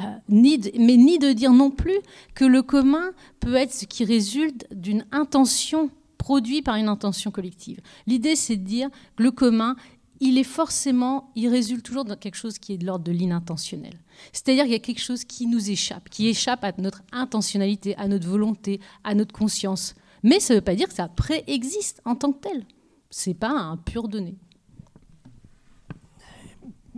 Euh, 0.00 0.04
mais 0.28 0.96
ni 0.96 1.18
de 1.18 1.32
dire 1.32 1.52
non 1.52 1.72
plus 1.72 1.98
que 2.36 2.44
le 2.44 2.62
commun 2.62 3.10
peut 3.40 3.54
être 3.54 3.72
ce 3.72 3.86
qui 3.86 4.04
résulte 4.04 4.66
d'une 4.72 5.04
intention 5.10 5.90
produit 6.18 6.62
par 6.62 6.76
une 6.76 6.88
intention 6.88 7.30
collective. 7.30 7.80
L'idée, 8.06 8.36
c'est 8.36 8.56
de 8.56 8.64
dire 8.64 8.90
que 9.16 9.22
le 9.22 9.30
commun, 9.30 9.76
il 10.20 10.38
est 10.38 10.44
forcément, 10.44 11.30
il 11.34 11.48
résulte 11.48 11.84
toujours 11.84 12.04
de 12.04 12.14
quelque 12.14 12.36
chose 12.36 12.58
qui 12.58 12.72
est 12.72 12.78
de 12.78 12.86
l'ordre 12.86 13.04
de 13.04 13.12
l'inintentionnel. 13.12 13.94
C'est-à-dire 14.32 14.64
qu'il 14.64 14.72
y 14.72 14.76
a 14.76 14.80
quelque 14.80 15.02
chose 15.02 15.24
qui 15.24 15.46
nous 15.46 15.70
échappe, 15.70 16.08
qui 16.08 16.28
échappe 16.28 16.64
à 16.64 16.72
notre 16.78 17.02
intentionnalité, 17.12 17.96
à 17.96 18.08
notre 18.08 18.28
volonté, 18.28 18.80
à 19.02 19.14
notre 19.14 19.34
conscience. 19.34 19.94
Mais 20.22 20.40
ça 20.40 20.54
ne 20.54 20.58
veut 20.58 20.64
pas 20.64 20.74
dire 20.74 20.88
que 20.88 20.94
ça 20.94 21.08
préexiste 21.08 22.00
en 22.04 22.14
tant 22.14 22.32
que 22.32 22.40
tel. 22.40 22.64
C'est 23.10 23.34
pas 23.34 23.50
un 23.50 23.76
pur 23.76 24.08
donné. 24.08 24.36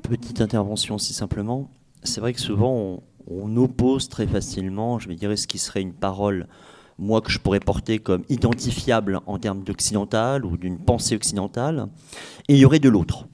petite 0.02 0.40
intervention 0.40 0.94
aussi 0.94 1.12
simplement. 1.12 1.68
C'est 2.04 2.20
vrai 2.20 2.32
que 2.32 2.40
souvent 2.40 3.02
on, 3.26 3.56
oppose 3.56 4.08
très 4.08 4.26
facilement, 4.26 5.00
je 5.00 5.08
vais 5.08 5.16
dire, 5.16 5.36
ce 5.36 5.48
qui 5.48 5.58
serait 5.58 5.82
une 5.82 5.92
parole, 5.92 6.46
moi 6.98 7.20
que 7.20 7.30
je 7.30 7.38
pourrais 7.38 7.60
porter 7.60 7.98
comme 7.98 8.24
identifiable 8.28 9.20
en 9.26 9.38
termes 9.38 9.62
d'occidental 9.62 10.44
ou 10.44 10.56
d'une 10.56 10.78
pensée 10.78 11.14
occidentale, 11.16 11.88
et 12.48 12.54
il 12.54 12.58
y 12.58 12.64
aurait 12.64 12.78
de 12.78 12.88
l'autre. 12.88 13.26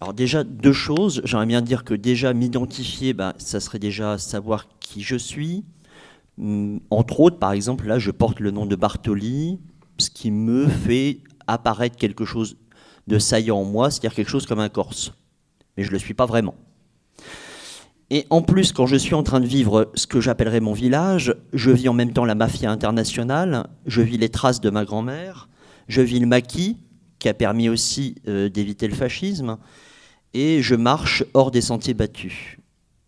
Alors 0.00 0.14
déjà, 0.14 0.42
deux 0.42 0.72
choses. 0.72 1.22
J'aimerais 1.24 1.46
bien 1.46 1.62
dire 1.62 1.84
que 1.84 1.94
déjà 1.94 2.34
m'identifier, 2.34 3.12
bah, 3.12 3.34
ça 3.38 3.60
serait 3.60 3.78
déjà 3.78 4.18
savoir 4.18 4.66
qui 4.80 5.02
je 5.02 5.14
suis. 5.14 5.64
Hum, 6.38 6.80
entre 6.90 7.20
autres, 7.20 7.38
par 7.38 7.52
exemple, 7.52 7.86
là, 7.86 8.00
je 8.00 8.10
porte 8.10 8.40
le 8.40 8.50
nom 8.50 8.66
de 8.66 8.74
Bartoli, 8.74 9.60
ce 9.98 10.10
qui 10.10 10.32
me 10.32 10.66
fait 10.66 11.20
apparaître 11.46 11.96
quelque 11.96 12.24
chose 12.24 12.56
de 13.06 13.18
saillant 13.18 13.58
en 13.58 13.64
moi, 13.64 13.90
c'est-à-dire 13.90 14.14
quelque 14.14 14.28
chose 14.28 14.46
comme 14.46 14.58
un 14.58 14.68
Corse. 14.68 15.12
Mais 15.76 15.84
je 15.84 15.88
ne 15.90 15.92
le 15.92 15.98
suis 16.00 16.14
pas 16.14 16.26
vraiment. 16.26 16.56
Et 18.14 18.26
en 18.28 18.42
plus, 18.42 18.72
quand 18.72 18.84
je 18.84 18.96
suis 18.96 19.14
en 19.14 19.22
train 19.22 19.40
de 19.40 19.46
vivre 19.46 19.90
ce 19.94 20.06
que 20.06 20.20
j'appellerais 20.20 20.60
mon 20.60 20.74
village, 20.74 21.34
je 21.54 21.70
vis 21.70 21.88
en 21.88 21.94
même 21.94 22.12
temps 22.12 22.26
la 22.26 22.34
mafia 22.34 22.70
internationale, 22.70 23.66
je 23.86 24.02
vis 24.02 24.18
les 24.18 24.28
traces 24.28 24.60
de 24.60 24.68
ma 24.68 24.84
grand-mère, 24.84 25.48
je 25.88 26.02
vis 26.02 26.20
le 26.20 26.26
maquis, 26.26 26.76
qui 27.18 27.30
a 27.30 27.32
permis 27.32 27.70
aussi 27.70 28.16
euh, 28.28 28.50
d'éviter 28.50 28.86
le 28.86 28.94
fascisme, 28.94 29.56
et 30.34 30.60
je 30.60 30.74
marche 30.74 31.24
hors 31.32 31.50
des 31.50 31.62
sentiers 31.62 31.94
battus. 31.94 32.58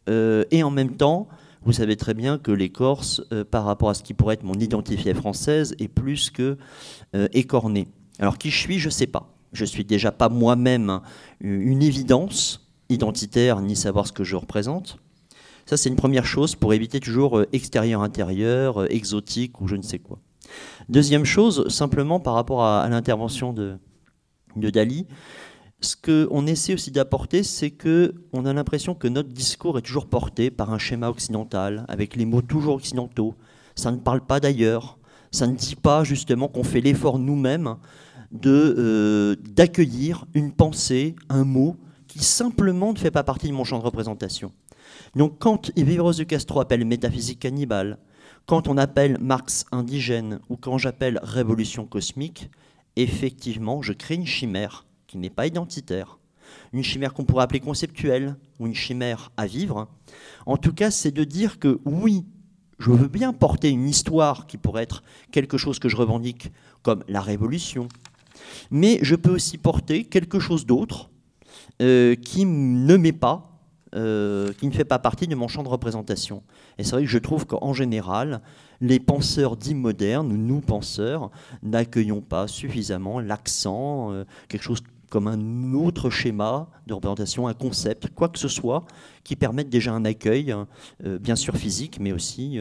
Euh, 0.08 0.46
et 0.50 0.62
en 0.62 0.70
même 0.70 0.96
temps, 0.96 1.28
vous 1.66 1.72
savez 1.72 1.96
très 1.96 2.14
bien 2.14 2.38
que 2.38 2.50
les 2.50 2.70
Corses, 2.70 3.20
euh, 3.30 3.44
par 3.44 3.66
rapport 3.66 3.90
à 3.90 3.94
ce 3.94 4.02
qui 4.02 4.14
pourrait 4.14 4.36
être 4.36 4.42
mon 4.42 4.54
identité 4.54 5.12
française, 5.12 5.74
est 5.78 5.88
plus 5.88 6.30
que 6.30 6.56
écorné. 7.34 7.88
Alors 8.18 8.38
qui 8.38 8.50
je 8.50 8.58
suis, 8.58 8.78
je 8.78 8.88
ne 8.88 8.92
sais 8.92 9.06
pas 9.06 9.34
je 9.54 9.64
suis 9.64 9.84
déjà 9.84 10.10
pas 10.10 10.28
moi-même 10.28 11.00
une 11.40 11.82
évidence 11.82 12.63
identitaire 12.88 13.60
ni 13.60 13.76
savoir 13.76 14.06
ce 14.06 14.12
que 14.12 14.24
je 14.24 14.36
représente. 14.36 14.98
Ça, 15.66 15.76
c'est 15.76 15.88
une 15.88 15.96
première 15.96 16.26
chose 16.26 16.54
pour 16.54 16.74
éviter 16.74 17.00
toujours 17.00 17.38
euh, 17.38 17.48
extérieur-intérieur, 17.52 18.82
euh, 18.82 18.86
exotique 18.90 19.60
ou 19.60 19.68
je 19.68 19.76
ne 19.76 19.82
sais 19.82 19.98
quoi. 19.98 20.18
Deuxième 20.88 21.24
chose, 21.24 21.66
simplement 21.68 22.20
par 22.20 22.34
rapport 22.34 22.64
à, 22.64 22.86
l'intervention 22.88 23.52
de, 23.54 23.78
Dali, 24.56 25.06
ce 25.80 25.96
qu'on 25.96 26.46
essaie 26.46 26.74
aussi 26.74 26.90
d'apporter, 26.90 27.42
c'est 27.42 27.70
que 27.70 28.14
on 28.32 28.44
a 28.44 28.52
l'impression 28.52 28.94
que 28.94 29.08
notre 29.08 29.30
discours 29.30 29.78
est 29.78 29.82
toujours 29.82 30.06
porté 30.06 30.50
par 30.50 30.72
un 30.72 30.78
schéma 30.78 31.08
occidental, 31.08 31.86
avec 31.88 32.14
les 32.14 32.26
mots 32.26 32.42
toujours 32.42 32.74
occidentaux. 32.74 33.34
Ça 33.74 33.90
ne 33.90 33.96
parle 33.96 34.20
pas 34.20 34.38
d'ailleurs. 34.38 34.98
Ça 35.30 35.46
ne 35.46 35.56
dit 35.56 35.76
pas 35.76 36.04
justement 36.04 36.46
qu'on 36.46 36.62
fait 36.62 36.80
l'effort 36.80 37.18
nous-mêmes 37.18 37.76
euh, 38.46 39.36
d'accueillir 39.54 40.26
une 40.34 40.52
pensée, 40.52 41.16
un 41.28 41.44
mot 41.44 41.76
qui 42.14 42.22
simplement 42.22 42.92
ne 42.92 42.98
fait 42.98 43.10
pas 43.10 43.24
partie 43.24 43.48
de 43.48 43.52
mon 43.52 43.64
champ 43.64 43.80
de 43.80 43.84
représentation. 43.84 44.52
Donc 45.16 45.40
quand 45.40 45.76
Vivros 45.76 46.12
de 46.12 46.22
Castro 46.22 46.60
appelle 46.60 46.84
métaphysique 46.84 47.40
cannibale, 47.40 47.98
quand 48.46 48.68
on 48.68 48.76
appelle 48.76 49.18
Marx 49.20 49.66
indigène 49.72 50.38
ou 50.48 50.56
quand 50.56 50.78
j'appelle 50.78 51.18
révolution 51.24 51.86
cosmique, 51.86 52.50
effectivement, 52.94 53.82
je 53.82 53.92
crée 53.92 54.14
une 54.14 54.28
chimère 54.28 54.86
qui 55.08 55.18
n'est 55.18 55.28
pas 55.28 55.48
identitaire. 55.48 56.20
Une 56.72 56.84
chimère 56.84 57.14
qu'on 57.14 57.24
pourrait 57.24 57.42
appeler 57.42 57.58
conceptuelle 57.58 58.36
ou 58.60 58.68
une 58.68 58.76
chimère 58.76 59.32
à 59.36 59.46
vivre. 59.46 59.88
En 60.46 60.56
tout 60.56 60.72
cas, 60.72 60.92
c'est 60.92 61.10
de 61.10 61.24
dire 61.24 61.58
que 61.58 61.80
oui, 61.84 62.26
je 62.78 62.92
veux 62.92 63.08
bien 63.08 63.32
porter 63.32 63.70
une 63.70 63.88
histoire 63.88 64.46
qui 64.46 64.56
pourrait 64.56 64.84
être 64.84 65.02
quelque 65.32 65.58
chose 65.58 65.80
que 65.80 65.88
je 65.88 65.96
revendique 65.96 66.52
comme 66.82 67.02
la 67.08 67.20
révolution, 67.20 67.88
mais 68.70 69.00
je 69.02 69.16
peux 69.16 69.34
aussi 69.34 69.58
porter 69.58 70.04
quelque 70.04 70.38
chose 70.38 70.64
d'autre 70.64 71.10
euh, 71.82 72.14
qui 72.14 72.44
ne 72.44 72.96
m'est 72.96 73.12
pas, 73.12 73.50
euh, 73.96 74.52
qui 74.52 74.66
ne 74.68 74.72
fait 74.72 74.84
pas 74.84 75.00
partie 75.00 75.26
de 75.26 75.34
mon 75.34 75.48
champ 75.48 75.64
de 75.64 75.68
représentation. 75.68 76.44
Et 76.78 76.84
c'est 76.84 76.92
vrai 76.92 77.02
que 77.02 77.10
je 77.10 77.18
trouve 77.18 77.46
qu'en 77.46 77.72
général, 77.72 78.42
les 78.80 79.00
penseurs 79.00 79.56
dits 79.56 79.74
modernes, 79.74 80.32
nous 80.32 80.60
penseurs, 80.60 81.32
n'accueillons 81.64 82.20
pas 82.20 82.46
suffisamment 82.46 83.18
l'accent, 83.18 84.12
euh, 84.12 84.24
quelque 84.48 84.62
chose 84.62 84.82
comme 85.10 85.26
un 85.26 85.74
autre 85.74 86.10
schéma 86.10 86.68
de 86.86 86.94
représentation, 86.94 87.48
un 87.48 87.54
concept, 87.54 88.08
quoi 88.14 88.28
que 88.28 88.38
ce 88.38 88.48
soit, 88.48 88.84
qui 89.24 89.34
permette 89.34 89.68
déjà 89.68 89.92
un 89.92 90.04
accueil, 90.04 90.52
bien 91.20 91.36
sûr 91.36 91.56
physique, 91.56 92.00
mais 92.00 92.10
aussi 92.10 92.58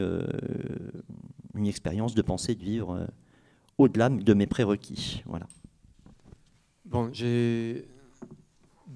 une 1.54 1.66
expérience 1.66 2.14
de 2.14 2.22
pensée, 2.22 2.54
de 2.54 2.62
vivre 2.62 3.08
au-delà 3.76 4.08
de 4.08 4.34
mes 4.34 4.46
prérequis. 4.46 5.24
Voilà. 5.26 5.46
Bon, 6.84 7.10
j'ai 7.12 7.88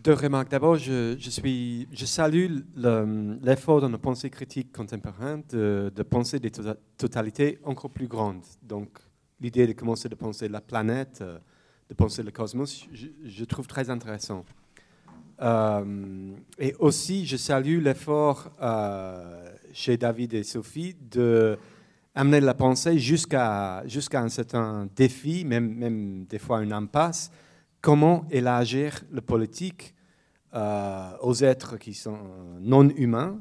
deux 0.03 0.15
remarques. 0.15 0.51
D'abord, 0.51 0.77
je, 0.77 1.17
suis, 1.19 1.89
je 1.93 2.07
salue 2.07 2.59
l'effort 3.43 3.81
dans 3.81 3.89
la 3.89 3.99
pensée 3.99 4.31
critique 4.31 4.73
contemporaine 4.73 5.43
de, 5.51 6.03
penser 6.03 6.39
des 6.39 6.51
tota-, 6.51 6.77
totalités 6.97 7.59
encore 7.65 7.91
plus 7.91 8.07
grandes. 8.07 8.45
Donc, 8.63 8.99
l'idée 9.41 9.67
de 9.67 9.73
commencer 9.73 10.09
de 10.09 10.15
penser 10.15 10.49
la 10.49 10.61
planète, 10.61 11.23
de 11.89 11.95
penser 11.95 12.23
le 12.23 12.31
cosmos, 12.31 12.87
je, 12.93 13.45
trouve 13.45 13.67
très 13.67 13.91
intéressant. 13.91 14.45
Euh, 15.41 16.35
et 16.59 16.75
aussi, 16.79 17.27
je 17.27 17.37
salue 17.37 17.81
l'effort 17.81 18.51
euh, 18.61 19.47
chez 19.73 19.97
David 19.97 20.35
et 20.35 20.43
Sophie 20.43 20.97
de 21.11 21.57
amener 22.15 22.41
la 22.41 22.55
pensée 22.55 22.99
jusqu'à 22.99 23.87
jusqu'à 23.87 24.21
un 24.21 24.29
certain 24.29 24.89
défi, 24.97 25.45
même, 25.45 25.73
même 25.75 26.25
des 26.25 26.41
fois 26.41 26.63
une 26.63 26.73
impasse, 26.73 27.31
comment 27.81 28.27
élargir 28.31 29.05
le 29.11 29.21
politique 29.21 29.95
euh, 30.55 31.11
aux 31.21 31.35
êtres 31.45 31.77
qui 31.77 31.95
sont 31.95 32.19
non 32.61 32.89
humains 32.91 33.41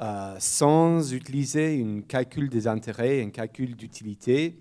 euh, 0.00 0.34
sans 0.38 1.12
utiliser 1.12 1.82
un 1.82 2.00
calcul 2.00 2.48
des 2.48 2.66
intérêts, 2.66 3.22
un 3.22 3.30
calcul 3.30 3.76
d'utilité 3.76 4.58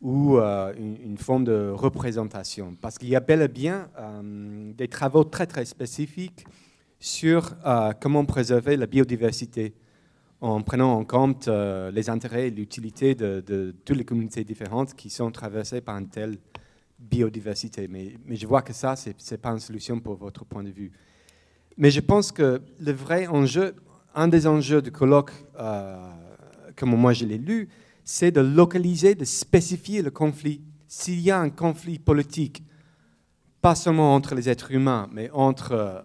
ou 0.00 0.36
euh, 0.36 0.74
une, 0.76 1.16
forme 1.16 1.44
de 1.44 1.70
représentation? 1.72 2.76
Parce 2.80 2.98
qu'il 2.98 3.08
y 3.08 3.16
a 3.16 3.20
bel 3.20 3.42
et 3.42 3.48
bien 3.48 3.88
des 4.76 4.88
travaux 4.88 5.24
très 5.24 5.46
très 5.46 5.64
spécifiques 5.64 6.44
sur 6.98 7.54
comment 8.00 8.24
préserver 8.24 8.76
la 8.76 8.86
biodiversité 8.86 9.74
en 10.40 10.60
prenant 10.62 10.94
en 10.94 11.04
compte 11.04 11.48
les 11.48 12.10
intérêts 12.10 12.48
et 12.48 12.50
l'utilité 12.50 13.14
de, 13.14 13.74
toutes 13.84 13.96
les 13.96 14.04
communautés 14.04 14.44
différentes 14.44 14.94
qui 14.94 15.08
sont 15.08 15.30
traversées 15.30 15.80
par 15.80 15.94
un 15.94 16.04
tel 16.04 16.38
biodiversité. 16.98 17.88
Mais, 17.88 18.14
je 18.30 18.46
vois 18.46 18.62
que 18.62 18.72
ça, 18.72 18.96
ce 18.96 19.10
n'est 19.10 19.38
pas 19.38 19.50
une 19.50 19.60
solution 19.60 20.00
pour 20.00 20.16
votre 20.16 20.44
point 20.44 20.62
de 20.62 20.70
vue. 20.70 20.92
Mais 21.76 21.90
je 21.90 22.00
pense 22.00 22.32
que 22.32 22.62
le 22.80 22.92
vrai 22.92 23.26
enjeu, 23.26 23.74
un 24.14 24.28
des 24.28 24.46
enjeux 24.46 24.80
du 24.80 24.90
colloque, 24.90 25.32
euh, 25.58 26.10
comme 26.74 26.96
moi 26.96 27.12
je 27.12 27.26
l'ai 27.26 27.38
lu, 27.38 27.68
c'est 28.02 28.30
de 28.30 28.40
localiser, 28.40 29.14
de 29.14 29.24
spécifier 29.24 30.00
le 30.00 30.10
conflit. 30.10 30.62
S'il 30.88 31.20
y 31.20 31.30
a 31.30 31.38
un 31.38 31.50
conflit 31.50 31.98
politique, 31.98 32.62
pas 33.60 33.74
seulement 33.74 34.14
entre 34.14 34.34
les 34.34 34.48
êtres 34.48 34.70
humains, 34.70 35.08
mais 35.12 35.28
entre 35.32 35.72
euh, 35.72 36.00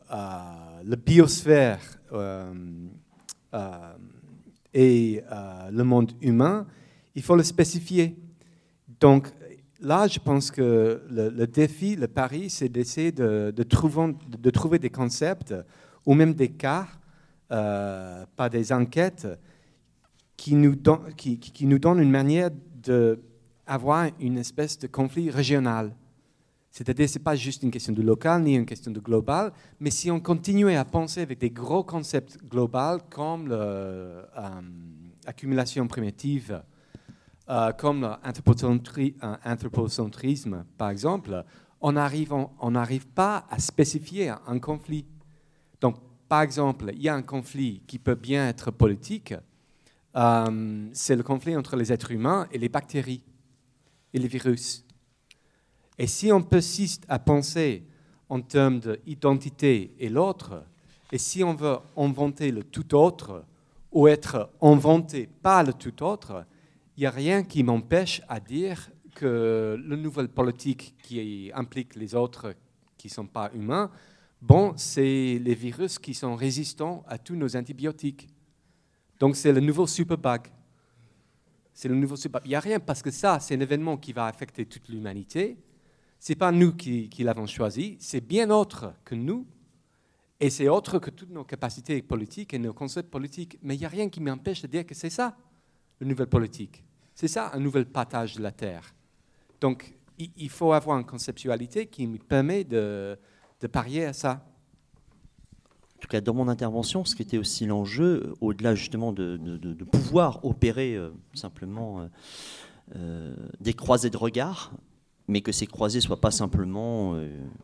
la 0.83 0.95
biosphère 0.97 1.79
euh, 2.11 2.53
et 4.73 5.21
le 5.71 5.83
monde 5.83 6.11
humain, 6.21 6.65
il 7.15 7.21
faut 7.21 7.35
le 7.35 7.43
spécifier. 7.43 8.17
Donc, 8.99 9.31
là, 9.81 10.07
je 10.07 10.19
pense 10.19 10.51
que 10.51 11.01
le, 11.09 11.45
défi, 11.47 11.95
le 11.95 12.07
pari, 12.07 12.49
c'est 12.49 12.69
d'essayer 12.69 13.11
de, 13.11 13.63
trouver, 13.63 14.79
des 14.79 14.89
concepts 14.89 15.53
ou 16.05 16.13
même 16.13 16.33
des 16.33 16.49
cas, 16.49 16.87
euh, 17.51 18.25
pas 18.35 18.49
des 18.49 18.71
enquêtes, 18.71 19.27
qui 20.37 20.55
nous, 20.55 20.75
donnent 20.75 21.99
une 21.99 22.11
manière 22.11 22.49
d'avoir 22.83 24.09
une 24.19 24.37
espèce 24.37 24.79
de 24.79 24.87
conflit 24.87 25.29
régional. 25.29 25.93
C'est-à-dire, 26.71 27.09
ce 27.09 27.17
n'est 27.17 27.23
pas 27.23 27.35
juste 27.35 27.63
une 27.63 27.71
question 27.71 27.91
de 27.93 28.01
local 28.01 28.43
ni 28.43 28.55
une 28.55 28.65
question 28.65 28.91
de 28.91 28.99
global, 28.99 29.51
mais 29.79 29.91
si 29.91 30.09
on 30.09 30.21
continuait 30.21 30.77
à 30.77 30.85
penser 30.85 31.21
avec 31.21 31.37
des 31.37 31.49
gros 31.49 31.83
concepts 31.83 32.37
globaux 32.49 32.97
comme 33.09 33.49
l'accumulation 35.25 35.83
euh, 35.83 35.87
primitive, 35.87 36.63
euh, 37.51 37.73
comme 37.73 38.17
l'anthropocentrisme, 38.23 40.63
par 40.77 40.89
exemple, 40.89 41.43
on 41.81 41.91
n'arrive 41.91 43.07
pas 43.07 43.45
à 43.49 43.59
spécifier 43.59 44.31
un 44.47 44.59
conflit. 44.59 45.05
Donc, 45.81 45.97
par 46.29 46.43
exemple, 46.43 46.91
il 46.93 47.01
y 47.01 47.09
a 47.09 47.15
un 47.15 47.23
conflit 47.23 47.81
qui 47.87 47.99
peut 47.99 48.15
bien 48.15 48.47
être 48.47 48.71
politique, 48.71 49.33
euh, 50.15 50.87
c'est 50.93 51.17
le 51.17 51.23
conflit 51.23 51.57
entre 51.57 51.75
les 51.75 51.91
êtres 51.91 52.11
humains 52.11 52.47
et 52.53 52.57
les 52.57 52.69
bactéries 52.69 53.25
et 54.13 54.19
les 54.19 54.29
virus. 54.29 54.85
Et 55.97 56.07
si 56.07 56.31
on 56.31 56.41
persiste 56.41 57.03
à 57.09 57.19
penser 57.19 57.85
en 58.29 58.39
termes 58.39 58.79
d'identité 58.79 59.93
et 59.99 60.07
l'autre, 60.07 60.63
et 61.11 61.17
si 61.17 61.43
on 61.43 61.53
veut 61.53 61.79
inventer 61.97 62.49
le 62.51 62.63
tout 62.63 62.95
autre 62.95 63.43
ou 63.91 64.07
être 64.07 64.49
inventé 64.61 65.27
par 65.41 65.65
le 65.65 65.73
tout 65.73 66.01
autre, 66.01 66.45
il 66.97 67.01
n'y 67.01 67.05
a 67.05 67.11
rien 67.11 67.43
qui 67.43 67.63
m'empêche 67.63 68.21
à 68.27 68.39
dire 68.39 68.91
que 69.15 69.81
la 69.87 69.95
nouvelle 69.95 70.29
politique 70.29 70.95
qui 71.03 71.51
implique 71.53 71.95
les 71.95 72.15
autres 72.15 72.53
qui 72.97 73.07
ne 73.07 73.11
sont 73.13 73.27
pas 73.27 73.51
humains 73.53 73.91
Bon, 74.41 74.73
c'est 74.75 75.39
les 75.39 75.53
virus 75.53 75.99
qui 75.99 76.15
sont 76.15 76.35
résistants 76.35 77.03
à 77.07 77.19
tous 77.19 77.35
nos 77.35 77.55
antibiotiques. 77.55 78.27
Donc 79.19 79.35
c'est 79.35 79.53
le 79.53 79.59
nouveau 79.59 79.85
superbug. 79.85 80.47
C'est 81.73 81.87
le 81.87 81.93
nouveau 81.93 82.15
superbug. 82.15 82.47
Il 82.47 82.49
n'y 82.49 82.55
a 82.55 82.59
rien 82.59 82.79
parce 82.79 83.03
que 83.03 83.11
ça, 83.11 83.39
c'est 83.39 83.55
un 83.55 83.59
événement 83.59 83.97
qui 83.97 84.13
va 84.13 84.25
affecter 84.25 84.65
toute 84.65 84.89
l'humanité. 84.89 85.59
Ce 86.19 86.31
n'est 86.31 86.37
pas 86.37 86.51
nous 86.51 86.73
qui, 86.73 87.07
qui 87.07 87.23
l'avons 87.23 87.45
choisi, 87.45 87.97
c'est 87.99 88.21
bien 88.21 88.49
autre 88.49 88.95
que 89.05 89.13
nous. 89.13 89.45
Et 90.39 90.49
c'est 90.49 90.67
autre 90.67 90.97
que 90.97 91.11
toutes 91.11 91.29
nos 91.29 91.43
capacités 91.43 92.01
politiques 92.01 92.55
et 92.55 92.59
nos 92.59 92.73
concepts 92.73 93.11
politiques. 93.11 93.59
Mais 93.61 93.75
il 93.75 93.79
n'y 93.79 93.85
a 93.85 93.89
rien 93.89 94.09
qui 94.09 94.21
m'empêche 94.21 94.63
de 94.63 94.67
dire 94.67 94.87
que 94.87 94.95
c'est 94.95 95.11
ça, 95.11 95.37
la 96.01 96.07
nouvelle 96.07 96.27
politique. 96.27 96.83
C'est 97.15 97.27
ça, 97.27 97.51
un 97.53 97.59
nouvel 97.59 97.85
partage 97.85 98.35
de 98.35 98.41
la 98.41 98.51
Terre. 98.51 98.93
Donc, 99.61 99.95
il 100.17 100.49
faut 100.49 100.73
avoir 100.73 100.97
une 100.99 101.05
conceptualité 101.05 101.85
qui 101.87 102.05
me 102.07 102.17
permet 102.17 102.63
de, 102.63 103.17
de 103.61 103.67
parier 103.67 104.05
à 104.05 104.13
ça. 104.13 104.43
En 105.97 106.01
tout 106.01 106.07
cas, 106.07 106.19
dans 106.19 106.33
mon 106.33 106.47
intervention, 106.47 107.05
ce 107.05 107.15
qui 107.15 107.21
était 107.21 107.37
aussi 107.37 107.67
l'enjeu, 107.67 108.33
au-delà 108.41 108.73
justement 108.73 109.13
de, 109.13 109.37
de, 109.37 109.83
pouvoir 109.83 110.43
opérer 110.43 110.95
euh, 110.95 111.11
simplement 111.35 112.01
euh, 112.01 112.07
euh, 112.95 113.35
des 113.59 113.73
croisées 113.73 114.09
de 114.09 114.17
regard, 114.17 114.71
mais 115.27 115.41
que 115.41 115.51
ces 115.51 115.67
croisées 115.67 115.99
ne 115.99 116.03
soient 116.03 116.19
pas 116.19 116.31
simplement 116.31 117.15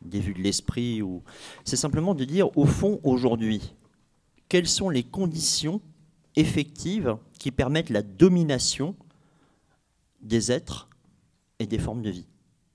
des 0.04 0.20
vues 0.20 0.36
de 0.36 0.42
l'esprit, 0.42 1.02
ou... 1.02 1.24
c'est 1.66 1.76
simplement 1.76 2.14
de 2.14 2.24
dire, 2.24 2.56
au 2.56 2.66
fond, 2.66 3.00
aujourd'hui, 3.04 3.74
quelles 4.48 4.68
sont 4.68 4.90
les 4.90 5.04
conditions 5.04 5.82
effectives 6.38 7.18
qui 7.40 7.52
permettent 7.52 7.90
la 7.90 8.04
domination 8.04 8.96
des 10.22 10.52
êtres 10.52 10.88
et 11.60 11.68
des 11.68 11.80
formes 11.80 12.02
de 12.02 12.10
vie 12.10 12.28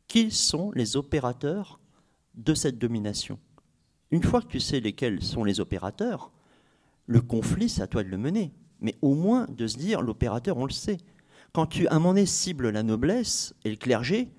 Qui 0.08 0.30
sont 0.30 0.70
les 0.72 0.96
opérateurs 0.96 1.80
de 2.34 2.54
cette 2.54 2.78
domination? 2.78 3.38
Une 4.10 4.22
fois 4.22 4.42
que 4.42 4.48
tu 4.48 4.60
sais 4.60 4.80
lesquels 4.80 5.22
sont 5.22 5.44
les 5.44 5.60
opérateurs, 5.60 6.32
le 7.06 7.20
conflit, 7.20 7.68
c'est 7.68 7.82
à 7.82 7.86
toi 7.86 8.02
de 8.02 8.08
le 8.08 8.18
mener. 8.18 8.52
Mais 8.80 8.96
au 9.00 9.14
moins 9.14 9.46
de 9.48 9.66
se 9.66 9.78
dire, 9.78 10.02
l'opérateur, 10.02 10.58
on 10.58 10.66
le 10.66 10.72
sait. 10.72 10.98
Quand 11.52 11.66
tu, 11.66 11.86
à 11.88 11.94
un 11.94 11.98
moment 11.98 12.10
donné, 12.10 12.26
cibles 12.26 12.68
la 12.70 12.82
noblesse 12.82 13.54
et 13.64 13.70
le 13.70 13.76
clergé, 13.76 14.30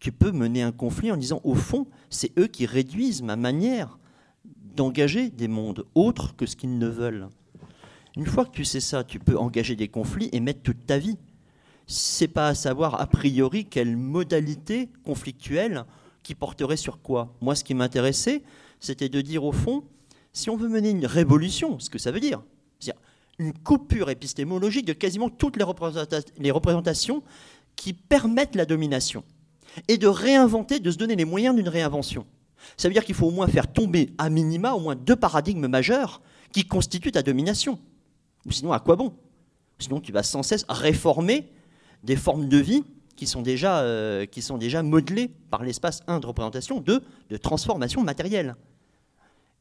tu 0.00 0.10
peux 0.10 0.32
mener 0.32 0.62
un 0.62 0.72
conflit 0.72 1.12
en 1.12 1.16
disant, 1.16 1.40
au 1.44 1.54
fond, 1.54 1.86
c'est 2.10 2.36
eux 2.38 2.48
qui 2.48 2.66
réduisent 2.66 3.22
ma 3.22 3.36
manière 3.36 3.98
d'engager 4.74 5.30
des 5.30 5.48
mondes 5.48 5.84
autres 5.94 6.34
que 6.34 6.46
ce 6.46 6.56
qu'ils 6.56 6.78
ne 6.78 6.88
veulent. 6.88 7.28
Une 8.16 8.26
fois 8.26 8.44
que 8.44 8.50
tu 8.50 8.64
sais 8.64 8.80
ça, 8.80 9.04
tu 9.04 9.18
peux 9.18 9.38
engager 9.38 9.76
des 9.76 9.88
conflits 9.88 10.28
et 10.32 10.40
mettre 10.40 10.62
toute 10.62 10.86
ta 10.86 10.98
vie. 10.98 11.16
C'est 11.86 12.28
pas 12.28 12.48
à 12.48 12.54
savoir 12.54 13.00
a 13.00 13.06
priori 13.06 13.64
quelle 13.64 13.96
modalité 13.96 14.90
conflictuelle 15.04 15.84
qui 16.22 16.34
porterait 16.34 16.76
sur 16.76 17.00
quoi 17.00 17.34
Moi, 17.40 17.54
ce 17.54 17.64
qui 17.64 17.74
m'intéressait, 17.74 18.42
c'était 18.80 19.08
de 19.08 19.20
dire 19.20 19.44
au 19.44 19.52
fond, 19.52 19.84
si 20.32 20.50
on 20.50 20.56
veut 20.56 20.68
mener 20.68 20.90
une 20.90 21.06
révolution, 21.06 21.78
ce 21.78 21.90
que 21.90 21.98
ça 21.98 22.10
veut 22.10 22.20
dire, 22.20 22.42
c'est-à-dire 22.78 23.00
une 23.38 23.52
coupure 23.52 24.10
épistémologique 24.10 24.86
de 24.86 24.92
quasiment 24.92 25.28
toutes 25.28 25.56
les, 25.56 26.50
représentations 26.50 27.22
qui 27.76 27.92
permettent 27.92 28.54
la 28.54 28.66
domination, 28.66 29.24
et 29.88 29.96
de 29.96 30.06
réinventer, 30.06 30.80
de 30.80 30.90
se 30.90 30.98
donner 30.98 31.16
les 31.16 31.24
moyens 31.24 31.56
d'une 31.56 31.68
réinvention. 31.68 32.26
Ça 32.76 32.88
veut 32.88 32.94
dire 32.94 33.04
qu'il 33.04 33.14
faut 33.14 33.26
au 33.26 33.30
moins 33.30 33.48
faire 33.48 33.72
tomber 33.72 34.10
à 34.18 34.28
minima 34.28 34.72
au 34.72 34.80
moins 34.80 34.94
deux 34.94 35.16
paradigmes 35.16 35.66
majeurs 35.66 36.20
qui 36.52 36.66
constituent 36.66 37.12
ta 37.12 37.22
domination. 37.22 37.78
Ou 38.46 38.52
sinon, 38.52 38.72
à 38.72 38.80
quoi 38.80 38.96
bon? 38.96 39.14
Sinon, 39.78 40.00
tu 40.00 40.12
vas 40.12 40.22
sans 40.22 40.42
cesse 40.42 40.64
réformer 40.68 41.50
des 42.02 42.16
formes 42.16 42.48
de 42.48 42.58
vie 42.58 42.84
qui 43.16 43.26
sont 43.26 43.42
déjà, 43.42 43.80
euh, 43.80 44.26
qui 44.26 44.42
sont 44.42 44.58
déjà 44.58 44.82
modelés 44.82 45.28
par 45.50 45.62
l'espace 45.62 46.02
1 46.06 46.20
de 46.20 46.26
représentation, 46.26 46.80
2 46.80 47.02
de 47.30 47.36
transformation 47.36 48.02
matérielle. 48.02 48.56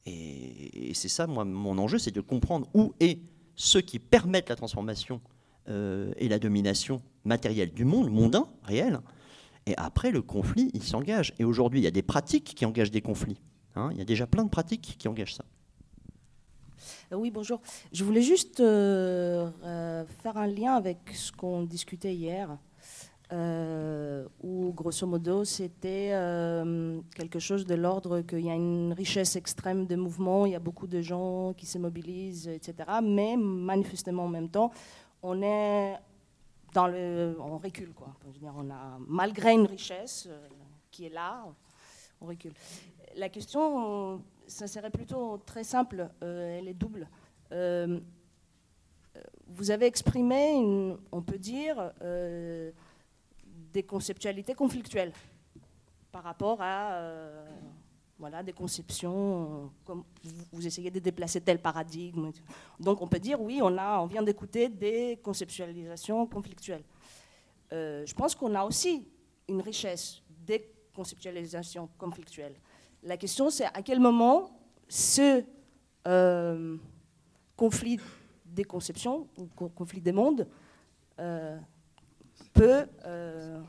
Et, 0.05 0.91
c'est 0.93 1.09
ça, 1.09 1.27
moi, 1.27 1.45
mon 1.45 1.77
enjeu, 1.77 1.97
c'est 1.97 2.11
de 2.11 2.21
comprendre 2.21 2.67
où 2.73 2.93
est 2.99 3.19
ce 3.55 3.77
qui 3.77 3.99
permettent 3.99 4.49
la 4.49 4.55
transformation 4.55 5.21
euh, 5.69 6.11
et 6.17 6.27
la 6.27 6.39
domination 6.39 7.01
matérielle 7.23 7.71
du 7.71 7.85
monde, 7.85 8.09
mondain, 8.09 8.47
réel. 8.63 8.99
Et 9.67 9.75
après, 9.77 10.11
le 10.11 10.21
conflit, 10.21 10.71
il 10.73 10.83
s'engage. 10.83 11.33
Et 11.37 11.43
aujourd'hui, 11.43 11.79
il 11.79 11.83
y 11.83 11.87
a 11.87 11.91
des 11.91 12.01
pratiques 12.01 12.55
qui 12.55 12.65
engagent 12.65 12.91
des 12.91 13.01
conflits. 13.01 13.39
Hein. 13.75 13.89
il 13.93 13.97
y 13.99 14.01
a 14.01 14.05
déjà 14.05 14.27
plein 14.27 14.43
de 14.43 14.49
pratiques 14.49 14.95
qui 14.97 15.07
engagent 15.07 15.35
ça. 15.35 15.45
Euh, 17.11 17.15
oui, 17.15 17.31
bonjour. 17.31 17.61
Je 17.91 18.03
voulais 18.03 18.21
juste 18.21 18.57
faire 18.57 20.37
un 20.37 20.47
lien 20.47 20.73
avec 20.75 20.99
ce 21.13 21.31
qu'on 21.31 21.63
discutait 21.63 22.13
hier 22.13 22.57
euh, 23.33 24.27
où 24.43 24.73
grosso 24.73 25.07
modo 25.07 25.45
c'était 25.45 26.09
euh, 26.11 26.99
quelque 27.15 27.39
chose 27.39 27.65
de 27.65 27.75
l'ordre 27.75 28.19
qu'il 28.21 28.41
y 28.41 28.49
a 28.49 28.55
une 28.55 28.91
richesse 28.91 29.37
extrême 29.37 29.85
de 29.85 29.95
mouvements, 29.95 30.45
il 30.45 30.51
y 30.51 30.55
a 30.55 30.59
beaucoup 30.59 30.87
de 30.87 30.99
gens 31.01 31.53
qui 31.53 31.65
se 31.65 31.77
mobilisent, 31.77 32.49
etc. 32.49 32.75
Mais 33.01 33.37
manifestement 33.37 34.25
en 34.25 34.27
même 34.27 34.49
temps, 34.49 34.71
on 35.23 35.41
est 35.41 35.95
dans 36.73 36.87
le, 36.87 37.37
on 37.39 37.57
recule 37.57 37.93
quoi. 37.93 38.13
on 38.57 38.69
a 38.69 38.97
malgré 39.07 39.53
une 39.53 39.65
richesse 39.65 40.27
euh, 40.29 40.47
qui 40.89 41.05
est 41.05 41.13
là, 41.13 41.45
on 42.19 42.25
recule. 42.25 42.53
La 43.15 43.29
question, 43.29 44.21
ça 44.51 44.67
serait 44.67 44.91
plutôt 44.91 45.37
très 45.45 45.63
simple, 45.63 46.09
elle 46.21 46.67
est 46.67 46.73
double. 46.73 47.07
vous 49.47 49.71
avez 49.71 49.85
exprimé, 49.85 50.51
une, 50.51 50.97
on 51.11 51.21
peut 51.21 51.39
dire 51.39 51.91
des 53.71 53.83
conceptualités 53.83 54.53
conflictuelles 54.53 55.13
par 56.11 56.23
rapport 56.23 56.61
à 56.61 56.93
euh, 56.93 57.49
voilà, 58.19 58.43
des 58.43 58.53
conceptions, 58.53 59.63
euh, 59.63 59.67
comme 59.85 60.03
vous, 60.51 60.67
essayez 60.67 60.91
de 60.91 60.99
déplacer 60.99 61.41
tel 61.41 61.59
paradigme. 61.59 62.31
Donc 62.79 63.01
on 63.01 63.07
peut 63.07 63.19
dire, 63.19 63.41
oui, 63.41 63.59
on, 63.63 63.77
a, 63.77 63.99
on 63.99 64.05
vient 64.05 64.21
d'écouter 64.21 64.69
des 64.69 65.19
conceptualisations 65.23 66.27
conflictuelles. 66.27 66.83
Euh, 67.71 68.05
je 68.05 68.13
pense 68.13 68.35
qu'on 68.35 68.53
a 68.55 68.63
aussi 68.63 69.07
une 69.47 69.61
richesse 69.61 70.21
des 70.29 70.69
conceptualisations 70.93 71.89
conflictuelles. 71.97 72.55
La 73.03 73.17
question, 73.17 73.49
c'est 73.49 73.65
à 73.65 73.81
quel 73.81 73.99
moment 73.99 74.51
ce 74.87 75.43
conflit 77.55 77.99
des 78.45 78.63
conceptions, 78.63 79.27
ou 79.37 79.45
conflit 79.69 80.01
des 80.01 80.11
mondes, 80.11 80.47
peut 82.53 82.85
euh, 83.05 83.61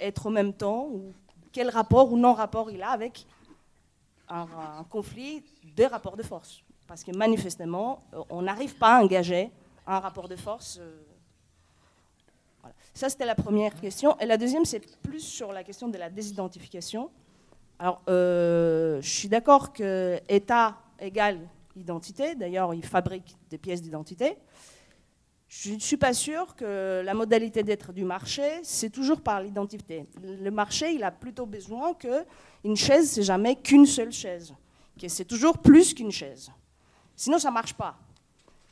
être 0.00 0.26
en 0.26 0.30
même 0.30 0.52
temps, 0.52 0.86
ou 0.86 1.12
quel 1.52 1.68
rapport 1.70 2.12
ou 2.12 2.16
non-rapport 2.16 2.70
il 2.70 2.82
a 2.82 2.90
avec 2.90 3.26
un, 4.28 4.84
conflit 4.88 5.44
de 5.76 5.84
rapports 5.84 6.16
de 6.16 6.22
force? 6.22 6.62
Parce 6.86 7.04
que 7.04 7.12
manifestement, 7.12 8.00
euh, 8.14 8.22
on 8.30 8.42
n'arrive 8.42 8.76
pas 8.76 8.98
à 8.98 9.02
engager 9.02 9.50
un 9.86 9.98
rapport 9.98 10.28
de 10.28 10.36
force. 10.36 10.78
Euh, 10.80 11.02
Ça, 12.94 13.08
c'était 13.08 13.26
la 13.26 13.34
première 13.34 13.74
question. 13.80 14.18
Et 14.18 14.26
la 14.26 14.36
deuxième, 14.36 14.64
c'est 14.64 14.80
plus 15.00 15.20
sur 15.20 15.52
la 15.52 15.64
question 15.64 15.88
de 15.88 15.98
la 15.98 16.10
désidentification. 16.10 17.10
Alors, 17.82 18.00
je 18.06 19.00
suis 19.02 19.28
d'accord 19.28 19.72
que 19.72 20.20
État 20.28 20.76
égale 21.00 21.40
identité. 21.74 22.36
D'ailleurs, 22.36 22.72
il 22.74 22.84
fabrique 22.86 23.36
des 23.50 23.58
pièces 23.58 23.82
d'identité. 23.82 24.36
Je 25.48 25.72
ne 25.72 25.80
suis 25.80 25.96
pas 25.96 26.12
sûre 26.12 26.54
que 26.54 27.02
la 27.04 27.12
modalité 27.12 27.64
d'être 27.64 27.92
du 27.92 28.04
marché, 28.04 28.60
c'est 28.62 28.90
toujours 28.90 29.20
par 29.20 29.42
l'identité. 29.42 30.06
Le 30.22 30.50
marché, 30.52 30.92
il 30.92 31.02
a 31.02 31.10
plutôt 31.10 31.44
besoin 31.44 31.94
qu'une 31.94 32.76
chaise, 32.76 33.10
c'est 33.10 33.24
jamais 33.24 33.56
qu'une 33.56 33.86
seule 33.86 34.12
chaise, 34.12 34.54
que 34.96 35.08
c'est 35.08 35.24
toujours 35.24 35.58
plus 35.58 35.92
qu'une 35.92 36.12
chaise. 36.12 36.52
Sinon, 37.16 37.40
ça 37.40 37.48
ne 37.48 37.54
marche 37.54 37.74
pas. 37.74 37.96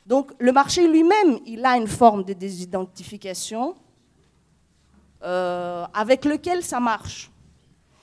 Donc, 0.05 0.31
le 0.39 0.53
marché 0.53 0.87
lui-même, 0.87 1.37
il 1.45 1.65
a 1.65 1.75
une 1.75 1.87
forme 1.87 2.23
de 2.23 2.31
désidentification 2.31 3.75
euh, 5.21 5.85
avec 5.93 6.23
lequel 6.23 6.63
ça 6.63 6.79
marche. 6.79 7.30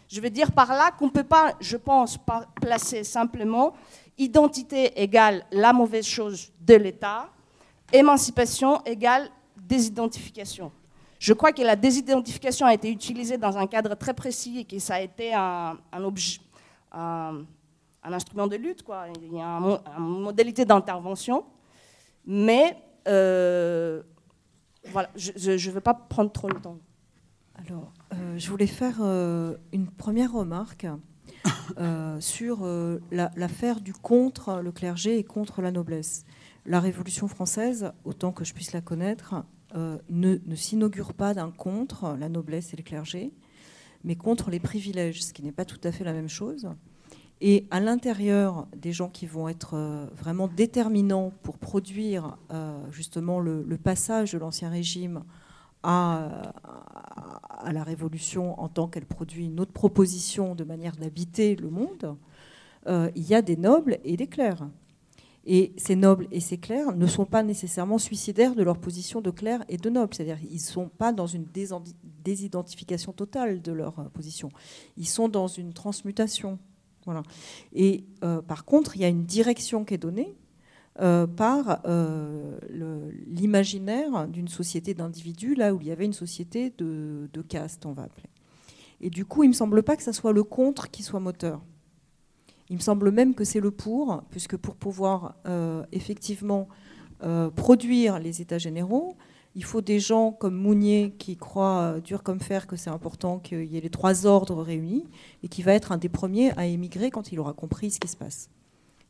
Je 0.08 0.20
veux 0.20 0.30
dire 0.30 0.52
par 0.52 0.68
là 0.68 0.90
qu'on 0.90 1.06
ne 1.06 1.10
peut 1.10 1.24
pas, 1.24 1.54
je 1.60 1.76
pense, 1.76 2.18
placer 2.60 3.04
simplement 3.04 3.74
identité 4.16 5.00
égale 5.00 5.44
la 5.52 5.72
mauvaise 5.72 6.06
chose 6.06 6.50
de 6.60 6.74
l'État 6.74 7.30
émancipation 7.92 8.82
égale 8.84 9.28
désidentification. 9.56 10.72
Je 11.18 11.32
crois 11.32 11.52
que 11.52 11.62
la 11.62 11.74
désidentification 11.74 12.66
a 12.66 12.74
été 12.74 12.90
utilisée 12.90 13.38
dans 13.38 13.56
un 13.58 13.66
cadre 13.66 13.94
très 13.96 14.14
précis 14.14 14.60
et 14.60 14.64
que 14.64 14.78
ça 14.78 14.96
a 14.96 15.00
été 15.00 15.34
un, 15.34 15.78
objet, 15.94 16.38
un, 16.92 17.44
instrument 18.04 18.46
de 18.46 18.56
lutte. 18.56 18.82
Quoi. 18.82 19.06
Il 19.20 19.34
y 19.34 19.40
a 19.40 19.46
une 19.98 20.04
modalité 20.04 20.64
d'intervention. 20.64 21.44
Mais 22.24 22.76
euh, 23.08 24.02
voilà, 24.92 25.10
je 25.16 25.50
ne 25.50 25.72
veux 25.72 25.80
pas 25.80 25.94
prendre 25.94 26.30
trop 26.30 26.48
le 26.48 26.60
temps. 26.60 26.78
Alors, 27.54 27.92
euh, 28.12 28.38
je 28.38 28.50
voulais 28.50 28.66
faire 28.66 28.98
euh, 29.00 29.56
une 29.72 29.88
première 29.88 30.32
remarque 30.32 30.86
sur 32.20 32.66
l'affaire 33.10 33.80
du 33.80 33.92
contre 33.92 34.60
le 34.62 34.72
clergé 34.72 35.18
et 35.18 35.24
contre 35.24 35.62
la 35.62 35.70
noblesse 35.70 36.24
la 36.68 36.80
Révolution 36.80 37.28
française, 37.28 37.92
autant 38.04 38.30
que 38.30 38.44
je 38.44 38.52
puisse 38.52 38.72
la 38.72 38.80
connaître, 38.80 39.34
euh, 39.74 39.98
ne, 40.10 40.36
s'inaugure 40.54 41.14
pas 41.14 41.34
d'un 41.34 41.50
contre 41.50 42.16
la 42.18 42.28
noblesse 42.28 42.72
et 42.74 42.76
le 42.76 42.82
clergé, 42.82 43.32
mais 44.04 44.16
contre 44.16 44.50
les 44.50 44.60
privilèges, 44.60 45.24
ce 45.24 45.32
qui 45.32 45.42
n'est 45.42 45.52
pas 45.52 45.64
tout 45.64 45.80
à 45.82 45.92
fait 45.92 46.04
la 46.04 46.12
même 46.12 46.28
chose. 46.28 46.68
Et 47.40 47.66
à 47.70 47.80
l'intérieur 47.80 48.66
des 48.76 48.92
gens 48.92 49.08
qui 49.08 49.26
vont 49.26 49.48
être 49.48 49.74
euh, 49.74 50.06
vraiment 50.16 50.48
déterminants 50.48 51.32
pour 51.42 51.56
produire 51.56 52.36
euh, 52.52 52.78
justement 52.90 53.40
le, 53.40 53.64
passage 53.82 54.32
de 54.32 54.38
l'Ancien 54.38 54.68
Régime 54.68 55.22
à, 55.82 56.52
à, 57.58 57.72
la 57.72 57.82
Révolution 57.82 58.60
en 58.60 58.68
tant 58.68 58.88
qu'elle 58.88 59.06
produit 59.06 59.46
une 59.46 59.60
autre 59.60 59.72
proposition 59.72 60.54
de 60.54 60.64
manière 60.64 60.96
d'habiter 60.96 61.56
le 61.56 61.70
monde, 61.70 62.16
euh, 62.86 63.10
il 63.14 63.24
y 63.24 63.34
a 63.34 63.42
des 63.42 63.56
nobles 63.56 63.98
et 64.04 64.16
des 64.16 64.26
clercs. 64.26 64.68
Et 65.44 65.72
ces 65.76 65.96
nobles 65.96 66.28
et 66.30 66.40
ces 66.40 66.58
clercs 66.58 66.94
ne 66.94 67.06
sont 67.06 67.24
pas 67.24 67.42
nécessairement 67.42 67.98
suicidaires 67.98 68.54
de 68.54 68.62
leur 68.62 68.78
position 68.78 69.20
de 69.20 69.30
clerc 69.30 69.64
et 69.68 69.78
de 69.78 69.88
noble. 69.88 70.14
C'est-à-dire 70.14 70.38
qu'ils 70.40 70.54
ne 70.54 70.58
sont 70.58 70.88
pas 70.88 71.12
dans 71.12 71.26
une 71.26 71.46
désidentification 72.24 73.12
totale 73.12 73.62
de 73.62 73.72
leur 73.72 74.10
position. 74.10 74.50
Ils 74.96 75.08
sont 75.08 75.28
dans 75.28 75.46
une 75.46 75.72
transmutation 75.72 76.58
et 77.72 78.04
euh, 78.24 78.42
par 78.42 78.64
contre, 78.64 78.96
il 78.96 79.02
y 79.02 79.04
a 79.04 79.08
une 79.08 79.24
direction 79.24 79.84
qui 79.84 79.94
est 79.94 79.98
donnée 79.98 80.34
euh, 80.34 80.47
par 81.36 81.80
euh, 81.86 82.58
l'imaginaire 83.26 84.26
d'une 84.28 84.48
société 84.48 84.94
d'individus, 84.94 85.54
là 85.54 85.74
où 85.74 85.80
il 85.80 85.86
y 85.86 85.90
avait 85.92 86.04
une 86.04 86.12
société 86.12 86.72
de, 86.78 87.28
de, 87.32 87.42
caste, 87.42 87.86
on 87.86 87.92
va 87.92 88.04
appeler. 88.04 88.28
Et 89.00 89.10
du 89.10 89.24
coup, 89.24 89.44
il 89.44 89.46
ne 89.46 89.52
me 89.52 89.56
semble 89.56 89.82
pas 89.82 89.96
que 89.96 90.02
ce 90.02 90.12
soit 90.12 90.32
le 90.32 90.42
contre 90.42 90.90
qui 90.90 91.02
soit 91.02 91.20
moteur. 91.20 91.62
Il 92.68 92.76
me 92.76 92.82
semble 92.82 93.12
même 93.12 93.34
que 93.34 93.44
c'est 93.44 93.60
le 93.60 93.70
pour, 93.70 94.22
puisque 94.30 94.56
pour 94.56 94.74
pouvoir 94.74 95.36
effectivement 95.92 96.68
produire 97.54 98.18
les 98.18 98.42
États 98.42 98.58
généraux, 98.58 99.16
il 99.58 99.64
faut 99.64 99.80
des 99.80 99.98
gens 99.98 100.30
comme 100.30 100.54
Mounier 100.54 101.14
qui 101.18 101.36
croient 101.36 101.80
euh, 101.80 102.00
dur 102.00 102.22
comme 102.22 102.38
fer 102.38 102.68
que 102.68 102.76
c'est 102.76 102.90
important 102.90 103.40
qu'il 103.40 103.64
y 103.64 103.76
ait 103.76 103.80
les 103.80 103.90
trois 103.90 104.24
ordres 104.24 104.62
réunis 104.62 105.04
et 105.42 105.48
qui 105.48 105.62
va 105.62 105.72
être 105.72 105.90
un 105.90 105.98
des 105.98 106.08
premiers 106.08 106.52
à 106.56 106.66
émigrer 106.66 107.10
quand 107.10 107.32
il 107.32 107.40
aura 107.40 107.54
compris 107.54 107.90
ce 107.90 107.98
qui 107.98 108.06
se 108.06 108.16
passe. 108.16 108.50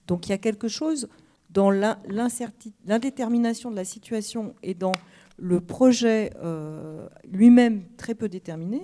Donc 0.07 0.27
il 0.27 0.31
y 0.31 0.33
a 0.33 0.39
quelque 0.39 0.69
chose 0.69 1.09
dans 1.51 1.71
l'indétermination 1.71 3.71
de 3.71 3.77
la 3.77 3.85
situation 3.85 4.55
et 4.63 4.75
dans 4.75 4.93
le 5.39 5.61
projet 5.61 6.33
euh, 6.43 7.09
lui-même 7.25 7.85
très 7.97 8.15
peu 8.15 8.29
déterminé 8.29 8.83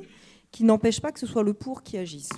qui 0.50 0.62
n'empêche 0.62 1.00
pas 1.00 1.10
que 1.10 1.18
ce 1.18 1.26
soit 1.26 1.42
le 1.42 1.52
pour 1.52 1.82
qui 1.82 1.98
agisse. 1.98 2.30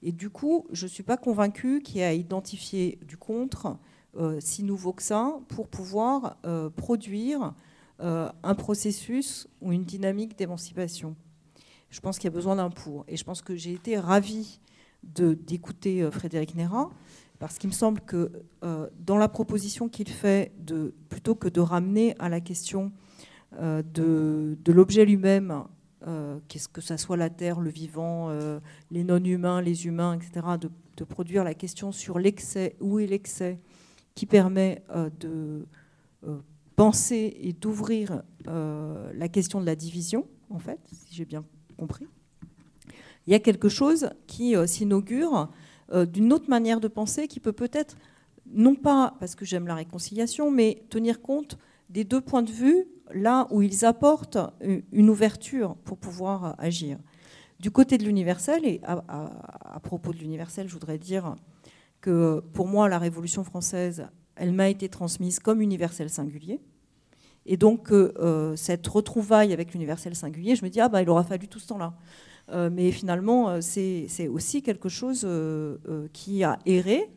Et 0.00 0.12
du 0.12 0.30
coup, 0.30 0.68
je 0.70 0.86
ne 0.86 0.90
suis 0.90 1.02
pas 1.02 1.16
convaincue 1.16 1.82
qu'il 1.82 1.96
y 1.96 2.00
ait 2.00 2.04
à 2.04 2.14
identifier 2.14 3.00
du 3.02 3.16
contre 3.16 3.76
euh, 4.16 4.38
si 4.38 4.62
nouveau 4.62 4.92
que 4.92 5.02
ça 5.02 5.34
pour 5.48 5.66
pouvoir 5.66 6.36
produire 6.76 7.52
euh, 8.00 8.30
un 8.44 8.54
processus 8.54 9.48
ou 9.60 9.72
une 9.72 9.82
dynamique 9.82 10.38
d'émancipation. 10.38 11.16
Je 11.90 11.98
pense 11.98 12.18
qu'il 12.18 12.26
y 12.26 12.32
a 12.32 12.34
besoin 12.34 12.54
d'un 12.54 12.70
pour. 12.70 13.04
Et 13.08 13.16
je 13.16 13.24
pense 13.24 13.42
que 13.42 13.56
j'ai 13.56 13.72
été 13.72 13.98
ravie 13.98 14.60
d'écouter 15.02 16.08
Frédéric 16.12 16.54
Néra, 16.54 16.90
parce 17.38 17.58
qu'il 17.58 17.68
me 17.68 17.74
semble 17.74 18.00
que 18.00 18.32
euh, 18.64 18.88
dans 18.98 19.16
la 19.16 19.28
proposition 19.28 19.88
qu'il 19.88 20.08
fait, 20.08 20.52
plutôt 21.08 21.34
que 21.34 21.48
de 21.48 21.60
ramener 21.60 22.14
à 22.18 22.28
la 22.28 22.40
question 22.40 22.92
de, 23.60 24.56
l'objet 24.66 25.04
lui-même, 25.04 25.64
qu'est-ce 26.48 26.68
que 26.68 26.80
ça 26.80 26.98
soit 26.98 27.16
la 27.16 27.30
terre, 27.30 27.60
le 27.60 27.70
vivant, 27.70 28.30
les 28.90 29.04
non-humains, 29.04 29.62
les 29.62 29.86
humains, 29.86 30.14
etc., 30.14 30.46
de, 30.60 31.04
produire 31.04 31.44
la 31.44 31.54
question 31.54 31.92
sur 31.92 32.18
l'excès, 32.18 32.76
où 32.80 32.98
est 32.98 33.06
l'excès, 33.06 33.58
qui 34.14 34.26
permet 34.26 34.82
de 35.20 35.66
penser 36.78 37.36
et 37.40 37.52
d'ouvrir 37.52 38.22
euh, 38.46 39.10
la 39.12 39.28
question 39.28 39.60
de 39.60 39.66
la 39.66 39.74
division, 39.74 40.28
en 40.48 40.60
fait, 40.60 40.78
si 40.92 41.12
j'ai 41.12 41.24
bien 41.24 41.44
compris. 41.76 42.06
Il 43.26 43.32
y 43.32 43.34
a 43.34 43.40
quelque 43.40 43.68
chose 43.68 44.10
qui 44.28 44.54
euh, 44.54 44.64
s'inaugure 44.64 45.50
euh, 45.92 46.06
d'une 46.06 46.32
autre 46.32 46.48
manière 46.48 46.80
de 46.80 46.88
penser 46.88 47.28
qui 47.28 47.40
peut 47.40 47.52
peut-être, 47.52 47.96
non 48.46 48.74
pas 48.74 49.14
parce 49.20 49.34
que 49.34 49.44
j'aime 49.44 49.66
la 49.66 49.74
réconciliation, 49.74 50.50
mais 50.50 50.82
tenir 50.90 51.20
compte 51.20 51.58
des 51.90 52.04
deux 52.04 52.20
points 52.20 52.42
de 52.42 52.50
vue 52.50 52.86
là 53.14 53.46
où 53.50 53.62
ils 53.62 53.84
apportent 53.84 54.38
une 54.92 55.08
ouverture 55.08 55.76
pour 55.84 55.96
pouvoir 55.96 56.54
agir. 56.58 56.98
Du 57.60 57.70
côté 57.70 57.98
de 57.98 58.04
l'universel, 58.04 58.64
et 58.64 58.80
à, 58.84 59.80
propos 59.82 60.12
de 60.12 60.18
l'universel, 60.18 60.68
je 60.68 60.74
voudrais 60.74 60.98
dire 60.98 61.34
que 62.00 62.40
pour 62.52 62.68
moi, 62.68 62.88
la 62.88 62.98
Révolution 62.98 63.42
française 63.44 64.06
elle 64.38 64.52
m'a 64.52 64.68
été 64.68 64.88
transmise 64.88 65.40
comme 65.40 65.60
universel 65.60 66.08
singulier. 66.08 66.60
Et 67.44 67.56
donc, 67.56 67.90
euh, 67.92 68.12
euh, 68.18 68.56
cette 68.56 68.86
retrouvaille 68.86 69.52
avec 69.52 69.72
l'universel 69.72 70.14
singulier, 70.14 70.54
je 70.54 70.64
me 70.64 70.70
dis, 70.70 70.80
ah 70.80 70.88
bah, 70.88 71.02
il 71.02 71.08
aura 71.10 71.24
fallu 71.24 71.48
tout 71.48 71.58
ce 71.58 71.66
temps-là. 71.68 71.94
Euh, 72.50 72.70
mais 72.72 72.90
finalement, 72.90 73.60
c'est 73.60 74.28
aussi 74.28 74.62
quelque 74.62 74.88
chose 74.88 75.26
qui 76.12 76.44
a 76.44 76.58
erré 76.66 77.10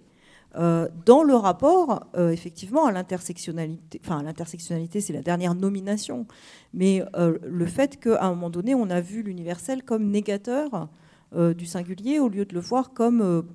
dans 0.53 1.23
le 1.23 1.33
rapport, 1.33 2.07
effectivement, 2.17 2.85
à 2.85 2.91
l'intersectionnalité. 2.91 4.01
Enfin, 4.03 4.21
l'intersectionnalité, 4.21 4.99
c'est 4.99 5.13
la 5.13 5.21
dernière 5.21 5.55
nomination. 5.55 6.25
Mais 6.73 7.01
le 7.15 7.65
fait 7.65 7.97
qu'à 7.97 8.25
un 8.25 8.31
moment 8.31 8.49
donné, 8.49 8.75
on 8.75 8.89
a 8.89 8.99
vu 8.99 9.23
l'universel 9.23 9.83
comme 9.83 10.09
négateur 10.09 10.89
du 11.33 11.65
singulier 11.65 12.19
au 12.19 12.27
lieu 12.27 12.43
de 12.43 12.53
le 12.53 12.59
voir 12.59 12.91
comme 12.93 13.45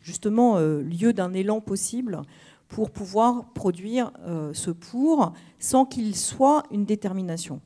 justement 0.00 0.58
lieu 0.58 1.12
d'un 1.12 1.34
élan 1.34 1.60
possible 1.60 2.22
pour 2.70 2.90
pouvoir 2.90 3.52
produire 3.52 4.12
euh, 4.26 4.52
ce 4.54 4.70
pour 4.70 5.32
sans 5.58 5.84
qu'il 5.84 6.16
soit 6.16 6.62
une 6.70 6.86
détermination. 6.86 7.60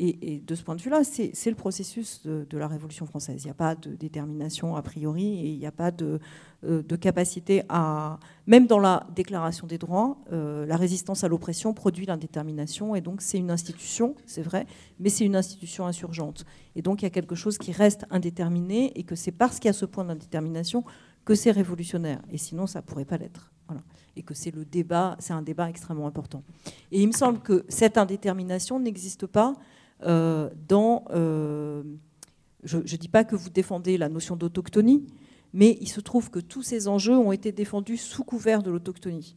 Et, 0.00 0.42
de 0.46 0.54
ce 0.54 0.62
point 0.62 0.76
de 0.76 0.80
vue-là, 0.80 1.02
c'est 1.04 1.50
le 1.50 1.56
processus 1.56 2.22
de, 2.24 2.58
la 2.58 2.68
Révolution 2.68 3.04
française. 3.06 3.42
Il 3.42 3.46
n'y 3.46 3.50
a 3.50 3.54
pas 3.54 3.74
de 3.74 3.90
détermination 3.90 4.76
a 4.76 4.82
priori 4.82 5.40
et 5.40 5.48
il 5.48 5.58
n'y 5.58 5.66
a 5.66 5.72
pas 5.72 5.90
de, 5.90 6.20
euh, 6.64 6.82
de, 6.82 6.96
capacité 6.96 7.62
à... 7.68 8.18
Même 8.46 8.66
dans 8.66 8.78
la 8.78 9.06
Déclaration 9.14 9.66
des 9.66 9.76
droits, 9.76 10.18
euh, 10.32 10.64
la 10.66 10.76
résistance 10.76 11.24
à 11.24 11.28
l'oppression 11.28 11.74
produit 11.74 12.06
l'indétermination 12.06 12.94
et 12.94 13.00
donc 13.00 13.20
c'est 13.20 13.38
une 13.38 13.50
institution, 13.50 14.14
c'est 14.24 14.42
vrai, 14.42 14.66
mais 15.00 15.10
c'est 15.10 15.24
une 15.24 15.36
institution 15.36 15.86
insurgente. 15.86 16.46
Et 16.76 16.82
donc 16.82 17.02
il 17.02 17.04
y 17.04 17.06
a 17.06 17.10
quelque 17.10 17.34
chose 17.34 17.58
qui 17.58 17.72
reste 17.72 18.06
indéterminé 18.10 18.92
et 18.98 19.02
que 19.02 19.16
c'est 19.16 19.32
parce 19.32 19.58
qu'il 19.58 19.66
y 19.68 19.70
a 19.70 19.74
ce 19.74 19.84
point 19.84 20.04
d'indétermination 20.04 20.84
que 21.24 21.34
c'est 21.34 21.50
révolutionnaire. 21.50 22.22
Et 22.30 22.38
sinon, 22.38 22.66
ça 22.66 22.80
ne 22.80 22.84
pourrait 22.84 23.04
pas 23.04 23.18
l'être. 23.18 23.50
Voilà 23.66 23.82
et 24.18 24.22
que 24.22 24.34
c'est 24.34 24.50
le 24.50 24.64
débat, 24.64 25.16
c'est 25.20 25.32
un 25.32 25.42
débat 25.42 25.70
extrêmement 25.70 26.06
important. 26.06 26.42
Et 26.90 27.00
il 27.00 27.06
me 27.06 27.12
semble 27.12 27.38
que 27.38 27.64
cette 27.68 27.96
indétermination 27.96 28.80
n'existe 28.80 29.26
pas 29.26 29.54
dans. 30.02 31.04
Euh, 31.10 31.82
je 32.64 32.78
ne 32.78 32.82
dis 32.82 33.08
pas 33.08 33.24
que 33.24 33.36
vous 33.36 33.50
défendez 33.50 33.96
la 33.98 34.08
notion 34.08 34.36
d'autochtonie, 34.36 35.06
mais 35.52 35.78
il 35.80 35.88
se 35.88 36.00
trouve 36.00 36.30
que 36.30 36.40
tous 36.40 36.62
ces 36.62 36.88
enjeux 36.88 37.16
ont 37.16 37.32
été 37.32 37.52
défendus 37.52 37.96
sous 37.96 38.24
couvert 38.24 38.62
de 38.62 38.70
l'autochtonie. 38.70 39.36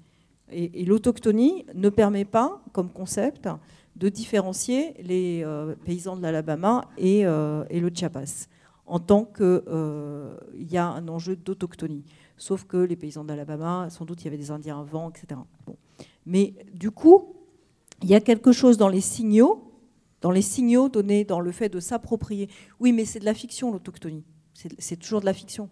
Et, 0.52 0.84
l'autochtonie 0.84 1.66
ne 1.76 1.90
permet 1.90 2.26
pas, 2.26 2.62
comme 2.74 2.90
concept, 2.90 3.48
de 3.96 4.10
différencier 4.10 4.96
les 5.02 5.44
euh, 5.46 5.76
paysans 5.86 6.18
de 6.18 6.22
l'Alabama 6.22 6.90
et, 6.98 7.20
et, 7.20 7.80
le 7.80 7.92
Chiapas, 7.94 8.48
en 8.86 9.00
tant 9.00 9.24
qu'il 9.24 9.62
y 10.70 10.78
a 10.78 10.88
un 10.88 11.08
enjeu 11.08 11.36
d'autochtonie 11.36 12.04
sauf 12.42 12.66
que 12.66 12.78
les 12.78 12.96
paysans 12.96 13.24
d'Alabama, 13.24 13.90
sans 13.92 14.04
doute 14.04 14.22
il 14.22 14.26
y 14.26 14.28
avait 14.28 14.38
des 14.38 14.50
Indiens 14.50 14.80
avant, 14.80 15.12
etc. 15.12 15.40
Mais 16.26 16.56
du 16.74 16.90
coup, 16.90 17.36
il 18.02 18.10
y 18.10 18.16
a 18.16 18.20
quelque 18.20 18.52
chose 18.52 18.78
dans 18.78 18.88
les 18.88 19.02
signaux, 19.02 19.71
dans 20.22 20.32
les 20.32 20.42
signaux 20.42 20.90
donnés 20.90 21.26
dans 21.26 21.40
le 21.40 21.52
fait 21.52 21.70
de 21.70 21.80
s'approprier. 21.80 22.50
Oui, 22.80 22.94
mais 22.94 23.06
c'est 23.06 23.20
de 23.20 23.26
la 23.26 23.34
fiction, 23.34 23.72
l'autochtonie. 23.72 24.24
C'est 24.54 24.98
toujours 24.98 25.22
de 25.22 25.26
la 25.26 25.34
fiction. 25.34 25.70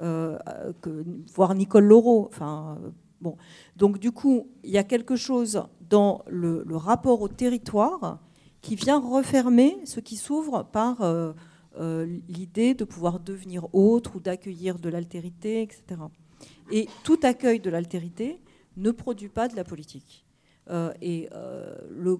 Euh, 0.00 0.38
que, 0.80 1.04
voir 1.34 1.54
Nicole 1.54 1.84
Laureau. 1.84 2.26
Enfin, 2.28 2.78
bon. 3.20 3.36
Donc 3.76 3.98
du 3.98 4.10
coup, 4.10 4.48
il 4.64 4.70
y 4.70 4.78
a 4.78 4.84
quelque 4.84 5.16
chose 5.16 5.62
dans 5.88 6.24
le, 6.26 6.64
rapport 6.76 7.22
au 7.22 7.28
territoire 7.28 8.20
qui 8.60 8.74
vient 8.76 8.98
refermer 8.98 9.78
ce 9.84 10.00
qui 10.00 10.16
s'ouvre 10.16 10.64
par... 10.70 11.02
Euh, 11.02 11.32
euh, 11.80 12.20
l'idée 12.28 12.74
de 12.74 12.84
pouvoir 12.84 13.18
devenir 13.18 13.66
autre 13.74 14.14
ou 14.14 14.20
d'accueillir 14.20 14.78
de 14.78 14.88
l'altérité, 14.88 15.60
etc. 15.62 16.02
Et 16.70 16.88
tout 17.02 17.18
accueil 17.24 17.58
de 17.58 17.68
l'altérité 17.68 18.40
ne 18.76 18.92
produit 18.92 19.28
pas 19.28 19.48
de 19.48 19.56
la 19.56 19.64
politique. 19.64 20.24
Euh, 20.70 20.92
et 21.02 21.28
euh, 21.32 21.76
le, 21.90 22.16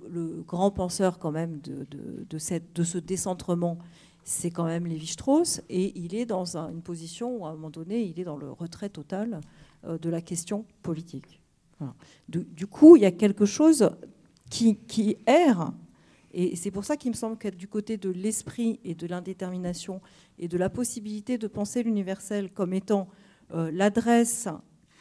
grand 0.47 0.71
penseur 0.71 1.19
quand 1.19 1.33
même 1.33 1.61
de, 1.61 2.39
ce 2.39 2.99
décentrement, 2.99 3.79
c'est 4.23 4.51
quand 4.51 4.65
même 4.65 4.87
Lévi-Strauss, 4.87 5.63
et 5.69 5.99
il 5.99 6.15
est 6.15 6.27
dans 6.27 6.57
une 6.57 6.83
position 6.83 7.37
où 7.37 7.47
à 7.47 7.51
un 7.51 7.53
moment 7.53 7.71
donné, 7.71 8.03
il 8.03 8.19
est 8.19 8.25
dans 8.25 8.37
le 8.37 8.51
retrait 8.51 8.89
total 8.89 9.41
de 9.87 10.09
la 10.09 10.23
question 10.23 10.65
politique. 10.83 11.41
Du, 12.29 12.67
coup, 12.67 12.97
il 12.97 13.03
y 13.03 13.07
a 13.07 13.13
quelque 13.13 13.45
chose 13.45 13.91
qui, 14.51 15.17
erre. 15.27 15.73
Et 16.33 16.57
c'est 16.57 16.71
pour 16.71 16.85
ça 16.85 16.97
qu'il 16.97 17.11
me 17.11 17.17
semble 17.17 17.37
qu'être 17.37 17.57
du 17.57 17.69
côté 17.69 17.97
de 17.97 18.11
l'esprit 18.11 18.81
et 18.85 18.95
de 18.95 19.07
l'indétermination 19.07 20.01
et 20.39 20.49
de 20.49 20.57
la 20.57 20.69
possibilité 20.69 21.39
de 21.39 21.47
penser 21.47 21.83
l'universel 21.83 22.51
comme 22.51 22.73
étant 22.73 23.09
euh, 23.53 23.71
l'adresse, 23.73 24.49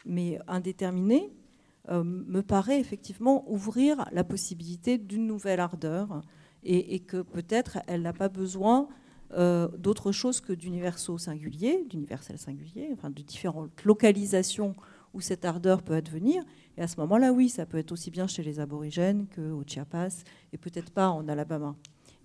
mais 0.06 0.38
indéterminée, 0.46 1.32
euh, 1.32 1.43
me 1.90 2.40
paraît 2.40 2.80
effectivement 2.80 3.44
ouvrir 3.50 4.08
la 4.12 4.24
possibilité 4.24 4.96
d'une 4.96 5.26
nouvelle 5.26 5.60
ardeur 5.60 6.22
et, 6.64 7.00
que 7.00 7.22
peut-être 7.22 7.78
elle 7.86 8.02
n'a 8.02 8.12
pas 8.12 8.28
besoin 8.28 8.88
euh, 9.32 9.68
d'autre 9.78 10.12
chose 10.12 10.40
que 10.40 10.52
d'universaux 10.52 11.18
singuliers, 11.18 11.84
d'universels 11.88 12.38
singuliers, 12.38 12.90
enfin 12.92 13.10
de 13.10 13.22
différentes 13.22 13.84
localisations 13.84 14.74
où 15.12 15.20
cette 15.20 15.44
ardeur 15.44 15.82
peut 15.82 15.94
advenir. 15.94 16.44
Et 16.76 16.82
à 16.82 16.88
ce 16.88 16.98
moment-là, 17.00 17.32
oui, 17.32 17.48
ça 17.48 17.66
peut 17.66 17.78
être 17.78 17.92
aussi 17.92 18.10
bien 18.10 18.26
chez 18.26 18.42
les 18.42 18.60
aborigènes 18.60 19.26
qu'au 19.34 19.62
Chiapas, 19.66 20.22
et 20.52 20.58
peut-être 20.58 20.90
pas 20.90 21.08
en 21.08 21.28
Alabama. 21.28 21.76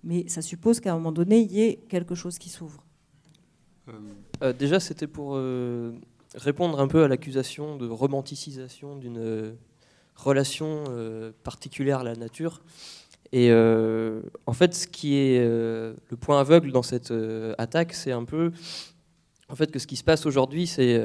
Mais 0.02 0.28
ça 0.28 0.42
suppose 0.42 0.80
qu'à 0.80 0.92
un 0.92 0.96
moment 0.96 1.12
donné, 1.12 1.40
il 1.40 1.52
y 1.52 1.62
ait 1.62 1.76
quelque 1.88 2.14
chose 2.14 2.38
qui 2.38 2.48
s'ouvre. 2.48 2.84
Euh, 4.42 4.52
déjà, 4.52 4.80
c'était 4.80 5.06
pour 5.06 5.32
euh, 5.34 5.92
répondre 6.34 6.80
un 6.80 6.88
peu 6.88 7.04
à 7.04 7.08
l'accusation 7.08 7.76
de 7.76 7.88
romanticisation 7.88 8.96
d'une 8.96 9.18
euh, 9.18 9.52
relation 10.16 10.84
particulière 11.44 12.00
à 12.00 12.04
la 12.04 12.14
nature. 12.14 12.62
Et 13.32 13.50
en 13.50 14.52
fait, 14.52 14.74
ce 14.74 14.86
qui 14.86 15.16
est 15.16 15.38
le 15.40 16.16
point 16.20 16.38
aveugle 16.38 16.72
dans 16.72 16.82
cette 16.82 17.10
attaque, 17.56 17.94
c'est 17.94 18.12
un 18.12 18.24
peu 18.24 18.52
en 19.48 19.54
fait 19.54 19.70
que 19.70 19.78
ce 19.78 19.86
qui 19.86 19.96
se 19.96 20.04
passe 20.04 20.26
aujourd'hui, 20.26 20.66
c'est 20.66 21.02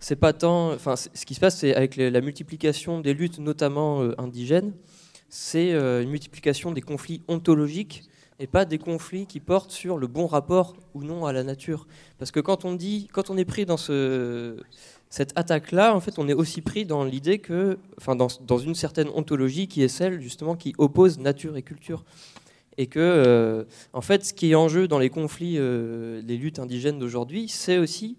c'est 0.00 0.16
pas 0.16 0.32
tant, 0.32 0.72
enfin, 0.72 0.96
ce 0.96 1.24
qui 1.24 1.34
se 1.34 1.40
passe, 1.40 1.58
c'est 1.58 1.72
avec 1.72 1.94
la 1.94 2.20
multiplication 2.20 3.00
des 3.00 3.14
luttes, 3.14 3.38
notamment 3.38 4.00
indigènes, 4.18 4.72
c'est 5.28 5.70
une 5.70 6.10
multiplication 6.10 6.72
des 6.72 6.80
conflits 6.82 7.22
ontologiques 7.28 8.02
et 8.42 8.48
pas 8.48 8.64
des 8.64 8.78
conflits 8.78 9.26
qui 9.26 9.38
portent 9.38 9.70
sur 9.70 9.98
le 9.98 10.08
bon 10.08 10.26
rapport 10.26 10.74
ou 10.94 11.04
non 11.04 11.26
à 11.26 11.32
la 11.32 11.44
nature. 11.44 11.86
Parce 12.18 12.32
que 12.32 12.40
quand 12.40 12.64
on 12.64 12.74
dit, 12.74 13.08
quand 13.12 13.30
on 13.30 13.36
est 13.38 13.44
pris 13.44 13.66
dans 13.66 13.76
ce, 13.76 14.56
cette 15.10 15.32
attaque-là, 15.38 15.94
en 15.94 16.00
fait, 16.00 16.18
on 16.18 16.26
est 16.28 16.34
aussi 16.34 16.60
pris 16.60 16.84
dans 16.84 17.04
l'idée 17.04 17.38
que, 17.38 17.78
enfin, 17.98 18.16
dans, 18.16 18.58
une 18.58 18.74
certaine 18.74 19.08
ontologie 19.10 19.68
qui 19.68 19.82
est 19.82 19.88
celle 19.88 20.20
justement 20.20 20.56
qui 20.56 20.74
oppose 20.76 21.20
nature 21.20 21.56
et 21.56 21.62
culture, 21.62 22.04
et 22.78 22.88
que, 22.88 22.98
euh, 22.98 23.62
en 23.92 24.00
fait, 24.00 24.24
ce 24.24 24.34
qui 24.34 24.50
est 24.50 24.54
en 24.56 24.66
jeu 24.66 24.88
dans 24.88 24.98
les 24.98 25.10
conflits, 25.10 25.54
euh, 25.56 26.20
les 26.26 26.36
luttes 26.36 26.58
indigènes 26.58 26.98
d'aujourd'hui, 26.98 27.46
c'est 27.48 27.78
aussi 27.78 28.16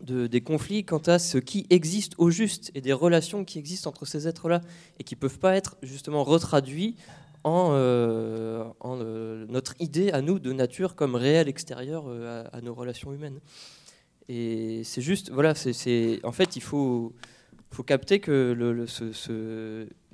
de, 0.00 0.26
des 0.26 0.40
conflits 0.40 0.84
quant 0.84 1.02
à 1.06 1.18
ce 1.18 1.36
qui 1.36 1.66
existe 1.68 2.14
au 2.16 2.30
juste 2.30 2.70
et 2.74 2.80
des 2.80 2.94
relations 2.94 3.44
qui 3.44 3.58
existent 3.58 3.90
entre 3.90 4.06
ces 4.06 4.26
êtres-là 4.26 4.62
et 4.98 5.04
qui 5.04 5.14
peuvent 5.14 5.38
pas 5.38 5.56
être 5.56 5.76
justement 5.82 6.24
retraduits 6.24 6.96
euh, 7.46 8.64
euh, 8.84 9.46
notre 9.48 9.74
idée 9.80 10.10
à 10.10 10.20
nous 10.20 10.38
de 10.38 10.52
nature 10.52 10.96
comme 10.96 11.14
réel 11.14 11.48
extérieur 11.48 12.04
euh, 12.08 12.44
à, 12.52 12.60
nos 12.60 12.74
relations 12.74 13.12
humaines. 13.12 13.40
Et 14.28 14.82
c'est 14.82 15.02
juste, 15.02 15.30
voilà, 15.30 15.54
c'est, 15.54 16.18
en 16.24 16.32
fait, 16.32 16.56
il 16.56 16.62
faut, 16.62 17.12
faut 17.70 17.84
capter 17.84 18.18
que 18.18 18.56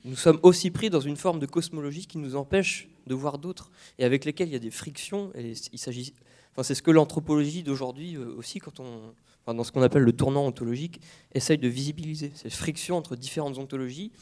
nous 0.05 0.17
sommes 0.17 0.39
aussi 0.43 0.71
pris 0.71 0.91
dans 0.91 1.01
une 1.01 1.17
forme 1.17 1.39
de 1.39 1.47
cosmologie 1.47 2.07
qui 2.07 2.19
nous 2.19 2.37
empêche 2.37 2.89
de 3.07 3.15
voir 3.15 3.39
d'autres 3.39 3.71
et 3.99 4.05
avec 4.05 4.27
lesquels 4.27 4.49
il 4.49 4.53
y 4.53 4.57
a 4.57 4.61
des 4.61 4.71
frictions. 4.71 5.33
Et 5.35 5.55
il 5.73 5.79
s'agit, 5.79 6.13
enfin, 6.53 6.63
c'est 6.63 6.75
ce 6.75 6.83
que 6.83 6.91
l'anthropologie 6.91 7.63
d'aujourd'hui 7.63 8.19
aussi, 8.19 8.59
quand 8.59 8.81
on, 8.81 9.15
dans 9.51 9.65
ce 9.65 9.73
qu'on 9.73 9.81
appelle 9.81 10.03
le 10.03 10.13
tournant 10.13 10.45
ontologique, 10.45 11.01
essaye 11.35 11.57
de 11.57 11.69
visibiliser 11.69 12.31
ces 12.35 12.51
frictions 12.51 12.99
entre 12.99 13.17
différentes 13.17 13.57
ontologies 13.57 14.13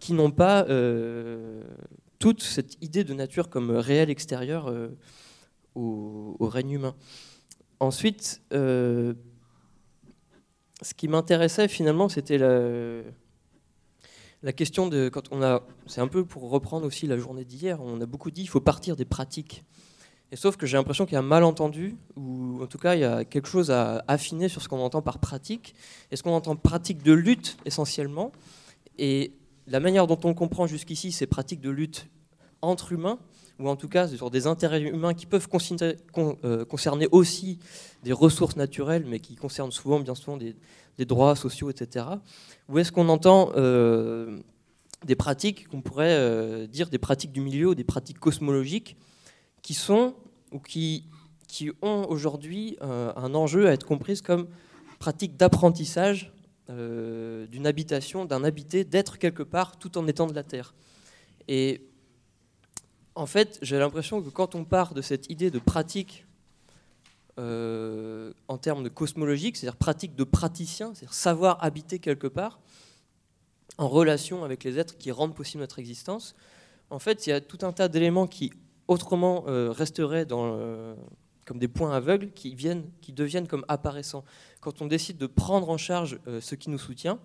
qui 0.00 0.12
n'ont 0.12 0.32
pas 0.32 0.66
toute 2.18 2.42
cette 2.42 2.82
idée 2.82 3.04
de 3.04 3.14
nature 3.14 3.48
comme 3.48 3.70
réel 3.70 4.10
extérieur 4.10 4.68
euh, 4.68 4.88
au, 5.74 6.36
règne 6.40 6.72
humain. 6.72 6.94
Ensuite, 7.80 8.40
euh, 8.52 9.14
ce 10.82 10.94
qui 10.94 11.08
m'intéressait 11.08 11.68
finalement, 11.68 12.08
c'était 12.08 12.38
la, 12.38 13.02
question 14.52 14.88
de 14.88 15.08
quand 15.08 15.30
on 15.30 15.42
a, 15.42 15.62
c'est 15.86 16.00
un 16.00 16.08
peu 16.08 16.24
pour 16.24 16.48
reprendre 16.50 16.86
aussi 16.86 17.06
la 17.06 17.18
journée 17.18 17.44
d'hier, 17.44 17.80
on 17.82 18.00
a 18.00 18.06
beaucoup 18.06 18.30
dit 18.30 18.42
il 18.42 18.48
faut 18.48 18.60
partir 18.60 18.96
des 18.96 19.04
pratiques. 19.04 19.64
Et 20.32 20.36
sauf 20.36 20.56
que 20.56 20.66
j'ai 20.66 20.76
l'impression 20.76 21.04
qu'il 21.04 21.12
y 21.12 21.16
a 21.16 21.20
un 21.20 21.22
malentendu, 21.22 21.96
ou 22.16 22.60
en 22.60 22.66
tout 22.66 22.78
cas 22.78 22.94
il 22.94 23.00
y 23.00 23.04
a 23.04 23.24
quelque 23.24 23.46
chose 23.46 23.70
à 23.70 24.04
affiner 24.08 24.48
sur 24.48 24.60
ce 24.60 24.68
qu'on 24.68 24.80
entend 24.80 25.02
par 25.02 25.18
pratique. 25.18 25.74
Est-ce 26.10 26.22
qu'on 26.22 26.34
entend 26.34 26.56
pratique 26.56 27.02
de 27.02 27.12
lutte 27.12 27.56
essentiellement 27.64 28.32
Et 28.98 29.32
la 29.66 29.80
manière 29.80 30.06
dont 30.06 30.18
on 30.24 30.34
comprend 30.34 30.66
jusqu'ici 30.66 31.12
ces 31.12 31.26
pratiques 31.26 31.60
de 31.60 31.70
lutte 31.70 32.08
entre 32.62 32.92
humains, 32.92 33.18
ou 33.58 33.68
en 33.68 33.76
tout 33.76 33.88
cas 33.88 34.08
sur 34.08 34.30
des 34.30 34.46
intérêts 34.46 34.82
humains 34.82 35.14
qui 35.14 35.26
peuvent 35.26 35.48
euh, 36.18 36.64
concerner 36.64 37.08
aussi 37.10 37.58
des 38.04 38.12
ressources 38.12 38.56
naturelles, 38.56 39.04
mais 39.06 39.18
qui 39.18 39.34
concernent 39.34 39.72
souvent, 39.72 40.00
bien 40.00 40.14
souvent, 40.14 40.36
des, 40.36 40.54
droits 41.04 41.36
sociaux, 41.36 41.70
etc. 41.70 42.06
Ou 42.68 42.78
est-ce 42.78 42.92
qu'on 42.92 43.08
entend 43.08 43.50
euh, 43.56 44.38
des 45.04 45.16
pratiques 45.16 45.68
qu'on 45.68 45.82
pourrait 45.82 46.16
euh, 46.16 46.66
dire 46.66 46.88
des 46.88 46.98
pratiques 46.98 47.32
du 47.32 47.40
milieu 47.40 47.74
des 47.74 47.84
pratiques 47.84 48.18
cosmologiques 48.18 48.96
qui 49.62 49.74
sont 49.74 50.14
ou 50.52 50.58
qui, 50.58 51.04
qui 51.48 51.70
ont 51.82 52.06
aujourd'hui 52.08 52.78
un 52.80 53.34
enjeu 53.34 53.66
à 53.66 53.72
être 53.72 53.84
comprises 53.84 54.22
comme 54.22 54.46
pratiques 55.00 55.36
d'apprentissage 55.36 56.32
euh, 56.68 57.46
d'une 57.46 57.66
habitation, 57.66 58.24
d'un 58.24 58.42
habité, 58.42 58.82
d'être 58.82 59.18
quelque 59.18 59.44
part 59.44 59.78
tout 59.78 59.96
en 59.98 60.08
étant 60.08 60.26
de 60.26 60.34
la 60.34 60.42
terre. 60.42 60.74
Et 61.46 61.86
en 63.14 63.26
fait, 63.26 63.58
j'ai 63.62 63.78
l'impression 63.78 64.20
que 64.20 64.30
quand 64.30 64.56
on 64.56 64.64
part 64.64 64.92
de 64.92 65.00
cette 65.00 65.30
idée 65.30 65.52
de 65.52 65.60
pratique 65.60 66.26
euh, 67.38 68.32
en 68.48 68.58
termes 68.58 68.82
de 68.82 68.88
cosmologique, 68.88 69.56
c'est-à-dire 69.56 69.76
pratique 69.76 70.16
de 70.16 70.24
praticien, 70.24 70.92
c'est-à-dire 70.92 71.14
savoir 71.14 71.62
habiter 71.62 72.00
quelque 72.00 72.26
part, 72.26 72.58
en 73.78 73.88
relation 73.88 74.42
avec 74.42 74.64
les 74.64 74.78
êtres 74.78 74.98
qui 74.98 75.12
rendent 75.12 75.34
possible 75.36 75.60
notre 75.60 75.78
existence, 75.78 76.34
en 76.90 76.98
fait, 76.98 77.26
il 77.26 77.30
y 77.30 77.32
a 77.32 77.40
tout 77.40 77.58
un 77.62 77.72
tas 77.72 77.86
d'éléments 77.88 78.26
qui 78.26 78.52
autrement 78.88 79.44
euh, 79.46 79.70
resteraient 79.70 80.24
dans, 80.24 80.96
comme 81.46 81.58
des 81.58 81.68
points 81.68 81.94
aveugles 81.94 82.32
qui, 82.32 82.54
viennent, 82.54 82.90
qui 83.00 83.12
deviennent 83.12 83.46
comme 83.46 83.64
apparaissants. 83.68 84.24
Quand 84.60 84.82
on 84.82 84.86
décide 84.86 85.16
de 85.16 85.26
prendre 85.26 85.70
en 85.70 85.78
charge 85.78 86.18
euh, 86.26 86.40
ce 86.40 86.56
qui 86.56 86.68
nous 86.68 86.78
soutient, 86.78 87.20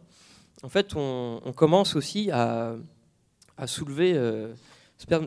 en 0.64 0.70
fait, 0.70 0.96
on, 0.96 1.54
commence 1.56 1.96
aussi 1.96 2.30
à, 2.32 2.76
soulever 3.66 4.14
euh, 4.16 4.54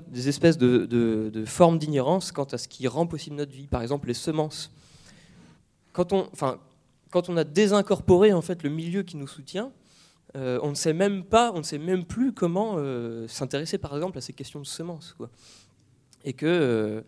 des 0.06 0.28
espèces 0.28 0.56
de, 0.56 1.44
formes 1.44 1.78
d'ignorance 1.78 2.30
quant 2.30 2.44
à 2.44 2.56
ce 2.56 2.68
qui 2.68 2.86
rend 2.86 3.06
possible 3.08 3.34
notre 3.34 3.52
vie. 3.52 3.66
Par 3.66 3.82
exemple, 3.82 4.06
les 4.06 4.14
semences. 4.14 4.70
Quand 5.92 6.12
on, 6.12 6.28
enfin, 6.32 6.60
quand 7.10 7.28
on 7.28 7.36
a 7.36 7.42
désincorporé 7.42 8.32
en 8.32 8.42
fait 8.42 8.62
le 8.62 8.70
milieu 8.70 9.02
qui 9.02 9.16
nous 9.16 9.26
soutient, 9.26 9.72
euh, 10.36 10.60
on 10.62 10.70
ne 10.70 10.74
sait 10.74 10.92
même 10.92 11.24
pas, 11.24 11.52
on 11.52 11.58
ne 11.58 11.62
sait 11.64 11.78
même 11.78 12.04
plus 12.04 12.32
comment 12.32 12.76
s'intéresser, 13.26 13.78
par 13.78 13.92
exemple, 13.96 14.18
à 14.18 14.20
ces 14.20 14.32
questions 14.32 14.60
de 14.60 14.66
semences. 14.66 15.16
Et 16.24 16.32
que 16.32 17.04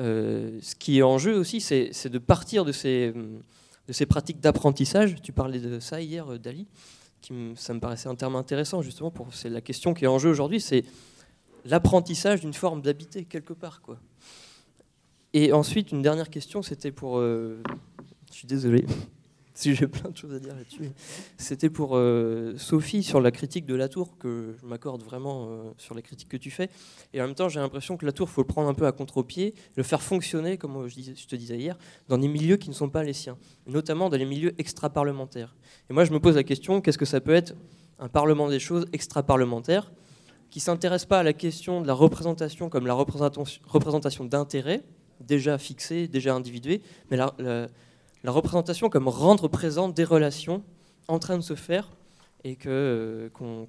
euh, 0.00 0.58
ce 0.60 0.74
qui 0.74 0.98
est 0.98 1.02
en 1.02 1.18
jeu 1.18 1.36
aussi, 1.36 1.60
c'est 1.60 2.08
de 2.08 2.18
partir 2.18 2.64
de 2.64 2.72
ces, 2.72 3.12
de 3.12 3.92
ces 3.92 4.06
pratiques 4.06 4.40
d'apprentissage. 4.40 5.20
Tu 5.22 5.32
parlais 5.32 5.60
de 5.60 5.80
ça 5.80 6.00
hier, 6.00 6.32
euh, 6.32 6.38
Dali. 6.38 6.66
Ça 7.56 7.72
me 7.72 7.80
paraissait 7.80 8.08
un 8.08 8.14
terme 8.14 8.36
intéressant, 8.36 8.82
justement, 8.82 9.12
c'est 9.32 9.48
la 9.48 9.62
question 9.62 9.94
qui 9.94 10.04
est 10.04 10.08
en 10.08 10.18
jeu 10.18 10.28
aujourd'hui, 10.28 10.60
c'est 10.60 10.84
l'apprentissage 11.64 12.40
d'une 12.40 12.52
forme 12.52 12.82
d'habiter 12.82 13.24
quelque 13.24 13.54
part. 13.54 13.80
Quoi. 13.80 13.98
Et 15.32 15.52
ensuite, 15.52 15.90
une 15.90 16.02
dernière 16.02 16.28
question, 16.28 16.62
c'était 16.62 16.92
pour... 16.92 17.18
Euh, 17.18 17.62
je 18.30 18.34
suis 18.34 18.46
désolé 18.46 18.84
si 19.56 19.74
j'ai 19.74 19.86
plein 19.86 20.10
de 20.10 20.16
choses 20.16 20.34
à 20.34 20.40
dire 20.40 20.54
là-dessus. 20.54 20.90
C'était 21.38 21.70
pour 21.70 21.96
euh, 21.96 22.54
Sophie 22.56 23.04
sur 23.04 23.20
la 23.20 23.30
critique 23.30 23.66
de 23.66 23.74
la 23.76 23.88
tour, 23.88 24.18
que 24.18 24.56
je 24.60 24.66
m'accorde 24.66 25.02
vraiment 25.02 25.46
euh, 25.48 25.70
sur 25.78 25.94
les 25.94 26.02
critiques 26.02 26.28
que 26.28 26.36
tu 26.36 26.50
fais. 26.50 26.68
Et 27.12 27.22
en 27.22 27.26
même 27.26 27.36
temps, 27.36 27.48
j'ai 27.48 27.60
l'impression 27.60 27.96
que 27.96 28.04
la 28.04 28.12
tour, 28.12 28.28
faut 28.28 28.40
le 28.40 28.46
prendre 28.48 28.68
un 28.68 28.74
peu 28.74 28.86
à 28.86 28.92
contre-pied, 28.92 29.54
le 29.76 29.84
faire 29.84 30.02
fonctionner, 30.02 30.58
comme 30.58 30.88
je, 30.88 31.00
je, 31.00 31.26
te 31.26 31.36
disais 31.36 31.56
hier, 31.56 31.78
dans 32.08 32.18
des 32.18 32.26
milieux 32.26 32.56
qui 32.56 32.68
ne 32.68 32.74
sont 32.74 32.88
pas 32.88 33.04
les 33.04 33.12
siens, 33.12 33.38
notamment 33.66 34.10
dans 34.10 34.16
les 34.16 34.24
milieux 34.24 34.54
extra-parlementaires. 34.58 35.54
Et 35.88 35.92
moi, 35.92 36.04
je 36.04 36.12
me 36.12 36.18
pose 36.18 36.34
la 36.34 36.44
question, 36.44 36.80
qu'est-ce 36.80 36.98
que 36.98 37.04
ça 37.04 37.20
peut 37.20 37.34
être 37.34 37.54
un 38.00 38.08
parlement 38.08 38.48
des 38.48 38.58
choses 38.58 38.86
extra-parlementaire 38.92 39.92
qui 40.50 40.58
ne 40.58 40.64
s'intéresse 40.64 41.04
pas 41.04 41.20
à 41.20 41.22
la 41.22 41.32
question 41.32 41.80
de 41.80 41.86
la 41.86 41.94
représentation 41.94 42.68
comme 42.68 42.86
la 42.88 42.94
représentation 42.94 44.24
d'intérêts, 44.24 44.82
déjà 45.20 45.58
fixés, 45.58 46.08
déjà 46.08 46.34
individués, 46.34 46.82
mais 47.10 47.16
la, 47.16 47.34
la 47.38 47.68
la 48.24 48.32
représentation 48.32 48.88
comme 48.88 49.06
rendre 49.06 49.48
présent 49.48 49.88
des 49.88 50.04
relations 50.04 50.64
en 51.08 51.18
train 51.18 51.36
de 51.36 51.42
se 51.42 51.54
faire 51.54 51.92
et 52.42 52.56
que, 52.56 53.30
qu'on, 53.34 53.68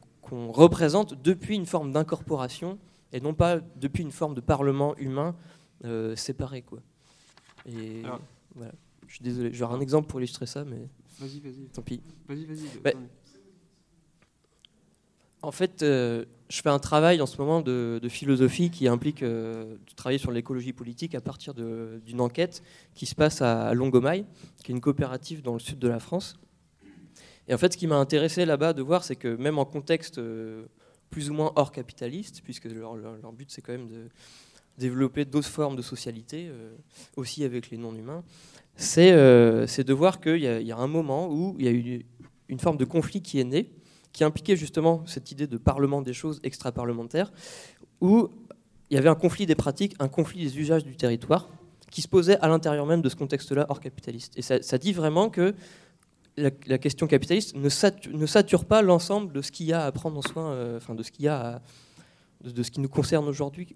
représente 0.51 1.21
depuis 1.21 1.55
une 1.55 1.67
forme 1.67 1.91
d'incorporation 1.91 2.79
et 3.13 3.19
non 3.21 3.35
pas 3.35 3.59
depuis 3.75 4.01
une 4.01 4.11
forme 4.11 4.33
de 4.33 4.41
parlement 4.41 4.95
humain 4.97 5.35
euh, 5.83 6.15
séparé. 6.15 6.63
Quoi. 6.63 6.79
Et 7.67 8.01
voilà. 8.55 8.71
Je 9.07 9.15
suis 9.15 9.23
désolé, 9.23 9.53
j'aurai 9.53 9.75
un 9.75 9.81
exemple 9.81 10.07
pour 10.07 10.19
illustrer 10.19 10.47
ça, 10.47 10.65
mais. 10.65 10.89
Vas-y, 11.19 11.39
vas-y. 11.39 11.67
Tant 11.71 11.83
pis. 11.83 12.01
Vas-y, 12.27 12.45
vas-y. 12.45 12.79
Bah, 12.83 12.91
en 15.43 15.51
fait, 15.51 15.83
euh, 15.83 16.25
je 16.49 16.61
fais 16.61 16.69
un 16.69 16.79
travail 16.79 17.21
en 17.21 17.25
ce 17.25 17.37
moment 17.37 17.61
de, 17.61 17.99
philosophie 18.09 18.69
qui 18.69 18.87
implique 18.87 19.23
euh, 19.23 19.75
de 19.75 19.93
travailler 19.95 20.19
sur 20.19 20.31
l'écologie 20.31 20.73
politique 20.73 21.15
à 21.15 21.21
partir 21.21 21.53
d'une 21.53 22.21
enquête 22.21 22.61
qui 22.93 23.05
se 23.05 23.15
passe 23.15 23.41
à, 23.41 23.73
Longomaille, 23.73 24.25
qui 24.63 24.71
est 24.71 24.75
une 24.75 24.81
coopérative 24.81 25.41
dans 25.41 25.53
le 25.53 25.59
sud 25.59 25.79
de 25.79 25.87
la 25.87 25.99
France. 25.99 26.35
Et 27.47 27.53
en 27.53 27.57
fait, 27.57 27.73
ce 27.73 27.77
qui 27.77 27.87
m'a 27.87 27.97
intéressé 27.97 28.45
là-bas 28.45 28.73
de 28.73 28.81
voir, 28.81 29.03
c'est 29.03 29.15
que 29.15 29.35
même 29.35 29.59
en 29.59 29.65
contexte 29.65 30.17
euh, 30.17 30.65
plus 31.09 31.29
ou 31.29 31.33
moins 31.33 31.51
hors 31.55 31.71
capitaliste, 31.71 32.41
puisque 32.43 32.65
leur, 32.65 32.95
but 33.33 33.49
c'est 33.51 33.61
quand 33.61 33.73
même 33.73 33.87
de, 33.87 34.09
développer 34.77 35.25
d'autres 35.25 35.47
formes 35.47 35.77
de 35.77 35.81
socialité, 35.81 36.51
aussi 37.15 37.45
avec 37.45 37.69
les 37.69 37.77
non-humains, 37.77 38.25
c'est 38.75 39.13
de 39.13 39.93
voir 39.93 40.19
qu'il 40.19 40.41
y, 40.41 40.71
a 40.71 40.77
un 40.77 40.87
moment 40.87 41.31
où 41.31 41.55
il 41.57 41.65
y 41.65 41.69
a 41.69 41.71
eu 41.71 42.05
une 42.49 42.59
forme 42.59 42.75
de 42.75 42.83
conflit 42.83 43.21
qui 43.21 43.39
est 43.39 43.45
né, 43.45 43.71
qui 44.15 44.23
impliquait 44.23 44.55
justement 44.55 45.03
cette 45.05 45.31
idée 45.33 45.45
de 45.45 45.57
parlement 45.57 46.01
des 46.01 46.13
choses 46.13 46.39
extra-parlementaires, 46.43 47.33
où 47.99 48.29
il 48.89 48.95
y 48.95 48.97
avait 48.97 49.09
un 49.09 49.15
conflit 49.15 49.45
des 49.45 49.55
pratiques, 49.55 49.93
un 49.99 50.07
conflit 50.07 50.41
des 50.41 50.57
usages 50.57 50.85
du 50.85 50.95
territoire, 50.95 51.49
qui 51.91 52.01
se 52.01 52.07
posait 52.07 52.37
à 52.39 52.47
l'intérieur 52.47 52.85
même 52.85 53.01
de 53.01 53.09
ce 53.09 53.17
contexte-là 53.17 53.65
hors 53.67 53.81
capitaliste. 53.81 54.33
Et 54.37 54.41
ça, 54.41 54.77
dit 54.77 54.93
vraiment 54.93 55.29
que 55.29 55.53
la, 56.37 56.49
question 56.77 57.07
capitaliste 57.07 57.57
ne 57.57 57.67
sature, 58.25 58.63
pas 58.63 58.81
l'ensemble 58.81 59.33
de 59.33 59.41
ce 59.41 59.51
qu'il 59.51 59.65
y 59.65 59.73
a 59.73 59.85
à 59.85 59.91
prendre 59.91 60.17
en 60.17 60.21
soin, 60.21 60.51
euh, 60.51 60.77
enfin 60.77 60.95
de 60.95 61.03
ce 61.03 61.11
qu'il 61.11 61.25
y 61.25 61.27
a 61.27 61.61
de, 62.41 62.63
ce 62.63 62.71
qui 62.71 62.79
nous 62.79 62.89
concerne 62.89 63.27
aujourd'hui. 63.27 63.75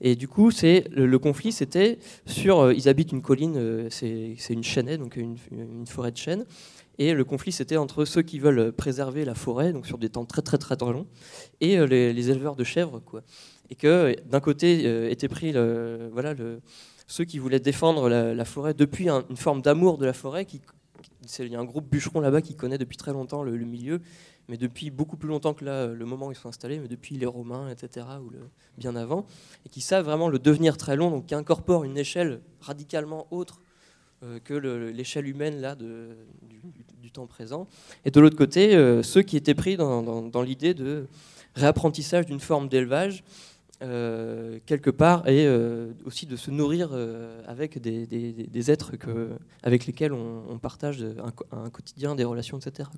Et 0.00 0.16
du 0.16 0.26
coup, 0.26 0.50
c'est 0.50 0.86
le, 0.90 1.18
conflit, 1.20 1.52
c'était 1.52 1.98
sur. 2.26 2.58
Euh, 2.58 2.74
ils 2.74 2.88
habitent 2.88 3.12
une 3.12 3.22
colline, 3.22 3.56
euh, 3.56 3.88
c'est 3.88 4.36
une 4.50 4.64
chaînée, 4.64 4.98
donc 4.98 5.14
une, 5.16 5.36
une, 5.52 5.86
forêt 5.86 6.10
de 6.10 6.16
chênes. 6.16 6.44
Et 7.00 7.14
le 7.14 7.24
conflit, 7.24 7.50
c'était 7.50 7.78
entre 7.78 8.04
ceux 8.04 8.22
qui 8.22 8.38
veulent 8.38 8.72
préserver 8.72 9.24
la 9.24 9.34
forêt, 9.34 9.72
donc 9.72 9.86
sur 9.86 9.96
des 9.98 10.10
temps 10.10 10.26
très 10.26 10.42
très 10.42 10.58
très, 10.58 10.76
longs, 10.76 11.06
et 11.60 11.84
les, 11.86 12.12
les, 12.12 12.30
éleveurs 12.30 12.56
de 12.56 12.62
chèvres, 12.62 13.00
quoi. 13.00 13.22
Et 13.70 13.74
que 13.74 14.14
d'un 14.26 14.40
côté 14.40 15.10
était 15.10 15.28
pris 15.28 15.52
le, 15.52 16.10
voilà 16.12 16.34
le, 16.34 16.60
ceux 17.10 17.24
qui 17.24 17.38
voulaient 17.38 17.60
défendre 17.60 18.08
la, 18.08 18.44
forêt 18.44 18.72
depuis 18.72 19.08
une 19.08 19.36
forme 19.36 19.62
d'amour 19.62 19.98
de 19.98 20.06
la 20.06 20.12
forêt. 20.12 20.44
Qui, 20.44 20.60
il 21.40 21.48
y 21.48 21.56
a 21.56 21.60
un 21.60 21.64
groupe 21.64 21.90
bûcheron 21.90 22.20
là-bas 22.20 22.40
qui 22.40 22.54
connaît 22.54 22.78
depuis 22.78 22.96
très 22.96 23.12
longtemps 23.12 23.42
le, 23.42 23.52
milieu, 23.58 24.00
mais 24.48 24.56
depuis 24.56 24.90
beaucoup 24.90 25.16
plus 25.16 25.28
longtemps 25.28 25.52
que 25.52 25.64
là, 25.64 25.86
le 25.86 26.04
moment 26.04 26.28
où 26.28 26.32
ils 26.32 26.36
sont 26.36 26.48
installés, 26.48 26.78
mais 26.78 26.88
depuis 26.88 27.16
les 27.16 27.26
Romains, 27.26 27.68
etc., 27.68 28.06
ou 28.22 28.30
bien 28.78 28.94
avant, 28.94 29.26
et 29.66 29.68
qui 29.68 29.80
savent 29.80 30.04
vraiment 30.04 30.28
le 30.28 30.38
devenir 30.38 30.76
très 30.76 30.96
long, 30.96 31.10
donc 31.10 31.26
qui 31.26 31.34
incorporent 31.34 31.84
une 31.84 31.98
échelle 31.98 32.40
radicalement 32.60 33.26
autre 33.32 33.60
euh, 33.60 33.69
que 34.44 34.54
l'échelle 34.54 35.26
humaine 35.28 35.60
là, 35.60 35.74
du, 35.74 37.10
temps 37.10 37.26
présent. 37.26 37.66
Et 38.04 38.12
de 38.12 38.20
l'autre 38.20 38.36
côté, 38.36 38.76
euh, 38.76 39.02
ceux 39.02 39.22
qui 39.22 39.36
étaient 39.36 39.54
pris 39.54 39.76
dans, 39.76 40.42
l'idée 40.42 40.74
de 40.74 41.06
réapprentissage 41.56 42.26
d'une 42.26 42.38
forme 42.38 42.68
d'élevage 42.68 43.24
euh, 43.82 44.58
quelque 44.66 44.90
part 44.90 45.26
et 45.26 45.46
euh, 45.46 45.92
aussi 46.04 46.26
de 46.26 46.36
se 46.36 46.50
nourrir 46.50 46.90
euh, 46.92 47.40
avec 47.46 47.78
des, 47.80 48.70
êtres 48.70 48.92
avec 49.62 49.86
lesquels 49.86 50.12
on, 50.12 50.58
partage 50.58 51.02
un, 51.50 51.70
quotidien, 51.70 52.14
des 52.14 52.24
relations, 52.24 52.58
etc. 52.58 52.90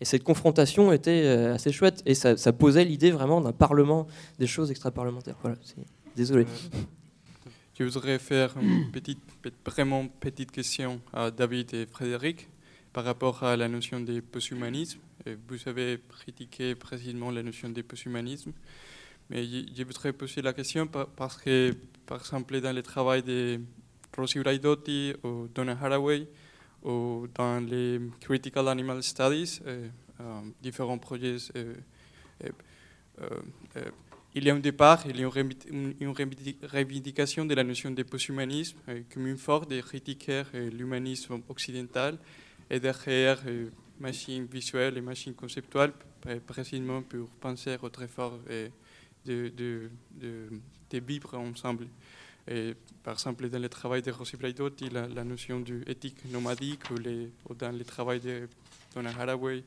Et 0.00 0.04
cette 0.04 0.24
confrontation 0.24 0.90
était 0.90 1.28
assez 1.28 1.70
chouette 1.70 2.02
et 2.06 2.14
ça, 2.14 2.34
posait 2.52 2.84
l'idée 2.84 3.12
vraiment 3.12 3.40
d'un 3.40 3.52
parlement 3.52 4.08
des 4.40 4.48
choses 4.48 4.72
extra-parlementaires. 4.72 5.36
Voilà, 5.42 5.56
désolé. 6.16 6.44
Je 7.78 7.84
voudrais 7.84 8.18
faire 8.18 8.56
une 8.58 8.90
petite, 8.90 10.50
question 10.50 10.98
à 11.12 11.30
David 11.30 11.74
et 11.74 11.84
Frédéric 11.84 12.48
par 12.90 13.04
rapport 13.04 13.42
à 13.42 13.54
la 13.54 13.68
notion 13.68 14.00
de 14.00 14.20
post-humanisme. 14.20 14.98
Vous 15.46 15.58
avez 15.66 16.00
critiqué 16.08 16.74
précisément 16.74 17.30
la 17.30 17.42
notion 17.42 17.68
de 17.68 17.82
post-humanisme. 17.82 18.52
Mais 19.28 19.44
je, 19.44 19.82
voudrais 19.82 20.14
poser 20.14 20.40
la 20.40 20.54
question 20.54 20.86
parce 20.86 21.36
que, 21.36 21.76
par 22.06 22.20
exemple, 22.20 22.58
dans 22.62 22.74
le 22.74 22.82
travail 22.82 23.22
de 23.22 23.60
Rosie 24.16 24.38
Braidotti 24.38 25.12
ou 25.22 25.46
Donna 25.54 25.76
Haraway, 25.78 26.26
ou 26.82 27.26
dans 27.34 27.60
les 27.60 28.00
Critical 28.20 28.68
Animal 28.68 29.02
Studies, 29.02 29.60
euh, 29.66 29.88
euh, 30.20 30.40
différents 30.62 30.96
projets, 30.96 31.36
euh, 31.56 31.74
il 34.36 34.44
y 34.44 34.50
a 34.50 34.54
un 34.54 34.58
départ, 34.58 35.02
il 35.06 35.18
y 35.18 35.24
a 35.24 35.30
une, 35.70 36.14
revendication 36.62 37.46
de 37.46 37.54
la 37.54 37.64
notion 37.64 37.90
de 37.90 38.02
post-humanisme 38.02 38.76
comme 39.12 39.26
une 39.26 39.38
force 39.38 39.66
de 39.66 39.80
critiquer 39.80 40.42
l'humanisme 40.52 41.40
occidental 41.48 42.18
et 42.68 42.78
derrière 42.78 43.42
machines 43.98 44.44
visuelles 44.44 44.98
et 44.98 45.00
machines 45.00 45.32
conceptuelles, 45.32 45.92
précisément 46.46 47.00
pour 47.00 47.30
penser 47.40 47.78
au 47.80 47.88
très 47.88 48.08
fort 48.08 48.38
de, 49.24 49.48
de, 49.48 49.90
de, 50.20 50.98
vivre 50.98 51.34
ensemble. 51.38 51.86
Et, 52.46 52.74
par 53.02 53.14
exemple, 53.14 53.48
dans 53.48 53.58
le 53.58 53.70
travail 53.70 54.02
de 54.02 54.10
Rosy 54.10 54.36
Braidotti, 54.36 54.90
la, 54.90 55.08
la 55.08 55.24
notion 55.24 55.60
d'éthique 55.60 56.30
nomadique, 56.30 56.90
ou, 56.90 56.98
les, 56.98 57.30
dans 57.58 57.72
le 57.72 57.84
travail 57.84 58.20
de 58.20 58.48
Donna 58.94 59.10
Haraway, 59.18 59.64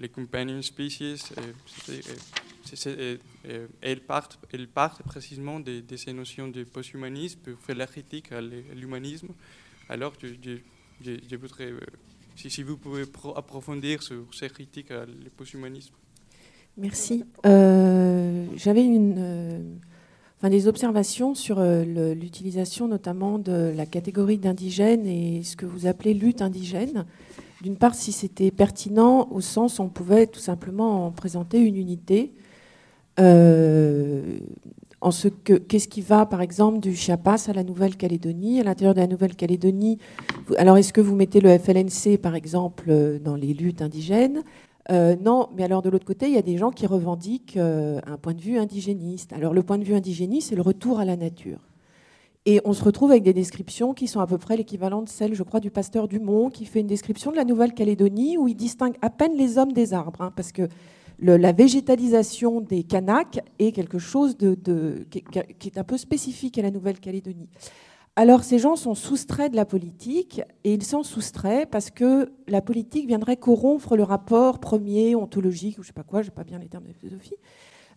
les 0.00 0.08
companion 0.08 0.60
species, 0.62 1.32
elles, 3.82 4.00
partent, 4.00 4.38
elles 4.52 4.68
partent 4.68 5.02
précisément 5.02 5.60
de, 5.60 5.82
ces 5.96 6.12
notions 6.12 6.48
de 6.48 6.64
post-humanisme 6.64 7.38
pour 7.40 7.58
faire 7.60 7.76
la 7.76 7.86
critique 7.86 8.32
à 8.32 8.40
l'humanisme. 8.40 9.28
Alors, 9.88 10.12
je, 10.20 11.36
voudrais, 11.36 11.70
euh, 11.70 11.80
si, 12.36 12.62
vous 12.62 12.76
pouvez 12.76 13.04
approfondir 13.36 14.02
sur 14.02 14.26
ces 14.32 14.48
critiques 14.48 14.90
à 14.90 15.04
le 15.04 15.30
post-humanisme. 15.36 15.94
Merci. 16.76 17.24
Euh, 17.46 18.46
j'avais 18.56 18.84
euh, 18.88 19.60
des 20.42 20.66
observations 20.66 21.34
sur 21.34 21.60
l'utilisation 21.60 22.88
notamment 22.88 23.38
de 23.38 23.72
la 23.76 23.86
catégorie 23.86 24.38
d'indigène 24.38 25.06
et 25.06 25.42
ce 25.44 25.54
que 25.54 25.66
vous 25.66 25.86
appelez 25.86 26.14
lutte 26.14 26.42
indigène. 26.42 27.06
D'une 27.64 27.76
part, 27.76 27.94
si 27.94 28.12
c'était 28.12 28.50
pertinent 28.50 29.26
au 29.30 29.40
sens 29.40 29.78
où 29.78 29.82
on 29.82 29.88
pouvait 29.88 30.26
tout 30.26 30.38
simplement 30.38 31.06
en 31.06 31.10
présenter 31.10 31.58
une 31.58 31.76
unité. 31.76 32.34
en 33.16 35.10
ce 35.10 35.28
que 35.28 35.54
qu'est-ce 35.54 35.88
qui 35.88 36.02
va, 36.02 36.26
par 36.26 36.42
exemple, 36.42 36.78
du 36.78 36.94
Chiapas 36.94 37.48
à 37.48 37.54
la 37.54 37.64
Nouvelle-Calédonie. 37.64 38.60
À 38.60 38.64
l'intérieur 38.64 38.92
de 38.94 39.00
la 39.00 39.06
Nouvelle-Calédonie, 39.06 39.96
alors 40.58 40.76
est-ce 40.76 40.92
que 40.92 41.00
vous 41.00 41.16
mettez 41.16 41.40
le 41.40 41.58
FLNC, 41.58 42.18
par 42.18 42.34
exemple, 42.34 43.18
dans 43.24 43.34
les 43.34 43.54
luttes 43.54 43.80
indigènes? 43.80 44.42
Euh, 44.90 45.16
non, 45.16 45.48
mais 45.56 45.64
alors 45.64 45.80
de 45.80 45.88
l'autre 45.88 46.04
côté, 46.04 46.26
il 46.26 46.34
y 46.34 46.38
a 46.38 46.42
des 46.42 46.58
gens 46.58 46.70
qui 46.70 46.86
revendiquent 46.86 47.56
euh, 47.56 47.98
un 48.06 48.18
point 48.18 48.34
de 48.34 48.42
vue 48.42 48.58
indigéniste. 48.58 49.32
Alors 49.32 49.54
le 49.54 49.62
point 49.62 49.78
de 49.78 49.84
vue 49.84 49.94
indigéniste, 49.94 50.50
c'est 50.50 50.56
le 50.56 50.62
retour 50.62 51.00
à 51.00 51.06
la 51.06 51.16
nature. 51.16 51.60
Et 52.46 52.60
on 52.64 52.74
se 52.74 52.84
retrouve 52.84 53.10
avec 53.10 53.22
des 53.22 53.32
descriptions 53.32 53.94
qui 53.94 54.06
sont 54.06 54.20
à 54.20 54.26
peu 54.26 54.36
près 54.36 54.56
l'équivalent 54.56 55.02
de 55.02 55.08
celles, 55.08 55.34
je 55.34 55.42
crois, 55.42 55.60
du 55.60 55.70
pasteur 55.70 56.08
Dumont, 56.08 56.50
qui 56.50 56.66
fait 56.66 56.80
une 56.80 56.86
description 56.86 57.30
de 57.30 57.36
la 57.36 57.44
Nouvelle-Calédonie 57.44 58.36
où 58.36 58.48
il 58.48 58.54
distingue 58.54 58.96
à 59.00 59.08
peine 59.08 59.34
les 59.36 59.56
hommes 59.56 59.72
des 59.72 59.94
arbres, 59.94 60.20
hein, 60.20 60.32
parce 60.36 60.52
que 60.52 60.68
la 61.18 61.52
végétalisation 61.52 62.60
des 62.60 62.82
Kanaks 62.82 63.40
est 63.58 63.72
quelque 63.72 63.98
chose 63.98 64.36
qui, 64.36 65.68
est 65.68 65.78
un 65.78 65.84
peu 65.84 65.96
spécifique 65.96 66.58
à 66.58 66.62
la 66.62 66.70
Nouvelle-Calédonie. 66.70 67.48
Alors 68.16 68.44
ces 68.44 68.58
gens 68.58 68.76
sont 68.76 68.94
soustraits 68.94 69.50
de 69.50 69.56
la 69.56 69.64
politique 69.64 70.40
et 70.62 70.74
ils 70.74 70.84
sont 70.84 71.02
soustraits 71.02 71.68
parce 71.68 71.90
que 71.90 72.30
la 72.46 72.60
politique 72.60 73.08
viendrait 73.08 73.36
corrompre 73.36 73.96
le 73.96 74.04
rapport 74.04 74.60
premier, 74.60 75.16
ontologique, 75.16 75.78
ou 75.78 75.82
je 75.82 75.88
sais 75.88 75.92
pas 75.92 76.04
quoi, 76.04 76.22
je 76.22 76.26
sais 76.26 76.32
pas 76.32 76.44
bien 76.44 76.58
les 76.58 76.68
termes 76.68 76.86
de 76.86 76.92
philosophie, 76.92 77.34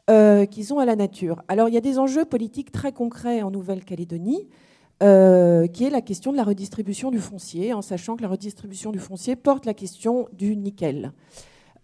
euh, 0.10 0.45
qu'ils 0.45 0.74
ont 0.74 0.80
à 0.80 0.86
la 0.86 0.95
nature. 0.95 1.43
Alors 1.47 1.68
il 1.68 1.74
y 1.74 1.78
a 1.78 1.82
des 1.82 1.99
enjeux 1.99 2.26
politiques 2.26 2.72
très 2.72 2.93
concrets 2.93 3.41
en 3.41 3.51
Nouvelle-Calédonie, 3.51 4.47
euh, 5.03 5.68
qui 5.68 5.84
est 5.84 5.89
la 5.89 6.01
question 6.01 6.32
de 6.32 6.38
la 6.38 6.43
redistribution 6.43 7.12
du 7.12 7.20
foncier, 7.20 7.74
en 7.74 7.82
sachant 7.82 8.16
que 8.16 8.22
la 8.22 8.30
redistribution 8.30 8.91
du 8.91 8.99
foncier 8.99 9.36
porte 9.36 9.66
la 9.66 9.74
question 9.74 10.28
du 10.34 10.55
nickel. 10.55 11.12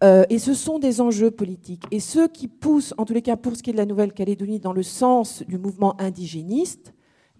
Euh, 0.03 0.25
et 0.29 0.39
ce 0.39 0.53
sont 0.53 0.79
des 0.79 1.01
enjeux 1.01 1.31
politiques. 1.31 1.83
Et 1.91 1.99
ceux 1.99 2.27
qui 2.27 2.47
poussent, 2.47 2.93
en 2.97 3.05
tous 3.05 3.13
les 3.13 3.21
cas 3.21 3.37
pour 3.37 3.55
ce 3.55 3.63
qui 3.63 3.69
est 3.69 3.73
de 3.73 3.77
la 3.77 3.85
Nouvelle-Calédonie, 3.85 4.59
dans 4.59 4.73
le 4.73 4.83
sens 4.83 5.43
du 5.47 5.57
mouvement 5.57 5.99
indigéniste, 6.01 6.93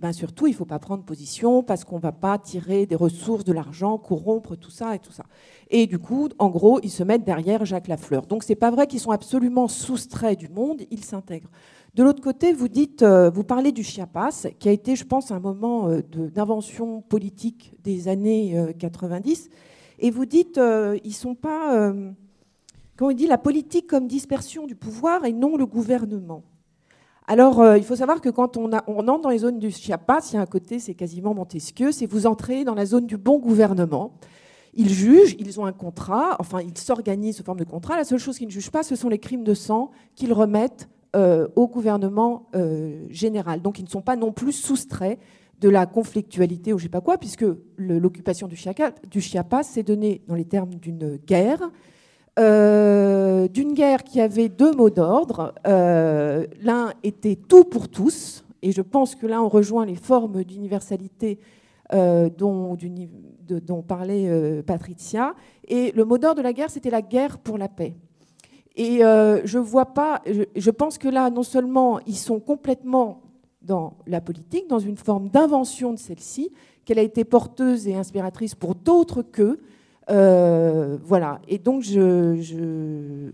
ben 0.04 0.12
surtout, 0.12 0.48
il 0.48 0.50
ne 0.50 0.58
faut 0.58 0.66
pas 0.66 0.80
prendre 0.80 1.06
position 1.06 1.64
parce 1.64 1.86
qu'on 1.86 1.96
ne 1.96 2.02
va 2.02 2.12
pas 2.12 2.38
tirer 2.38 2.86
des 2.86 2.96
ressources, 2.96 3.46
de 3.46 3.54
l'argent, 3.54 3.98
corrompre 3.98 4.58
tout 4.58 4.70
ça 4.70 4.94
et 4.96 5.00
tout 5.00 5.14
ça. 5.14 5.24
Et 5.70 5.88
du 5.88 5.98
coup, 5.98 6.28
en 6.40 6.50
gros, 6.50 6.82
ils 6.84 6.92
se 6.92 7.04
mettent 7.04 7.24
derrière 7.24 7.64
Jacques 7.64 7.88
Lafleur. 7.88 8.26
Donc, 8.26 8.44
ce 8.44 8.50
n'est 8.50 8.58
pas 8.58 8.70
vrai 8.70 8.86
qu'ils 8.86 9.00
sont 9.00 9.12
absolument 9.12 9.70
soustraits 9.70 10.38
du 10.38 10.50
monde, 10.50 10.82
ils 10.92 11.06
s'intègrent. 11.06 11.50
De 11.96 12.04
l'autre 12.04 12.22
côté, 12.22 12.52
vous 12.52 12.68
dites, 12.68 13.02
euh, 13.02 13.30
vous 13.30 13.46
parlez 13.46 13.72
du 13.72 13.82
Chiapas, 13.82 14.48
qui 14.60 14.68
a 14.68 14.74
été, 14.74 14.98
je 14.98 15.06
pense, 15.06 15.32
un 15.32 15.40
moment 15.40 15.88
euh, 15.88 16.02
d'invention 16.12 17.00
politique 17.00 17.74
des 17.82 18.10
années 18.10 18.62
90, 18.78 19.48
euh, 19.48 19.56
et 20.00 20.12
vous 20.12 20.26
dites, 20.26 20.58
ils 20.58 21.08
ne 21.08 21.14
sont 21.14 21.36
pas, 21.36 21.94
il 23.10 23.16
dit, 23.16 23.28
la 23.28 23.38
politique 23.38 23.88
comme 23.88 24.10
dispersion 24.10 24.68
du 24.68 24.76
pouvoir 24.76 25.24
et 25.24 25.32
non 25.32 25.56
le 25.56 25.66
gouvernement. 25.66 26.44
Alors, 27.28 27.62
euh, 27.62 27.78
il 27.78 27.84
faut 27.86 27.96
savoir 27.96 28.20
que 28.20 28.30
quand 28.30 28.58
on, 28.58 28.72
entre 28.74 29.22
dans 29.22 29.30
les 29.30 29.38
zones 29.40 29.60
du 29.60 29.72
Chiapas, 29.72 30.30
il 30.32 30.36
y 30.36 30.38
a 30.38 30.42
un 30.42 30.46
côté, 30.46 30.80
c'est 30.80 30.94
quasiment 30.94 31.34
Montesquieu, 31.34 31.92
c'est 31.92 32.06
vous 32.06 32.28
entrez 32.28 32.66
dans 32.66 32.76
la 32.76 32.86
zone 32.86 33.06
du 33.06 33.18
bon 33.18 33.40
gouvernement. 33.40 34.14
Ils 34.74 34.90
jugent, 34.90 35.36
ils 35.40 35.60
ont 35.60 35.66
un 35.66 35.72
contrat, 35.72 36.36
enfin, 36.40 36.60
ils 36.62 36.78
s'organisent 36.78 37.38
sous 37.38 37.44
forme 37.44 37.60
de 37.60 37.64
contrat. 37.64 37.96
La 37.96 38.04
seule 38.04 38.20
chose 38.20 38.38
qu'ils 38.38 38.48
ne 38.48 38.52
jugent 38.52 38.72
pas, 38.72 38.84
ce 38.84 38.96
sont 38.96 39.08
les 39.08 39.20
crimes 39.20 39.44
de 39.44 39.54
sang 39.54 39.92
qu'ils 40.16 40.34
remettent 40.34 40.90
euh, 41.16 41.48
au 41.56 41.68
gouvernement 41.68 42.50
euh, 42.56 43.06
général. 43.10 43.62
Donc, 43.62 43.80
ils 43.80 43.86
ne 43.86 43.90
sont 43.90 44.02
pas 44.02 44.16
non 44.16 44.32
plus 44.32 44.52
soustraits 44.52 45.20
de 45.62 45.70
la 45.70 45.86
conflictualité 45.86 46.74
ou 46.74 46.78
je 46.78 46.84
ne 46.84 46.88
sais 46.88 46.92
pas 46.92 47.02
quoi, 47.02 47.18
puisque 47.18 47.46
l'occupation 47.78 48.50
du 48.50 48.58
Chiapas 49.22 49.64
s'est 49.64 49.84
donnée 49.84 50.22
dans 50.28 50.36
les 50.36 50.44
termes 50.44 50.76
d'une 50.76 51.16
guerre 51.26 51.70
euh, 52.40 53.48
d'une 53.48 53.74
guerre 53.74 54.04
qui 54.04 54.20
avait 54.20 54.50
deux 54.50 54.74
mots 54.74 54.90
d'ordre. 54.90 55.54
Euh, 55.68 56.48
l'un 56.64 56.92
était 57.04 57.36
tout 57.36 57.64
pour 57.64 57.90
tous, 57.90 58.44
Et 58.64 58.72
je 58.72 58.82
pense 58.82 59.14
que 59.14 59.28
là, 59.28 59.44
on 59.44 59.50
rejoint 59.50 59.86
les 59.86 59.96
formes 59.96 60.44
d'universalité 60.44 61.38
euh, 61.94 62.30
dont, 62.30 62.76
parlait 63.88 64.64
Patricia. 64.64 65.36
Et 65.68 65.92
le 65.92 66.06
mot 66.06 66.18
d'ordre 66.18 66.38
de 66.38 66.42
la 66.42 66.54
guerre, 66.54 66.72
c'était 66.72 66.90
la 66.90 67.04
guerre 67.04 67.38
pour 67.38 67.60
la 67.60 67.68
paix. 67.68 67.94
Et 68.76 69.02
je 69.02 69.58
vois 69.60 69.94
pas, 69.94 70.22
je, 70.56 70.70
pense 70.72 70.98
que 70.98 71.08
là, 71.08 71.30
non 71.30 71.44
seulement 71.44 72.00
ils 72.08 72.18
sont 72.18 72.40
complètement 72.40 73.22
dans 73.62 73.94
la 74.08 74.22
politique, 74.22 74.68
dans 74.68 74.80
une 74.80 74.98
forme 74.98 75.30
d'invention 75.30 75.94
de 75.94 76.00
celle-ci, 76.00 76.52
qu'elle 76.84 77.00
a 77.00 77.04
été 77.04 77.24
porteuse 77.24 77.88
et 77.88 77.96
inspiratrice 77.96 78.56
pour 78.56 78.74
d'autres 78.74 79.22
qu'eux. 79.22 79.60
Voilà. 80.08 81.40
Et 81.48 81.58
donc, 81.58 81.84
je, 81.84 82.38
je, 82.42 83.32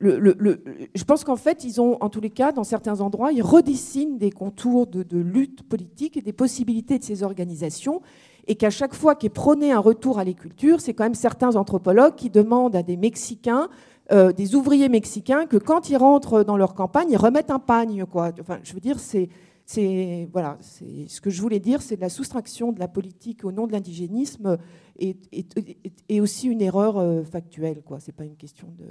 je 0.00 1.04
pense 1.04 1.24
qu'en 1.24 1.36
fait, 1.36 1.64
ils 1.64 1.80
ont, 1.80 1.98
en 2.00 2.08
tous 2.08 2.20
les 2.20 2.30
cas, 2.30 2.52
dans 2.52 2.64
certains 2.64 3.00
endroits, 3.00 3.32
ils 3.32 3.42
redessinent 3.42 4.16
des 4.16 4.30
contours 4.30 4.86
de, 4.86 5.18
lutte 5.18 5.62
politique 5.68 6.16
et 6.16 6.22
des 6.22 6.32
possibilités 6.32 6.98
de 6.98 7.04
ces 7.04 7.22
organisations. 7.22 8.00
Et 8.46 8.54
qu'à 8.54 8.70
chaque 8.70 8.94
fois 8.94 9.14
qu'est 9.14 9.28
prôné 9.28 9.72
un 9.72 9.78
retour 9.78 10.18
à 10.18 10.24
l'éculture, 10.24 10.80
c'est 10.80 10.94
quand 10.94 11.04
même 11.04 11.14
certains 11.14 11.56
anthropologues 11.56 12.14
qui 12.14 12.30
demandent 12.30 12.74
à 12.74 12.82
des 12.82 12.96
Mexicains, 12.96 13.68
euh, 14.10 14.32
des 14.32 14.54
ouvriers 14.54 14.88
mexicains, 14.88 15.46
que 15.46 15.58
quand 15.58 15.90
ils 15.90 15.96
rentrent 15.96 16.42
dans 16.42 16.56
leur 16.56 16.74
campagne, 16.74 17.08
ils 17.10 17.16
remettent 17.16 17.50
un 17.50 17.58
pagne. 17.58 18.04
Quoi. 18.10 18.32
Enfin, 18.40 18.58
je 18.62 18.72
veux 18.72 18.80
dire, 18.80 18.98
c'est. 18.98 19.28
C'est 19.72 20.28
voilà, 20.32 20.58
ce 20.60 21.20
que 21.20 21.30
je 21.30 21.40
voulais 21.40 21.60
dire, 21.60 21.80
c'est 21.80 21.94
de 21.94 22.00
la 22.00 22.08
soustraction 22.08 22.72
de 22.72 22.80
la 22.80 22.88
politique 22.88 23.44
au 23.44 23.52
nom 23.52 23.68
de 23.68 23.72
l'indigénisme 23.72 24.58
et, 24.98 26.20
aussi 26.20 26.48
une 26.48 26.60
erreur 26.60 26.98
euh, 26.98 27.22
factuelle. 27.22 27.80
Quoi, 27.82 28.00
c'est 28.00 28.10
pas 28.10 28.24
une 28.24 28.34
question 28.34 28.66
de 28.76 28.86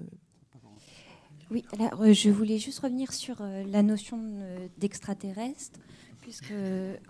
oui, 1.51 1.65
alors, 1.73 2.01
euh, 2.01 2.13
je 2.13 2.29
voulais 2.29 2.59
juste 2.59 2.79
revenir 2.79 3.11
sur 3.11 3.41
euh, 3.41 3.65
la 3.67 3.83
notion 3.83 4.19
d'extraterrestre, 4.77 5.81
puisque 6.21 6.53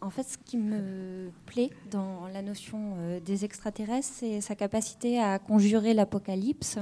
en 0.01 0.09
fait, 0.09 0.24
ce 0.24 0.38
qui 0.39 0.57
me 0.57 1.30
plaît 1.45 1.70
dans 1.91 2.28
la 2.28 2.41
notion 2.41 2.95
des 3.24 3.45
extraterrestres, 3.45 4.09
c'est 4.11 4.41
sa 4.41 4.55
capacité 4.55 5.20
à 5.20 5.38
conjurer 5.38 5.93
l'apocalypse. 5.93 6.80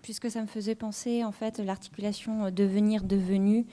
puisque 0.00 0.30
ça 0.30 0.40
me 0.40 0.46
faisait 0.46 0.74
penser 0.74 1.22
en 1.22 1.32
fait 1.32 1.58
l'articulation 1.58 2.50
devenir 2.50 3.04
devenu 3.04 3.66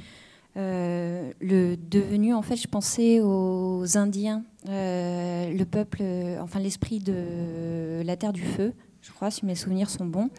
le 0.57 1.75
devenu 1.75 2.33
en 2.33 2.41
fait 2.41 2.55
je 2.55 2.67
pensais 2.67 3.21
aux 3.21 3.97
Indiens 3.97 4.43
le 4.65 5.63
peuple 5.63 6.03
enfin 6.41 6.59
l'esprit 6.59 6.99
de 6.99 8.01
la 8.03 8.17
terre 8.17 8.33
du 8.33 8.43
feu 8.43 8.73
je 9.01 9.11
crois 9.11 9.31
si 9.31 9.45
mes 9.45 9.55
souvenirs 9.55 9.89
sont 9.89 10.05
bons 10.05 10.29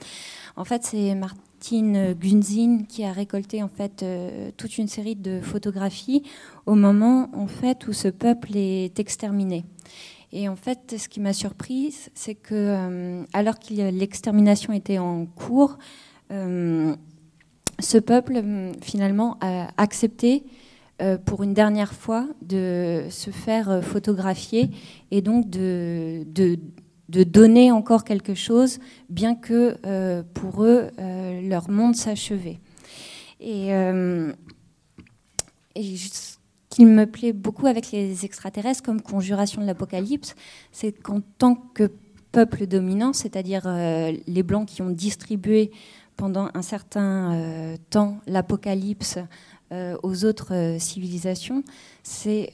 en 0.59 0.65
fait, 0.65 0.85
c'est 0.85 1.15
Martine 1.15 2.15
Gunzin 2.15 2.83
qui 2.89 3.05
a 3.05 3.13
récolté 3.13 3.63
en 3.63 3.69
fait 3.69 4.03
euh, 4.03 4.51
toute 4.57 4.77
une 4.77 4.89
série 4.89 5.15
de 5.15 5.41
photographies 5.41 6.25
au 6.67 6.75
moment 6.75 7.31
en 7.33 7.47
fait 7.47 7.87
où 7.87 7.93
ce 7.93 8.09
peuple 8.09 8.57
est 8.57 8.99
exterminé. 8.99 9.65
Et 10.33 10.49
en 10.49 10.57
fait, 10.57 10.97
ce 10.99 11.09
qui 11.09 11.21
m'a 11.21 11.33
surprise, 11.33 12.11
c'est 12.15 12.35
que 12.35 12.57
euh, 12.57 13.23
alors 13.33 13.61
que 13.61 13.73
l'extermination 13.73 14.73
était 14.73 14.99
en 14.99 15.27
cours, 15.27 15.79
euh, 16.33 16.97
ce 17.79 17.99
peuple 17.99 18.43
finalement 18.83 19.39
a 19.41 19.69
accepté 19.77 20.45
pour 21.27 21.45
une 21.45 21.55
dernière 21.55 21.93
fois 21.93 22.27
de 22.43 23.05
se 23.09 23.31
faire 23.31 23.85
photographier 23.85 24.71
et 25.13 25.23
donc 25.23 25.49
de, 25.49 26.25
de 26.27 26.59
de 27.09 27.23
donner 27.23 27.73
encore 27.73 28.05
quelque 28.05 28.35
chose, 28.35 28.79
bien 29.09 29.35
que 29.35 29.77
euh, 29.87 30.23
pour 30.35 30.65
eux, 30.65 30.91
euh, 30.99 31.41
leur 31.49 31.71
monde 31.71 31.97
s'achevait. 31.97 32.59
Et, 33.41 33.75
euh, 33.75 34.33
ce 35.75 36.37
qui 36.71 36.85
me 36.85 37.07
plaît 37.07 37.33
beaucoup 37.33 37.67
avec 37.67 37.93
les 37.93 38.25
extraterrestres 38.25 38.83
comme 38.83 39.01
conjuration 39.01 39.63
de 39.63 39.67
l'apocalypse, 39.67 40.35
c'est 40.73 40.93
qu'en 40.93 41.21
tant 41.39 41.55
que 41.55 41.91
peuple 42.31 42.67
dominant, 42.67 43.13
c'est-à-dire 43.13 43.67
les 44.27 44.43
Blancs 44.43 44.69
qui 44.69 44.83
ont 44.83 44.91
distribué 44.91 45.71
pendant 46.19 46.51
un 46.53 46.61
certain 46.61 47.77
temps 47.89 48.19
l'apocalypse 48.27 49.19
aux 49.73 50.25
autres 50.27 50.77
civilisations, 50.79 51.65
c'est 52.03 52.53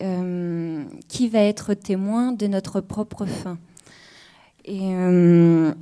qui 1.08 1.28
va 1.28 1.40
être 1.40 1.74
témoin 1.74 2.30
de 2.30 2.46
notre 2.46 2.80
propre 2.80 3.26
fin. 3.26 3.58
Euh, 4.68 5.72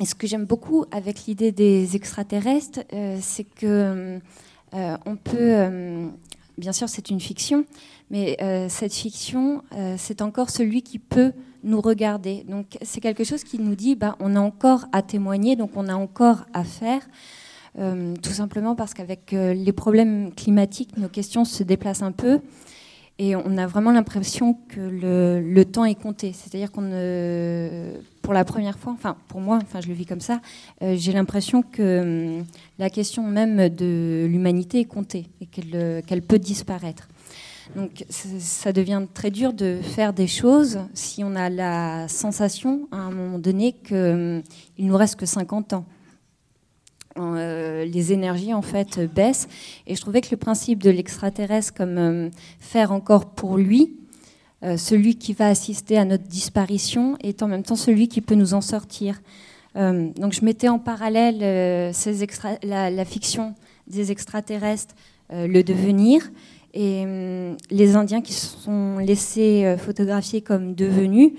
et, 0.00 0.06
ce 0.06 0.14
que 0.14 0.26
j'aime 0.26 0.44
beaucoup 0.44 0.84
avec 0.90 1.26
l'idée 1.26 1.52
des 1.52 1.96
extraterrestres, 1.96 2.80
euh, 2.92 3.18
c'est 3.20 3.44
que 3.44 4.20
euh, 4.74 4.96
on 5.06 5.16
peut, 5.16 6.10
bien 6.58 6.72
sûr, 6.72 6.88
c'est 6.88 7.10
une 7.10 7.20
fiction, 7.20 7.64
mais 8.10 8.36
cette 8.68 8.94
fiction, 8.94 9.62
c'est 9.96 10.20
encore 10.20 10.50
celui 10.50 10.82
qui 10.82 10.98
peut 10.98 11.32
nous 11.64 11.80
regarder. 11.80 12.44
Donc 12.48 12.78
c'est 12.82 13.00
quelque 13.00 13.24
chose 13.24 13.42
qui 13.42 13.58
nous 13.58 13.74
dit, 13.74 13.96
bah, 13.96 14.16
on 14.20 14.36
a 14.36 14.40
encore 14.40 14.86
à 14.92 15.02
témoigner, 15.02 15.56
donc 15.56 15.70
on 15.74 15.88
a 15.88 15.94
encore 15.94 16.44
à 16.52 16.64
faire. 16.64 17.02
tout 17.76 18.32
simplement 18.32 18.76
parce 18.76 18.94
qu'avec 18.94 19.32
les 19.32 19.72
problèmes 19.72 20.32
climatiques, 20.32 20.96
nos 20.96 21.08
questions 21.08 21.44
se 21.44 21.64
déplacent 21.64 22.02
un 22.02 22.12
peu. 22.12 22.40
Et 23.18 23.36
on 23.36 23.56
a 23.58 23.66
vraiment 23.66 23.92
l'impression 23.92 24.58
que 24.68 24.80
le, 24.80 25.64
temps 25.64 25.84
est 25.84 25.94
compté. 25.94 26.32
C'est-à-dire 26.32 26.72
qu'on, 26.72 26.90
pour 28.22 28.34
la 28.34 28.44
première 28.44 28.76
fois, 28.76 28.92
enfin 28.92 29.16
pour 29.28 29.40
moi, 29.40 29.60
enfin 29.62 29.80
je 29.80 29.86
le 29.86 29.94
vis 29.94 30.06
comme 30.06 30.20
ça, 30.20 30.40
euh, 30.82 30.96
j'ai 30.96 31.12
l'impression 31.12 31.62
que 31.62 32.38
hum, 32.38 32.44
la 32.78 32.90
question 32.90 33.22
même 33.22 33.68
de 33.68 34.26
l'humanité 34.28 34.80
est 34.80 34.84
comptée 34.84 35.28
et 35.40 35.46
qu'elle, 35.46 36.02
qu'elle 36.06 36.22
peut 36.22 36.40
disparaître. 36.40 37.06
Donc 37.76 38.04
ça 38.10 38.72
devient 38.72 39.02
très 39.14 39.30
dur 39.30 39.52
de 39.52 39.78
faire 39.82 40.12
des 40.12 40.26
choses 40.26 40.80
si 40.92 41.24
on 41.24 41.34
a 41.34 41.48
la 41.48 42.08
sensation 42.08 42.88
à 42.92 42.96
un 42.96 43.10
moment 43.10 43.38
donné 43.38 43.72
qu'il 43.72 43.96
hum, 43.96 44.42
ne 44.78 44.86
nous 44.86 44.96
reste 44.96 45.16
que 45.16 45.26
50 45.26 45.72
ans. 45.72 45.84
Euh, 47.16 47.84
les 47.84 48.12
énergies 48.12 48.52
en 48.52 48.62
fait 48.62 49.00
baissent. 49.00 49.46
Et 49.86 49.94
je 49.94 50.00
trouvais 50.00 50.20
que 50.20 50.28
le 50.32 50.36
principe 50.36 50.82
de 50.82 50.90
l'extraterrestre 50.90 51.72
comme 51.72 51.96
euh, 51.98 52.30
faire 52.58 52.90
encore 52.90 53.26
pour 53.26 53.56
lui, 53.56 53.96
euh, 54.64 54.76
celui 54.76 55.16
qui 55.16 55.32
va 55.32 55.46
assister 55.46 55.96
à 55.96 56.04
notre 56.04 56.24
disparition, 56.24 57.16
est 57.22 57.42
en 57.44 57.46
même 57.46 57.62
temps 57.62 57.76
celui 57.76 58.08
qui 58.08 58.20
peut 58.20 58.34
nous 58.34 58.54
en 58.54 58.60
sortir. 58.60 59.20
donc 59.76 60.32
je 60.32 60.44
mettais 60.44 60.68
en 60.68 60.78
parallèle 60.78 61.92
ces 61.92 62.22
extra 62.22 62.50
la, 62.62 62.90
la, 62.90 63.04
fiction 63.04 63.54
des 63.88 64.12
extraterrestres, 64.12 64.94
le 65.30 65.62
devenir, 65.62 66.30
et 66.74 67.06
les 67.70 67.96
Indiens 67.96 68.20
qui 68.20 68.32
se 68.32 68.58
sont 68.58 68.98
laissés 68.98 69.76
photographier 69.78 70.42
comme 70.42 70.74
devenus. 70.74 71.32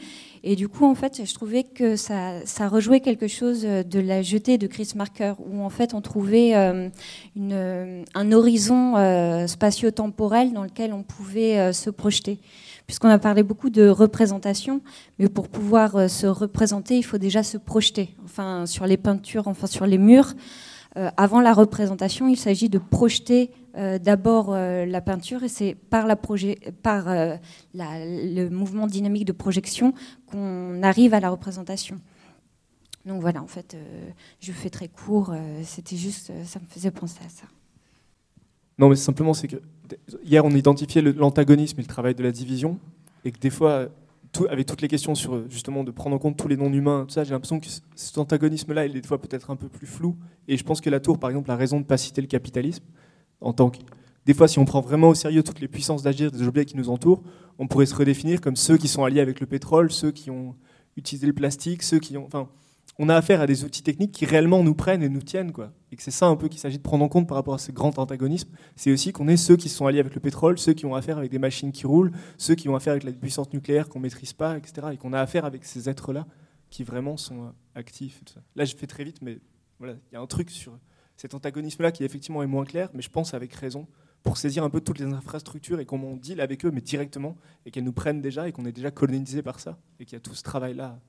Et 0.47 0.55
du 0.55 0.69
coup, 0.69 0.86
en 0.86 0.93
fait, 0.93 1.25
je 1.25 1.33
trouvais 1.33 1.63
que 1.63 1.95
ça, 1.95 2.45
ça 2.45 2.67
rejouait 2.67 2.99
quelque 2.99 3.27
chose 3.27 3.63
de 3.63 3.99
la 3.99 4.21
jetée 4.21 4.59
de 4.59 4.67
Chris 4.67 4.91
Marker, 4.95 5.33
où 5.39 5.63
en 5.63 5.71
fait 5.71 5.95
on 5.95 6.01
trouvait 6.01 6.55
euh, 6.55 6.88
une, 7.36 7.51
euh, 7.51 8.03
un 8.13 8.31
horizon 8.31 8.95
euh, 8.95 9.47
spatio-temporel 9.47 10.53
dans 10.53 10.61
lequel 10.61 10.93
on 10.93 11.01
pouvait 11.01 11.73
se 11.73 11.89
projeter. 11.89 12.38
Puisqu'on 12.86 13.09
a 13.09 13.17
parlé 13.17 13.41
beaucoup 13.41 13.71
de 13.71 13.88
représentation, 13.88 14.81
mais 15.17 15.29
pour 15.29 15.47
pouvoir 15.47 16.07
se 16.07 16.27
représenter, 16.27 16.95
il 16.95 17.03
faut 17.03 17.17
déjà 17.17 17.41
se 17.41 17.57
projeter. 17.57 18.15
Enfin, 18.23 18.67
sur 18.67 18.86
les 18.86 18.97
peintures, 18.97 19.47
enfin 19.47 19.65
sur 19.65 19.88
les 19.88 19.97
murs. 19.97 20.36
avant 21.17 21.41
la 21.41 21.53
représentation, 21.53 22.27
il 22.27 22.38
s'agit 22.38 22.69
de 22.69 22.77
projeter 22.77 23.49
euh, 23.78 23.99
d'abord 23.99 24.53
euh, 24.53 24.86
la 24.86 25.01
peinture 25.01 25.43
et 25.43 25.49
c'est 25.49 25.76
par, 25.76 26.07
euh, 26.07 27.36
le 27.73 28.47
mouvement 28.47 28.88
dynamique 28.88 29.26
de 29.26 29.34
projection 29.34 29.93
qu'on 30.28 30.82
arrive 30.82 31.13
à 31.13 31.19
la 31.19 31.30
représentation. 31.30 31.99
Donc 33.05 33.21
voilà, 33.21 33.43
en 33.43 33.47
fait, 33.47 33.78
je 34.39 34.51
fais 34.51 34.71
très 34.71 34.88
court, 34.88 35.32
c'était 35.63 35.95
juste, 35.95 36.32
ça 36.43 36.59
me 36.59 36.65
faisait 36.65 36.89
penser 36.89 37.19
à 37.23 37.30
ça. 37.30 37.45
Non, 38.80 38.89
mais 38.89 38.95
simplement, 38.95 39.36
c'est 39.36 39.47
que 39.47 39.57
hier, 40.23 40.43
on 40.43 40.49
identifiait 40.49 41.03
l'antagonisme 41.03 41.80
et 41.80 41.84
le 41.84 41.88
travail 41.88 42.15
de 42.15 42.23
la 42.23 42.32
division, 42.32 42.80
et 43.23 43.32
que 43.32 43.38
des 43.38 43.51
fois, 43.51 43.89
avec 44.49 44.65
toutes 44.65 44.82
les 44.82 44.88
questions 44.88 45.13
sur 45.13 45.47
justement 45.51 45.84
de 45.84 45.91
prendre 45.91 46.15
en 46.15 46.19
compte 46.19 46.36
tous 46.36 46.47
les 46.47 46.57
non-humains, 46.57 47.05
tout 47.07 47.13
ça, 47.13 47.23
j'ai 47.23 47.30
l'impression 47.30 47.59
que 47.59 47.67
cet 47.95 48.17
antagonisme-là, 48.17 48.88
il 48.88 48.97
est 48.97 49.01
des 49.01 49.07
fois 49.07 49.21
peut-être 49.21 49.51
un 49.51 49.55
peu 49.55 49.67
plus 49.67 49.86
flou. 49.86 50.15
Et 50.47 50.57
je 50.57 50.63
pense 50.63 50.82
que 50.82 50.89
la 50.89 50.99
tour, 50.99 51.19
par 51.19 51.30
exemple, 51.30 51.51
a 51.51 51.55
raison 51.55 51.76
de 51.76 51.84
ne 51.84 51.88
pas 51.88 51.97
citer 51.97 52.21
le 52.21 52.28
capitalisme 52.28 52.84
en 53.45 53.53
tant 53.53 53.69
que... 53.69 53.77
Des 54.25 54.33
fois, 54.33 54.47
si 54.47 54.57
on 54.57 54.65
prend 54.65 54.81
vraiment 54.81 55.09
au 55.09 55.13
sérieux 55.13 55.43
toutes 55.43 55.59
les 55.59 55.67
puissances 55.67 56.01
d'agir 56.01 56.31
des 56.31 56.47
objets 56.47 56.65
qui 56.65 56.75
nous 56.75 56.89
entourent, 56.89 57.21
on 57.59 57.67
pourrait 57.67 57.85
se 57.85 57.95
redéfinir 57.95 58.41
comme 58.41 58.55
ceux 58.55 58.77
qui 58.77 58.87
sont 58.87 59.03
alliés 59.03 59.21
avec 59.21 59.39
le 59.39 59.45
pétrole, 59.45 59.91
ceux 59.91 60.11
qui 60.11 60.31
ont 60.31 60.55
utilisé 60.97 61.27
le 61.27 61.33
plastique, 61.33 61.83
ceux 61.83 61.99
qui 61.99 62.17
ont... 62.17 62.25
Enfin, 62.25 62.49
on 62.97 63.09
a 63.09 63.15
affaire 63.15 63.41
à 63.41 63.45
des 63.45 63.63
outils 63.63 63.83
techniques 63.83 64.13
qui 64.13 64.25
réellement 64.25 64.63
nous 64.63 64.73
prennent 64.73 65.03
et 65.03 65.09
nous 65.09 65.21
tiennent. 65.21 65.51
Quoi. 65.51 65.73
Et 65.91 65.95
que 65.95 66.01
c'est 66.01 66.11
ça 66.11 66.25
un 66.25 66.35
peu 66.35 66.47
qu'il 66.47 66.59
s'agit 66.59 66.77
de 66.77 66.83
prendre 66.83 67.03
en 67.03 67.09
compte 67.09 67.27
par 67.27 67.35
rapport 67.35 67.53
à 67.53 67.57
ce 67.59 67.71
grand 67.71 67.99
antagonisme. 67.99 68.49
C'est 68.75 68.91
aussi 68.91 69.11
qu'on 69.11 69.27
est 69.27 69.37
ceux 69.37 69.57
qui 69.57 69.69
sont 69.69 69.85
alliés 69.85 69.99
avec 69.99 70.15
le 70.15 70.21
pétrole, 70.21 70.57
ceux 70.57 70.73
qui 70.73 70.85
ont 70.85 70.95
affaire 70.95 71.17
avec 71.17 71.29
des 71.29 71.39
machines 71.39 71.71
qui 71.71 71.85
roulent, 71.85 72.11
ceux 72.37 72.55
qui 72.55 72.67
ont 72.69 72.75
affaire 72.75 72.93
avec 72.93 73.03
la 73.03 73.11
puissance 73.11 73.51
nucléaire 73.53 73.89
qu'on 73.89 73.99
ne 73.99 74.03
maîtrise 74.03 74.33
pas, 74.33 74.57
etc. 74.57 74.87
Et 74.93 74.97
qu'on 74.97 75.13
a 75.13 75.19
affaire 75.19 75.45
avec 75.45 75.65
ces 75.65 75.89
êtres-là 75.89 76.25
qui 76.69 76.83
vraiment 76.83 77.17
sont 77.17 77.51
actifs. 77.75 78.23
Là, 78.55 78.65
je 78.65 78.75
fais 78.75 78.87
très 78.87 79.03
vite, 79.03 79.21
mais 79.21 79.39
voilà, 79.77 79.95
il 80.11 80.15
y 80.15 80.17
a 80.17 80.21
un 80.21 80.25
truc 80.25 80.49
sur 80.49 80.79
cet 81.18 81.34
antagonisme-là 81.34 81.91
qui 81.91 82.03
effectivement 82.03 82.43
est 82.43 82.47
moins 82.47 82.66
clair, 82.66 82.89
mais 82.93 83.01
je 83.01 83.09
pense 83.09 83.34
avec 83.34 83.53
raison, 83.53 83.88
pour 84.24 84.38
saisir 84.38 84.63
un 84.63 84.70
peu 84.70 84.82
toutes 84.82 84.99
les 84.99 85.05
infrastructures 85.05 85.80
et 85.80 85.86
comment 85.86 86.07
on 86.07 86.18
deal 86.18 86.41
avec 86.41 86.66
eux, 86.66 86.72
mais 86.72 86.82
directement, 86.82 87.38
et 87.66 87.72
qu'elles 87.72 87.84
nous 87.84 87.93
prennent 87.93 88.22
déjà 88.22 88.47
et 88.47 88.51
qu'on 88.51 88.66
est 88.66 88.72
déjà 88.72 88.91
colonisé 88.91 89.43
par 89.43 89.59
ça, 89.59 89.78
et 89.99 90.05
qu'il 90.05 90.13
y 90.13 90.18
a 90.18 90.20
tout 90.20 90.34
ce 90.34 90.43
travail-là 90.43 90.99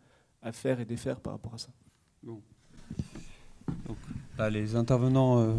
à 0.43 0.53
faire 0.53 0.81
et 0.81 0.85
défaire 0.85 1.21
par 1.21 1.33
rapport 1.33 1.55
à 1.55 1.59
ça. 1.59 1.69
Bon. 2.23 2.43
Donc, 3.87 3.97
là, 4.39 4.51
les 4.51 4.77
intervenants, 4.77 5.41
euh, 5.41 5.55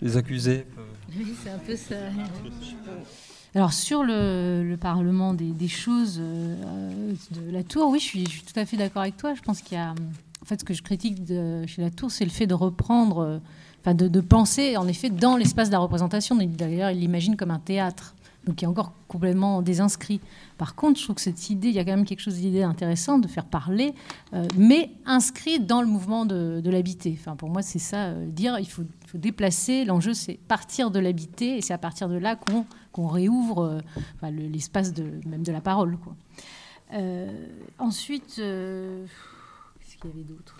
les 0.00 0.16
accusés. 0.16 0.66
Oui, 1.16 1.34
c'est 1.42 1.50
un 1.50 1.58
peu 1.58 1.74
ça. 1.74 1.96
Alors 3.52 3.72
sur 3.72 4.04
le, 4.04 4.76
Parlement 4.80 5.34
des, 5.34 5.66
choses 5.66 6.18
euh, 6.20 7.14
de 7.32 7.50
la 7.50 7.64
Tour, 7.64 7.90
oui, 7.90 7.98
je 7.98 8.04
suis, 8.04 8.24
tout 8.24 8.58
à 8.58 8.64
fait 8.64 8.76
d'accord 8.76 9.02
avec 9.02 9.16
toi. 9.16 9.34
Je 9.34 9.42
pense 9.42 9.60
qu'il 9.60 9.76
y 9.76 9.80
a, 9.80 9.92
fait, 10.50 10.60
ce 10.60 10.64
que 10.64 10.74
je 10.74 10.82
critique 10.82 11.24
de, 11.24 11.64
chez 11.66 11.82
la 11.82 11.90
Tour, 11.90 12.10
c'est 12.10 12.24
le 12.24 12.30
fait 12.30 12.46
de 12.46 12.54
reprendre, 12.54 13.18
euh, 13.18 13.38
enfin, 13.80 13.94
de, 13.94 14.08
de, 14.08 14.20
penser 14.20 14.76
en 14.76 14.86
effet 14.86 15.10
dans 15.10 15.36
l'espace 15.36 15.68
de 15.68 15.72
la 15.72 15.78
représentation. 15.78 16.36
D'ailleurs, 16.36 16.90
il 16.90 17.00
l'imagine 17.00 17.36
comme 17.36 17.50
un 17.50 17.58
théâtre 17.58 18.14
donc 18.44 18.56
qui 18.56 18.64
est 18.64 18.68
encore 18.68 18.92
complètement 19.06 19.60
désinscrit. 19.62 20.20
Par 20.56 20.74
contre, 20.74 20.98
je 20.98 21.04
trouve 21.04 21.16
que 21.16 21.22
cette 21.22 21.50
idée, 21.50 21.68
il 21.68 21.74
y 21.74 21.78
a 21.78 21.84
quand 21.84 21.94
même 21.94 22.04
quelque 22.04 22.20
chose 22.20 22.36
d'idée 22.36 22.62
intéressant 22.62 23.18
de 23.18 23.28
faire 23.28 23.44
parler, 23.44 23.94
euh, 24.32 24.46
mais 24.56 24.90
inscrit 25.04 25.60
dans 25.60 25.82
le 25.82 25.88
mouvement 25.88 26.24
de, 26.24 26.62
l'habité. 26.70 27.16
Enfin, 27.18 27.36
pour 27.36 27.50
moi, 27.50 27.62
c'est 27.62 27.78
ça, 27.78 28.06
euh, 28.06 28.26
dire 28.26 28.58
il 28.58 28.68
faut, 28.68 28.82
déplacer. 29.14 29.84
L'enjeu, 29.84 30.14
c'est 30.14 30.34
partir 30.34 30.90
de 30.90 31.00
l'habité, 31.00 31.58
et 31.58 31.60
c'est 31.60 31.74
à 31.74 31.78
partir 31.78 32.08
de 32.08 32.16
là 32.16 32.38
qu'on 32.92 33.08
réouvre 33.08 33.82
l'espace 34.22 34.94
de, 34.94 35.04
même 35.26 35.42
de 35.42 35.50
la 35.50 35.60
parole. 35.60 35.98
Ensuite, 37.78 38.40
qu'il 40.00 40.10
y 40.10 40.12
avait 40.14 40.24
d'autre 40.24 40.56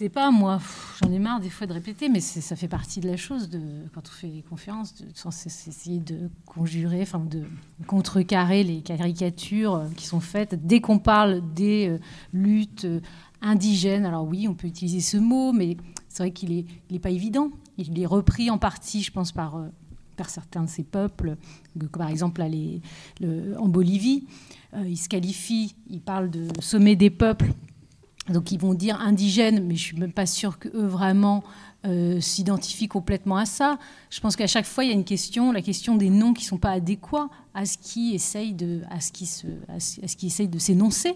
sais 0.00 0.08
pas, 0.08 0.30
moi, 0.30 0.58
j'en 1.02 1.12
ai 1.12 1.18
marre 1.18 1.40
des 1.40 1.50
fois 1.50 1.66
de 1.66 1.74
répéter, 1.74 2.08
mais 2.08 2.20
ça 2.20 2.56
fait 2.56 2.68
partie 2.68 3.00
de 3.00 3.06
la 3.06 3.18
chose 3.18 3.50
quand 3.92 4.00
on 4.08 4.10
fait 4.10 4.28
des 4.28 4.40
conférences, 4.40 4.94
de, 4.94 5.04
essayer 5.46 6.00
de 6.00 6.30
conjurer, 6.46 7.02
enfin 7.02 7.18
de 7.18 7.44
contrecarrer 7.86 8.64
les 8.64 8.80
caricatures 8.80 9.74
euh, 9.74 9.88
qui 9.98 10.06
sont 10.06 10.20
faites 10.20 10.66
dès 10.66 10.80
qu'on 10.80 10.98
parle 10.98 11.42
des 11.52 11.88
euh, 11.88 11.98
luttes 12.32 12.86
euh, 12.86 13.00
indigènes. 13.42 14.06
Alors 14.06 14.26
oui, 14.26 14.48
on 14.48 14.54
peut 14.54 14.68
utiliser 14.68 15.00
ce 15.00 15.18
mot, 15.18 15.52
mais 15.52 15.76
c'est 16.08 16.22
vrai 16.22 16.30
qu'il 16.30 16.48
n'est 16.48 16.64
est 16.90 16.98
pas 16.98 17.10
évident. 17.10 17.50
Il 17.76 18.00
est 18.00 18.06
repris 18.06 18.50
en 18.50 18.56
partie, 18.56 19.02
je 19.02 19.12
pense, 19.12 19.32
par, 19.32 19.60
certains 20.28 20.64
de 20.64 20.68
ces 20.68 20.82
peuples, 20.82 21.36
par 21.92 22.10
exemple 22.10 22.42
en 22.42 23.68
Bolivie. 23.68 24.26
il 24.84 24.98
se 24.98 25.08
qualifie, 25.08 25.74
il 25.88 26.00
parle 26.00 26.30
de 26.30 26.48
sommet 26.60 26.96
des 26.96 27.10
peuples 27.10 27.52
donc 28.30 28.52
ils 28.52 28.60
vont 28.60 28.74
dire 28.74 29.00
indigènes, 29.00 29.64
mais 29.66 29.74
je 29.74 29.82
suis 29.82 29.96
même 29.96 30.12
pas 30.12 30.26
sûre 30.26 30.58
qu'eux 30.58 30.86
vraiment 30.86 31.42
euh, 31.86 32.20
s'identifient 32.20 32.88
complètement 32.88 33.36
à 33.36 33.46
ça. 33.46 33.78
Je 34.10 34.20
pense 34.20 34.36
qu'à 34.36 34.46
chaque 34.46 34.66
fois 34.66 34.84
il 34.84 34.88
y 34.88 34.90
a 34.90 34.94
une 34.94 35.04
question, 35.04 35.52
la 35.52 35.62
question 35.62 35.96
des 35.96 36.10
noms 36.10 36.32
qui 36.32 36.44
sont 36.44 36.58
pas 36.58 36.70
adéquats 36.70 37.28
à 37.54 37.66
ce 37.66 37.78
qui 37.78 38.14
essaye 38.14 38.52
de, 38.52 38.82
à 38.90 39.00
ce 39.00 39.10
qui 39.10 39.26
se, 39.26 39.46
à 39.68 39.80
ce 39.80 40.16
qui 40.16 40.26
essaye 40.26 40.48
de 40.48 40.58
s'énoncer. 40.58 41.14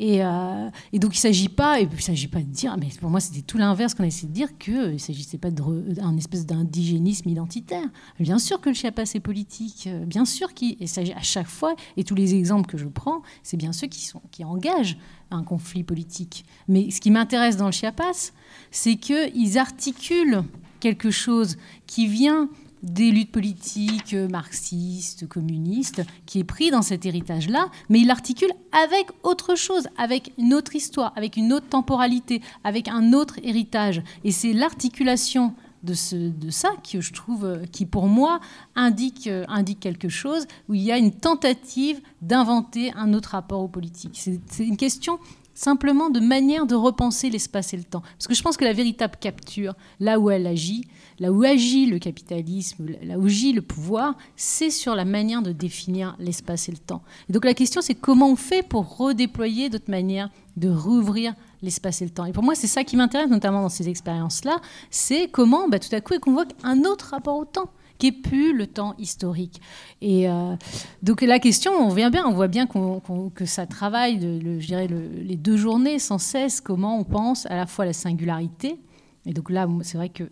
Euh, 0.00 0.70
et, 0.92 0.98
donc 0.98 1.14
il 1.14 1.18
ne 1.18 1.20
s'agit 1.20 1.48
pas, 1.48 1.80
il 1.80 2.00
s'agit 2.00 2.26
pas 2.26 2.40
de 2.40 2.46
dire, 2.46 2.76
mais 2.78 2.88
pour 3.00 3.10
moi 3.10 3.20
c'était 3.20 3.42
tout 3.42 3.58
l'inverse 3.58 3.94
qu'on 3.94 4.04
a 4.04 4.06
essayé 4.06 4.28
de 4.28 4.32
dire, 4.32 4.58
qu'il 4.58 4.74
ne 4.74 4.98
s'agissait 4.98 5.38
pas 5.38 5.50
d'un 5.50 6.16
espèce 6.16 6.46
d'indigénisme 6.46 7.28
identitaire. 7.28 7.86
Bien 8.18 8.38
sûr 8.38 8.60
que 8.60 8.68
le 8.68 8.74
Chiapas 8.74 9.12
est 9.14 9.20
politique, 9.20 9.84
euh, 9.86 10.04
bien 10.04 10.24
sûr 10.24 10.54
qu'il 10.54 10.88
s'agit 10.88 11.12
à 11.12 11.22
chaque 11.22 11.46
fois, 11.46 11.74
et 11.96 12.04
tous 12.04 12.14
les 12.14 12.34
exemples 12.34 12.68
que 12.68 12.78
je 12.78 12.86
prends, 12.86 13.22
c'est 13.42 13.56
bien 13.56 13.72
ceux 13.72 13.86
qui, 13.86 14.04
sont, 14.04 14.22
qui 14.30 14.44
engagent 14.44 14.98
un 15.30 15.44
conflit 15.44 15.82
politique. 15.82 16.44
Mais 16.68 16.90
ce 16.90 17.00
qui 17.00 17.10
m'intéresse 17.10 17.56
dans 17.56 17.66
le 17.66 17.72
Chiapas, 17.72 18.32
c'est 18.70 18.96
qu'ils 18.96 19.58
articulent 19.58 20.42
quelque 20.80 21.10
chose 21.10 21.56
qui 21.86 22.06
vient 22.06 22.48
des 22.82 23.10
luttes 23.10 23.32
politiques 23.32 24.14
euh, 24.14 24.28
marxistes, 24.28 25.28
communistes, 25.28 26.02
qui 26.26 26.40
est 26.40 26.44
pris 26.44 26.70
dans 26.70 26.82
cet 26.82 27.06
héritage-là, 27.06 27.68
mais 27.88 28.00
il 28.00 28.06
l'articule 28.06 28.52
avec 28.72 29.08
autre 29.22 29.54
chose, 29.54 29.88
avec 29.96 30.32
une 30.38 30.54
autre 30.54 30.74
histoire, 30.74 31.12
avec 31.16 31.36
une 31.36 31.52
autre 31.52 31.68
temporalité, 31.68 32.40
avec 32.64 32.88
un 32.88 33.12
autre 33.12 33.38
héritage. 33.42 34.02
Et 34.24 34.32
c'est 34.32 34.52
l'articulation 34.52 35.54
de, 35.82 35.94
ce, 35.94 36.16
de 36.16 36.50
ça 36.50 36.70
que 36.90 37.00
je 37.00 37.12
trouve, 37.12 37.44
euh, 37.44 37.64
qui 37.70 37.86
pour 37.86 38.06
moi 38.06 38.40
indique, 38.74 39.26
euh, 39.26 39.44
indique 39.48 39.80
quelque 39.80 40.08
chose, 40.08 40.46
où 40.68 40.74
il 40.74 40.82
y 40.82 40.92
a 40.92 40.98
une 40.98 41.12
tentative 41.12 42.00
d'inventer 42.20 42.92
un 42.94 43.14
autre 43.14 43.30
rapport 43.30 43.60
aux 43.60 43.68
politiques. 43.68 44.20
C'est 44.46 44.64
une 44.64 44.76
question 44.76 45.18
simplement 45.54 46.10
de 46.10 46.20
manière 46.20 46.66
de 46.66 46.74
repenser 46.74 47.30
l'espace 47.30 47.74
et 47.74 47.76
le 47.76 47.84
temps. 47.84 48.00
Parce 48.00 48.28
que 48.28 48.34
je 48.34 48.42
pense 48.42 48.56
que 48.56 48.64
la 48.64 48.72
véritable 48.72 49.16
capture, 49.20 49.74
là 50.00 50.18
où 50.18 50.30
elle 50.30 50.46
agit, 50.46 50.86
là 51.18 51.32
où 51.32 51.42
agit 51.42 51.86
le 51.86 51.98
capitalisme, 51.98 52.86
là 53.02 53.18
où 53.18 53.26
agit 53.26 53.52
le 53.52 53.62
pouvoir, 53.62 54.14
c'est 54.36 54.70
sur 54.70 54.94
la 54.94 55.04
manière 55.04 55.42
de 55.42 55.52
définir 55.52 56.16
l'espace 56.18 56.68
et 56.68 56.72
le 56.72 56.78
temps. 56.78 57.02
Et 57.28 57.32
donc 57.32 57.44
la 57.44 57.54
question, 57.54 57.80
c'est 57.80 57.94
comment 57.94 58.30
on 58.30 58.36
fait 58.36 58.66
pour 58.66 58.96
redéployer 58.96 59.68
d'autres 59.68 59.90
manières 59.90 60.30
de 60.56 60.68
rouvrir 60.68 61.34
l'espace 61.62 62.02
et 62.02 62.04
le 62.04 62.10
temps. 62.10 62.26
Et 62.26 62.32
pour 62.32 62.42
moi, 62.42 62.54
c'est 62.54 62.66
ça 62.66 62.84
qui 62.84 62.96
m'intéresse, 62.96 63.30
notamment 63.30 63.62
dans 63.62 63.68
ces 63.68 63.88
expériences-là, 63.88 64.60
c'est 64.90 65.28
comment 65.28 65.68
bah, 65.68 65.78
tout 65.78 65.94
à 65.94 66.00
coup, 66.00 66.14
elle 66.14 66.20
convoque 66.20 66.50
un 66.62 66.80
autre 66.80 67.10
rapport 67.10 67.36
au 67.36 67.44
temps 67.44 67.70
plus 68.10 68.56
le 68.56 68.66
temps 68.66 68.94
historique. 68.98 69.60
Et 70.00 70.28
euh, 70.28 70.56
donc 71.02 71.20
la 71.20 71.38
question, 71.38 71.72
on 71.72 71.90
vient 71.90 72.10
bien, 72.10 72.26
on 72.26 72.32
voit 72.32 72.48
bien 72.48 72.66
que 72.66 73.44
ça 73.44 73.66
travaille, 73.66 74.20
je 74.20 74.66
dirais, 74.66 74.88
les 74.88 75.36
deux 75.36 75.56
journées 75.56 76.00
sans 76.00 76.18
cesse, 76.18 76.60
comment 76.60 76.98
on 76.98 77.04
pense 77.04 77.46
à 77.46 77.56
la 77.56 77.66
fois 77.66 77.84
la 77.84 77.92
singularité. 77.92 78.80
Et 79.26 79.32
donc 79.32 79.50
là, 79.50 79.68
c'est 79.82 79.98
vrai 79.98 80.08
que 80.08 80.24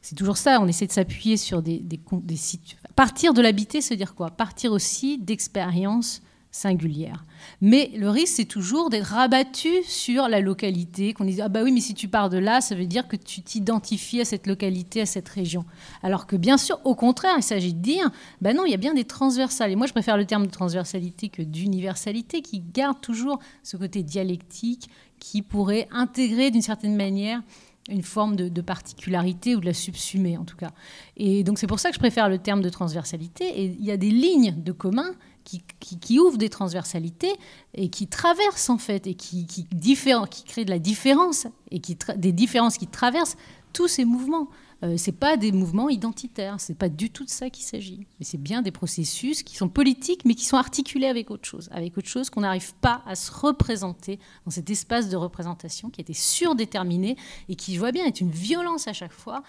c'est 0.00 0.16
toujours 0.16 0.36
ça, 0.36 0.60
on 0.60 0.66
essaie 0.66 0.88
de 0.88 0.92
s'appuyer 0.92 1.36
sur 1.36 1.62
des, 1.62 1.78
des, 1.78 2.00
des 2.10 2.36
sites. 2.36 2.76
Partir 2.96 3.34
de 3.34 3.40
l'habité, 3.40 3.80
c'est 3.80 3.94
dire 3.94 4.16
quoi? 4.16 4.30
Partir 4.30 4.72
aussi 4.72 5.18
d'expériences 5.18 6.22
singulières. 6.52 7.24
Mais 7.62 7.90
le 7.96 8.10
risque, 8.10 8.34
c'est 8.36 8.44
toujours 8.44 8.90
d'être 8.90 9.06
rabattu 9.06 9.70
sur 9.84 10.28
la 10.28 10.40
localité, 10.40 11.14
qu'on 11.14 11.24
dise 11.24 11.40
Ah, 11.40 11.48
bah 11.48 11.62
oui, 11.64 11.72
mais 11.72 11.80
si 11.80 11.94
tu 11.94 12.08
pars 12.08 12.28
de 12.28 12.38
là, 12.38 12.60
ça 12.60 12.74
veut 12.74 12.86
dire 12.86 13.08
que 13.08 13.16
tu 13.16 13.42
t'identifies 13.42 14.20
à 14.20 14.24
cette 14.24 14.46
localité, 14.46 15.00
à 15.00 15.06
cette 15.06 15.28
région. 15.28 15.64
Alors 16.02 16.26
que 16.26 16.36
bien 16.36 16.58
sûr, 16.58 16.78
au 16.84 16.94
contraire, 16.94 17.34
il 17.38 17.42
s'agit 17.42 17.72
de 17.72 17.80
dire 17.80 18.10
Bah 18.42 18.52
non, 18.52 18.66
il 18.66 18.70
y 18.70 18.74
a 18.74 18.78
bien 18.78 18.94
des 18.94 19.04
transversales. 19.04 19.72
Et 19.72 19.76
moi, 19.76 19.86
je 19.86 19.92
préfère 19.92 20.18
le 20.18 20.26
terme 20.26 20.46
de 20.46 20.52
transversalité 20.52 21.30
que 21.30 21.42
d'universalité, 21.42 22.42
qui 22.42 22.60
garde 22.60 23.00
toujours 23.00 23.38
ce 23.62 23.78
côté 23.78 24.02
dialectique, 24.02 24.90
qui 25.18 25.40
pourrait 25.40 25.88
intégrer 25.90 26.50
d'une 26.50 26.62
certaine 26.62 26.96
manière 26.96 27.40
une 27.88 28.02
forme 28.02 28.36
de, 28.36 28.60
particularité 28.60 29.56
ou 29.56 29.60
de 29.60 29.66
la 29.66 29.74
subsumer 29.74 30.36
en 30.36 30.44
tout 30.44 30.56
cas. 30.56 30.70
Et 31.16 31.42
donc 31.42 31.58
c'est 31.58 31.66
pour 31.66 31.80
ça 31.80 31.88
que 31.88 31.94
je 31.94 32.00
préfère 32.00 32.28
le 32.28 32.38
terme 32.38 32.60
de 32.60 32.68
transversalité. 32.68 33.44
Et 33.44 33.64
il 33.64 33.84
y 33.84 33.90
a 33.90 33.96
des 33.96 34.10
lignes 34.10 34.54
de 34.56 34.72
commun 34.72 35.14
qui, 35.44 35.62
qui, 35.80 36.18
ouvrent 36.18 36.38
des 36.38 36.48
transversalités 36.48 37.32
et 37.74 37.88
qui 37.88 38.06
traversent 38.06 38.70
en 38.70 38.78
fait 38.78 39.06
et 39.06 39.14
qui, 39.14 39.46
qui, 39.46 39.66
créent 39.66 40.64
de 40.64 40.70
la 40.70 40.78
différence 40.78 41.46
et 41.70 41.80
qui 41.80 41.96
des 42.16 42.32
différences 42.32 42.78
qui 42.78 42.86
traversent 42.86 43.36
tous 43.72 43.88
ces 43.88 44.04
mouvements. 44.04 44.48
Euh, 44.84 44.96
c'est 44.96 45.12
pas 45.12 45.36
des 45.36 45.52
mouvements 45.52 45.88
identitaires, 45.88 46.56
c'est 46.58 46.74
pas 46.74 46.88
du 46.88 47.10
tout 47.10 47.24
de 47.24 47.30
ça 47.30 47.50
qu'il 47.50 47.64
s'agit. 47.64 48.06
Mais 48.18 48.24
c'est 48.24 48.40
bien 48.40 48.62
des 48.62 48.72
processus 48.72 49.42
qui 49.44 49.56
sont 49.56 49.68
politiques, 49.68 50.24
mais 50.24 50.34
qui 50.34 50.44
sont 50.44 50.56
articulés 50.56 51.06
avec 51.06 51.30
autre 51.30 51.46
chose, 51.46 51.68
avec 51.70 51.96
autre 51.96 52.08
chose 52.08 52.30
qu'on 52.30 52.40
n'arrive 52.40 52.74
pas 52.74 53.02
à 53.06 53.14
se 53.14 53.30
représenter 53.30 54.18
dans 54.44 54.50
cet 54.50 54.70
espace 54.70 55.08
de 55.08 55.16
représentation 55.16 55.88
qui 55.88 56.00
été 56.00 56.14
surdéterminé 56.14 57.16
et 57.48 57.54
qui, 57.54 57.74
je 57.74 57.78
vois 57.78 57.92
bien, 57.92 58.04
est 58.06 58.20
une 58.20 58.30
violence 58.30 58.88
à 58.88 58.92
chaque 58.92 59.12
fois. 59.12 59.42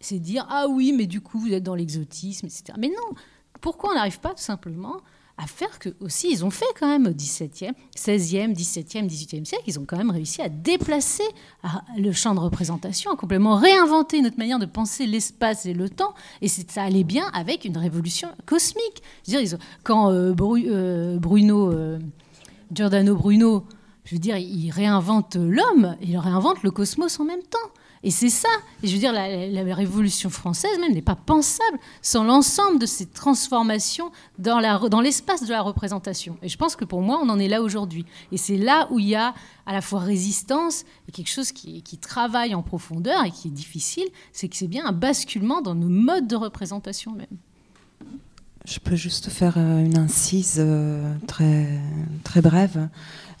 C'est 0.00 0.20
dire 0.20 0.46
ah 0.48 0.68
oui, 0.68 0.92
mais 0.92 1.06
du 1.06 1.20
coup 1.20 1.38
vous 1.38 1.52
êtes 1.52 1.64
dans 1.64 1.74
l'exotisme, 1.74 2.46
etc. 2.46 2.72
Mais 2.78 2.88
non, 2.88 3.14
pourquoi 3.60 3.90
on 3.90 3.94
n'arrive 3.94 4.20
pas 4.20 4.30
tout 4.30 4.42
simplement 4.42 5.02
à 5.38 5.46
faire 5.46 5.78
que 5.78 5.90
aussi 6.00 6.30
ils 6.30 6.44
ont 6.44 6.50
fait 6.50 6.66
quand 6.78 6.88
même 6.88 7.06
au 7.06 7.10
17e, 7.10 7.72
16e, 7.96 8.54
17e, 8.54 9.08
18e 9.08 9.44
siècle, 9.44 9.64
ils 9.66 9.78
ont 9.78 9.84
quand 9.86 9.96
même 9.96 10.10
réussi 10.10 10.42
à 10.42 10.48
déplacer 10.48 11.22
le 11.96 12.12
champ 12.12 12.34
de 12.34 12.40
représentation, 12.40 13.12
à 13.12 13.16
complètement 13.16 13.56
réinventer 13.56 14.20
notre 14.20 14.36
manière 14.36 14.58
de 14.58 14.66
penser 14.66 15.06
l'espace 15.06 15.64
et 15.66 15.74
le 15.74 15.88
temps, 15.88 16.14
et 16.42 16.48
ça 16.48 16.82
allait 16.82 17.04
bien 17.04 17.28
avec 17.32 17.64
une 17.64 17.78
révolution 17.78 18.28
cosmique. 18.46 19.02
Dire, 19.24 19.40
quand 19.84 20.10
euh, 20.10 20.34
euh, 20.40 21.18
Bruno, 21.18 21.72
euh, 21.72 21.98
Giordano 22.72 23.14
Bruno, 23.14 23.64
je 24.04 24.14
veux 24.14 24.20
dire, 24.20 24.36
il 24.36 24.70
réinvente 24.70 25.36
l'homme, 25.36 25.96
il 26.02 26.18
réinvente 26.18 26.62
le 26.62 26.70
cosmos 26.70 27.20
en 27.20 27.24
même 27.24 27.42
temps. 27.42 27.58
Et 28.02 28.10
c'est 28.10 28.30
ça. 28.30 28.48
Et 28.82 28.88
je 28.88 28.92
veux 28.92 28.98
dire, 28.98 29.12
la, 29.12 29.74
Révolution 29.74 30.30
française 30.30 30.78
même 30.80 30.92
n'est 30.92 31.02
pas 31.02 31.14
pensable 31.14 31.78
sans 32.02 32.24
l'ensemble 32.24 32.78
de 32.78 32.86
ces 32.86 33.06
transformations 33.06 34.10
dans, 34.38 34.60
l'espace 35.00 35.44
de 35.44 35.50
la 35.50 35.62
représentation. 35.62 36.36
Et 36.42 36.48
je 36.48 36.56
pense 36.56 36.74
que 36.74 36.84
pour 36.84 37.02
moi, 37.02 37.20
on 37.22 37.28
en 37.28 37.38
est 37.38 37.48
là 37.48 37.62
aujourd'hui. 37.62 38.06
Et 38.32 38.36
c'est 38.36 38.56
là 38.56 38.88
où 38.90 38.98
il 38.98 39.08
y 39.08 39.14
a 39.14 39.34
à 39.66 39.72
la 39.72 39.80
fois 39.80 40.00
résistance 40.00 40.84
et 41.08 41.12
quelque 41.12 41.30
chose 41.30 41.52
qui, 41.52 41.82
qui 41.82 41.98
travaille 41.98 42.54
en 42.54 42.62
profondeur 42.62 43.24
et 43.24 43.30
qui 43.30 43.48
est 43.48 43.52
difficile, 43.52 44.08
c'est 44.32 44.48
que 44.48 44.56
c'est 44.56 44.68
bien 44.68 44.86
un 44.86 44.92
basculement 44.92 45.60
dans 45.60 45.74
nos 45.74 45.88
modes 45.88 46.26
de 46.26 46.36
représentation 46.36 47.12
même. 47.12 47.26
Je 48.68 48.78
peux 48.80 48.96
juste 48.96 49.30
faire 49.30 49.54
euh, 49.56 49.78
une 49.78 49.96
incise 49.96 50.56
euh, 50.58 51.14
très, 51.26 51.80
très 52.22 52.42
brève. 52.42 52.88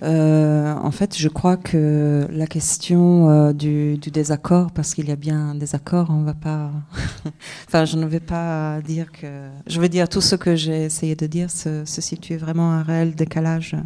Euh, 0.02 0.74
en 0.74 0.90
fait, 0.90 1.18
je 1.18 1.28
crois 1.28 1.56
que 1.56 2.26
la 2.30 2.46
question 2.46 3.52
du, 3.52 3.96
désaccord, 3.98 4.70
parce 4.70 4.94
qu'il 4.94 5.08
y 5.08 5.12
a 5.12 5.16
bien 5.16 5.50
un 5.50 5.54
désaccord, 5.54 6.08
on 6.10 6.22
va 6.22 6.34
pas. 6.34 6.70
enfin, 7.68 7.84
je 7.84 7.96
ne 7.96 8.06
vais 8.06 8.20
pas 8.20 8.80
dire 8.82 9.10
que. 9.10 9.48
Je 9.66 9.80
veux 9.80 9.88
dire 9.88 10.08
tout 10.08 10.20
ce 10.20 10.36
que 10.36 10.54
j'ai 10.54 10.84
essayé 10.84 11.16
de 11.16 11.26
dire 11.26 11.50
se, 11.50 11.84
se 11.84 12.00
situe 12.00 12.36
vraiment 12.36 12.72
un 12.72 12.82
réel 12.82 13.14
décalage 13.14 13.76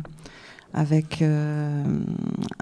avec, 0.74 1.22
euh, 1.22 1.84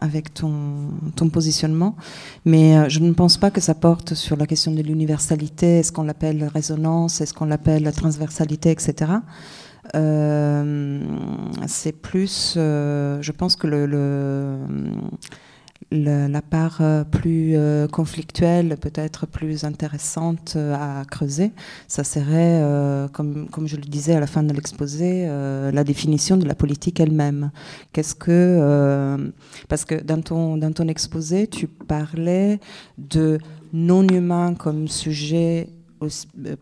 avec 0.00 0.34
ton, 0.34 0.90
ton, 1.16 1.28
positionnement. 1.28 1.96
Mais 2.44 2.76
euh, 2.76 2.88
je 2.88 3.00
ne 3.00 3.12
pense 3.12 3.36
pas 3.36 3.50
que 3.50 3.60
ça 3.60 3.74
porte 3.74 4.14
sur 4.14 4.36
la 4.36 4.46
question 4.46 4.72
de 4.72 4.82
l'universalité, 4.82 5.78
est-ce 5.78 5.92
qu'on 5.92 6.02
l'appelle 6.02 6.44
résonance, 6.52 7.20
est-ce 7.20 7.34
qu'on 7.34 7.44
l'appelle 7.46 7.90
transversalité, 7.92 8.70
etc. 8.70 9.12
Euh, 9.94 11.00
c'est 11.66 11.92
plus, 11.92 12.54
je 12.56 13.32
pense 13.32 13.56
que 13.56 13.66
la 15.90 16.42
part 16.42 16.78
euh, 16.80 17.04
plus 17.04 17.56
euh, 17.56 17.88
conflictuelle, 17.88 18.76
peut-être 18.80 19.26
plus 19.26 19.64
intéressante 19.64 20.54
euh, 20.56 20.74
à 20.74 21.04
creuser, 21.04 21.52
ça 21.88 22.04
serait, 22.04 22.62
comme, 23.12 23.48
comme 23.50 23.66
je 23.66 23.76
le 23.76 23.82
disais 23.82 24.14
à 24.14 24.20
la 24.20 24.26
fin 24.26 24.42
de 24.42 24.52
l'exposé, 24.52 25.26
la 25.26 25.84
définition 25.84 26.36
de 26.36 26.46
la 26.46 26.54
politique 26.54 27.00
elle-même. 27.00 27.50
Qu'est-ce 27.92 28.14
que, 28.14 29.32
parce 29.68 29.84
que 29.84 29.94
dans 29.94 30.20
ton, 30.20 30.56
dans 30.56 30.72
ton 30.72 30.88
exposé, 30.88 31.46
tu 31.46 31.66
parlais 31.66 32.60
de 32.98 33.38
non-humain 33.72 34.54
comme 34.54 34.88
sujet 34.88 35.68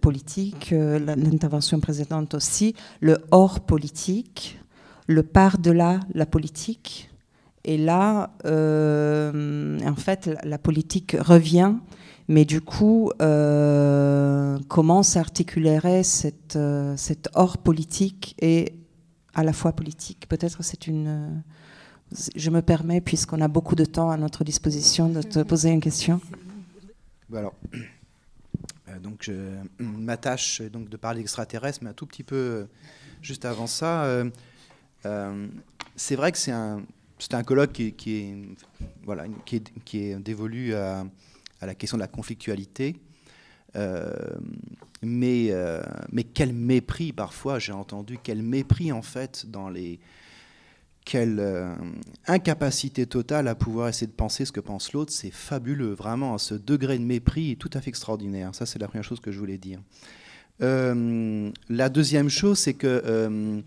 politique, 0.01 0.71
l'intervention 0.71 1.81
précédente 1.81 2.35
aussi, 2.35 2.75
le 3.01 3.19
hors 3.31 3.61
politique, 3.61 4.59
le 5.09 5.23
par-delà 5.23 6.01
la 6.15 6.27
politique. 6.27 7.11
Et 7.65 7.77
là, 7.77 8.31
euh, 8.45 9.79
en 9.85 9.97
fait, 9.97 10.31
la, 10.45 10.59
politique 10.59 11.17
revient, 11.19 11.75
mais 12.29 12.45
du 12.45 12.61
coup, 12.61 13.11
euh, 13.21 14.59
comment 14.69 15.03
s'articulerait 15.03 16.03
cette, 16.03 16.57
euh, 16.57 16.95
cette 16.97 17.29
hors 17.35 17.59
politique 17.59 18.37
et 18.41 18.73
à 19.35 19.43
la 19.43 19.53
fois 19.53 19.73
politique? 19.73 20.29
Peut-être 20.29 20.63
c'est 20.63 20.87
une. 20.87 21.43
Je 22.37 22.49
me 22.49 22.63
permets, 22.63 23.03
puisqu'on 23.03 23.43
a 23.43 23.49
beaucoup 23.49 23.75
de 23.75 23.85
temps 23.85 24.11
à 24.11 24.17
notre 24.17 24.45
disposition, 24.45 25.11
de 25.11 25.21
te 25.21 25.41
poser 25.41 25.71
une 25.71 25.81
question. 25.81 26.23
Alors, 27.35 27.53
donc 28.99 29.23
je 29.23 29.33
m'attache 29.79 30.63
donc 30.63 30.89
de 30.89 30.97
parler 30.97 31.21
extraterrestre, 31.21 31.81
mais 31.83 31.91
un 31.91 31.95
tout 31.95 32.07
petit 32.07 32.25
peu 32.25 32.67
juste 33.23 33.45
avant 33.45 33.67
ça. 33.67 34.25
c'est 35.97 36.17
vrai 36.17 36.33
que 36.33 36.39
c'est 36.39 36.53
un, 36.53 36.83
c'est 37.19 37.45
colloque 37.45 37.73
qui, 37.73 38.13
est, 38.17 38.37
voilà, 39.05 39.25
qui, 39.45 39.63
est, 39.95 40.17
dévolu 40.21 40.75
à, 40.75 41.05
la 41.61 41.75
question 41.75 41.97
de 41.97 42.03
la 42.03 42.09
conflictualité. 42.09 42.97
Euh, 43.77 44.13
mais, 45.03 45.49
euh, 45.51 45.83
mais 46.11 46.25
quel 46.25 46.53
mépris 46.53 47.13
parfois, 47.13 47.59
j'ai 47.59 47.73
entendu, 47.73 48.19
quel 48.23 48.43
mépris 48.43 48.93
en 48.93 49.03
fait 49.03 49.47
dans 49.47 49.69
les... 49.69 50.01
Quelle 51.11 51.39
euh, 51.41 51.75
incapacité 52.27 53.07
totale 53.07 53.49
à 53.49 53.55
pouvoir 53.55 53.89
essayer 53.89 54.07
de 54.07 54.13
penser 54.13 54.45
ce 54.45 54.53
que 54.53 54.61
pense 54.61 54.93
l'autre, 54.93 55.11
c'est 55.11 55.31
fabuleux, 55.31 55.95
vraiment, 55.95 56.37
ce 56.37 56.55
degré 56.55 56.99
de 56.99 57.05
mépris 57.05 57.53
est 57.53 57.57
tout 57.57 57.71
à 57.73 57.81
fait 57.81 57.89
extraordinaire. 57.89 58.55
Ça, 58.55 58.67
c'est 58.67 58.79
la 58.79 58.89
première 58.89 59.05
chose 59.05 59.21
que 59.21 59.33
je 59.33 59.39
voulais 59.39 59.57
dire. 59.57 59.81
la 60.61 61.89
deuxième 61.89 62.29
chose, 62.29 62.59
c'est 62.59 62.75
que 62.75 63.63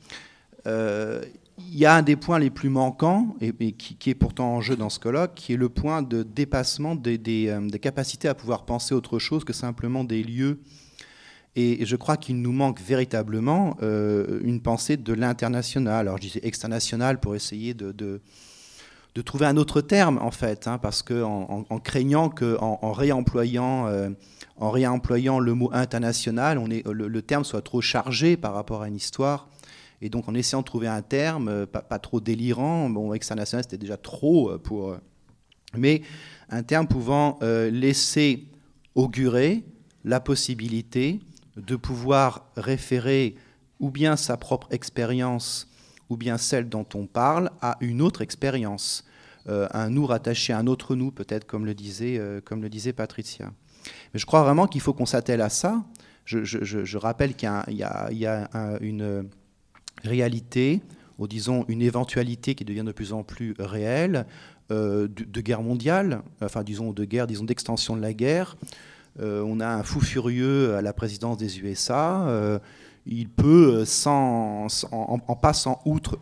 il 1.69 1.77
y 1.77 1.85
a 1.85 1.95
un 1.95 2.01
des 2.01 2.15
points 2.15 2.39
les 2.39 2.49
plus 2.49 2.69
manquants, 2.69 3.35
et, 3.41 3.53
qui, 3.73 4.09
est 4.09 4.15
pourtant 4.15 4.55
en 4.55 4.61
jeu 4.61 4.75
dans 4.75 4.89
ce 4.89 4.99
colloque, 4.99 5.33
qui 5.35 5.53
est 5.53 5.57
le 5.57 5.69
point 5.69 6.01
de 6.01 6.23
dépassement 6.23 6.95
des, 6.95 7.47
euh, 7.49 7.69
capacités 7.69 8.27
à 8.27 8.35
pouvoir 8.35 8.65
penser 8.65 8.93
autre 8.93 9.19
chose 9.19 9.43
que 9.43 9.53
simplement 9.53 10.03
des 10.03 10.23
lieux. 10.23 10.59
Et, 11.55 11.85
je 11.85 11.95
crois 11.95 12.17
qu'il 12.17 12.41
nous 12.41 12.53
manque 12.53 12.79
véritablement 12.79 13.75
euh, 13.81 14.39
une 14.43 14.61
pensée 14.61 14.97
de 14.97 15.13
l'international. 15.13 16.07
Alors 16.07 16.17
je 16.17 16.23
disais 16.23 16.39
extranational 16.43 17.19
pour 17.19 17.35
essayer 17.35 17.73
de, 17.73 17.91
de, 17.91 18.21
trouver 19.21 19.45
un 19.45 19.57
autre 19.57 19.81
terme, 19.81 20.17
en 20.21 20.31
fait, 20.31 20.67
hein, 20.67 20.77
parce 20.77 21.03
qu'en 21.03 21.65
en, 21.69 21.79
craignant 21.79 22.29
qu'en 22.29 22.79
en, 22.81 22.91
réemployant... 22.91 23.87
Euh, 23.87 24.09
réemployant 24.59 25.39
le 25.39 25.55
mot 25.55 25.71
international, 25.73 26.59
on 26.59 26.69
est, 26.69 26.85
le, 26.87 27.21
terme 27.23 27.43
soit 27.43 27.63
trop 27.63 27.81
chargé 27.81 28.37
par 28.37 28.53
rapport 28.53 28.83
à 28.83 28.87
une 28.87 28.95
histoire 28.95 29.47
et 30.03 30.09
donc, 30.09 30.29
en 30.29 30.35
essayant 30.35 30.61
de 30.61 30.65
trouver 30.65 30.87
un 30.87 31.01
terme 31.01 31.47
euh, 31.47 31.65
pas, 31.65 31.97
trop 31.97 32.21
délirant, 32.21 32.87
bon, 32.87 33.11
extranational, 33.13 33.63
c'était 33.63 33.79
déjà 33.79 33.97
trop 33.97 34.55
pour. 34.59 34.95
Mais 35.75 36.03
un 36.49 36.61
terme 36.61 36.87
pouvant 36.87 37.39
laisser 37.41 38.45
augurer 38.93 39.63
la 40.03 40.19
possibilité 40.19 41.21
de 41.65 41.75
pouvoir 41.75 42.51
référer 42.55 43.35
ou 43.79 43.89
bien 43.91 44.15
sa 44.15 44.37
propre 44.37 44.67
expérience 44.71 45.67
ou 46.09 46.17
bien 46.17 46.37
celle 46.37 46.67
dont 46.69 46.85
on 46.93 47.05
parle 47.05 47.51
à 47.61 47.77
une 47.79 48.01
autre 48.01 48.21
expérience, 48.21 49.05
un 49.47 49.89
nous 49.89 50.05
rattaché 50.05 50.51
à 50.51 50.59
un 50.59 50.67
autre 50.67 50.93
nous, 50.95 51.09
peut-être 51.09 51.47
comme 51.47 51.65
le 51.65 51.73
disait, 51.73 52.21
comme 52.43 52.61
le 52.61 52.69
disait 52.69 52.91
Patricia. 52.91 53.53
Mais 54.13 54.19
je 54.19 54.25
crois 54.25 54.43
vraiment 54.43 54.67
qu'il 54.67 54.81
faut 54.81 54.93
qu'on 54.93 55.05
s'attelle 55.05 55.41
à 55.41 55.49
ça. 55.49 55.83
Je, 56.25 56.97
rappelle 56.97 57.35
qu'il 57.35 57.49
y 57.69 58.25
a, 58.25 58.77
une 58.81 59.29
réalité, 60.03 60.81
ou 61.17 61.27
disons 61.27 61.65
une 61.67 61.81
éventualité 61.81 62.55
qui 62.55 62.65
devient 62.65 62.83
de 62.85 62.91
plus 62.91 63.13
en 63.13 63.23
plus 63.23 63.53
réelle, 63.59 64.25
euh, 64.71 65.07
de, 65.07 65.41
guerre 65.41 65.61
mondiale, 65.61 66.21
enfin 66.41 66.63
disons 66.63 66.93
de 66.93 67.03
guerre, 67.03 67.27
disons 67.27 67.43
d'extension 67.43 67.95
de 67.95 68.01
la 68.01 68.13
guerre. 68.13 68.55
Euh, 69.19 69.43
on 69.45 69.59
a 69.59 69.67
un 69.67 69.83
fou 69.83 69.99
furieux 69.99 70.75
à 70.75 70.81
la 70.81 70.93
présidence 70.93 71.37
des 71.37 71.59
USA. 71.59 72.27
Euh, 72.27 72.59
il 73.05 73.29
peut, 73.29 73.83
sans, 73.85 74.67
en, 74.91 75.35
passant 75.35 75.81
outre, 75.85 76.19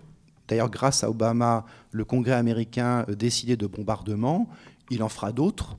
d'ailleurs 0.48 0.70
grâce 0.70 1.04
à 1.04 1.10
Obama, 1.10 1.66
le 1.92 2.06
Congrès 2.06 2.34
américain 2.34 3.06
décider 3.10 3.58
de 3.58 3.68
bombardement, 3.68 4.48
il 4.90 5.04
en 5.04 5.10
fera 5.10 5.32
d'autres. 5.32 5.78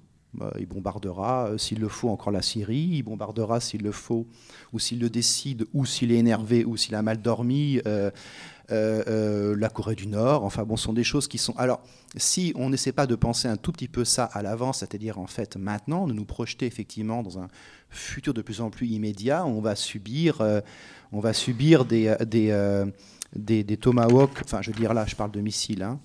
Il 0.58 0.66
bombardera, 0.66 1.58
s'il 1.58 1.80
le 1.80 1.88
faut, 1.88 2.08
encore 2.08 2.30
la 2.30 2.42
Syrie. 2.42 2.90
Il 2.92 3.02
bombardera, 3.02 3.60
s'il 3.60 3.82
le 3.82 3.90
faut, 3.90 4.26
ou 4.72 4.78
s'il 4.78 5.00
le 5.00 5.10
décide, 5.10 5.66
ou 5.72 5.84
s'il 5.86 6.12
est 6.12 6.18
énervé, 6.18 6.64
ou 6.64 6.76
s'il 6.76 6.94
a 6.94 7.02
mal 7.02 7.20
dormi, 7.20 7.80
euh, 7.86 8.10
euh, 8.70 9.02
euh, 9.08 9.56
la 9.56 9.68
Corée 9.68 9.94
du 9.94 10.06
Nord. 10.06 10.44
Enfin, 10.44 10.64
bon, 10.64 10.76
ce 10.76 10.84
sont 10.84 10.92
des 10.92 11.04
choses 11.04 11.28
qui 11.28 11.38
sont. 11.38 11.54
Alors, 11.56 11.80
si 12.16 12.52
on 12.56 12.70
n'essaie 12.70 12.92
pas 12.92 13.06
de 13.06 13.14
penser 13.14 13.48
un 13.48 13.56
tout 13.56 13.72
petit 13.72 13.88
peu 13.88 14.04
ça 14.04 14.24
à 14.24 14.42
l'avance, 14.42 14.78
c'est-à-dire 14.80 15.18
en 15.18 15.26
fait 15.26 15.56
maintenant, 15.56 16.06
de 16.06 16.12
nous 16.12 16.24
projeter 16.24 16.66
effectivement 16.66 17.22
dans 17.22 17.38
un 17.38 17.48
futur 17.88 18.34
de 18.34 18.42
plus 18.42 18.60
en 18.60 18.70
plus 18.70 18.86
immédiat, 18.88 19.44
on 19.44 19.60
va 19.60 19.74
subir, 19.74 20.42
on 21.12 21.20
va 21.20 21.32
subir 21.32 21.84
des, 21.84 22.14
des, 22.26 22.84
des, 23.34 23.64
des, 23.64 23.76
tomahawks. 23.76 24.42
Enfin, 24.44 24.62
je 24.62 24.70
veux 24.70 24.76
dire 24.76 24.94
là, 24.94 25.04
je 25.06 25.16
parle 25.16 25.30
de 25.30 25.40
missiles. 25.40 25.82
Hein, 25.82 25.98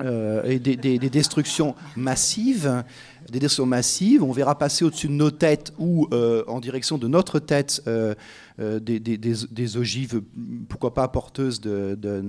et 0.00 0.58
des, 0.58 0.76
des, 0.76 1.10
destructions 1.10 1.74
massives 1.96 2.82
des 3.30 3.38
destructions 3.38 3.66
massives. 3.66 4.22
On 4.22 4.32
verra 4.32 4.56
passer 4.58 4.84
au-dessus 4.84 5.08
de 5.08 5.12
nos 5.12 5.30
têtes 5.30 5.72
ou 5.78 6.08
euh, 6.12 6.44
en 6.46 6.60
direction 6.60 6.98
de 6.98 7.08
notre 7.08 7.38
tête 7.38 7.82
euh, 7.86 8.14
euh, 8.58 8.80
des, 8.80 9.76
ogives, 9.76 10.22
pourquoi 10.68 10.94
pas 10.94 11.08
porteuses 11.08 11.60
de, 11.60 12.26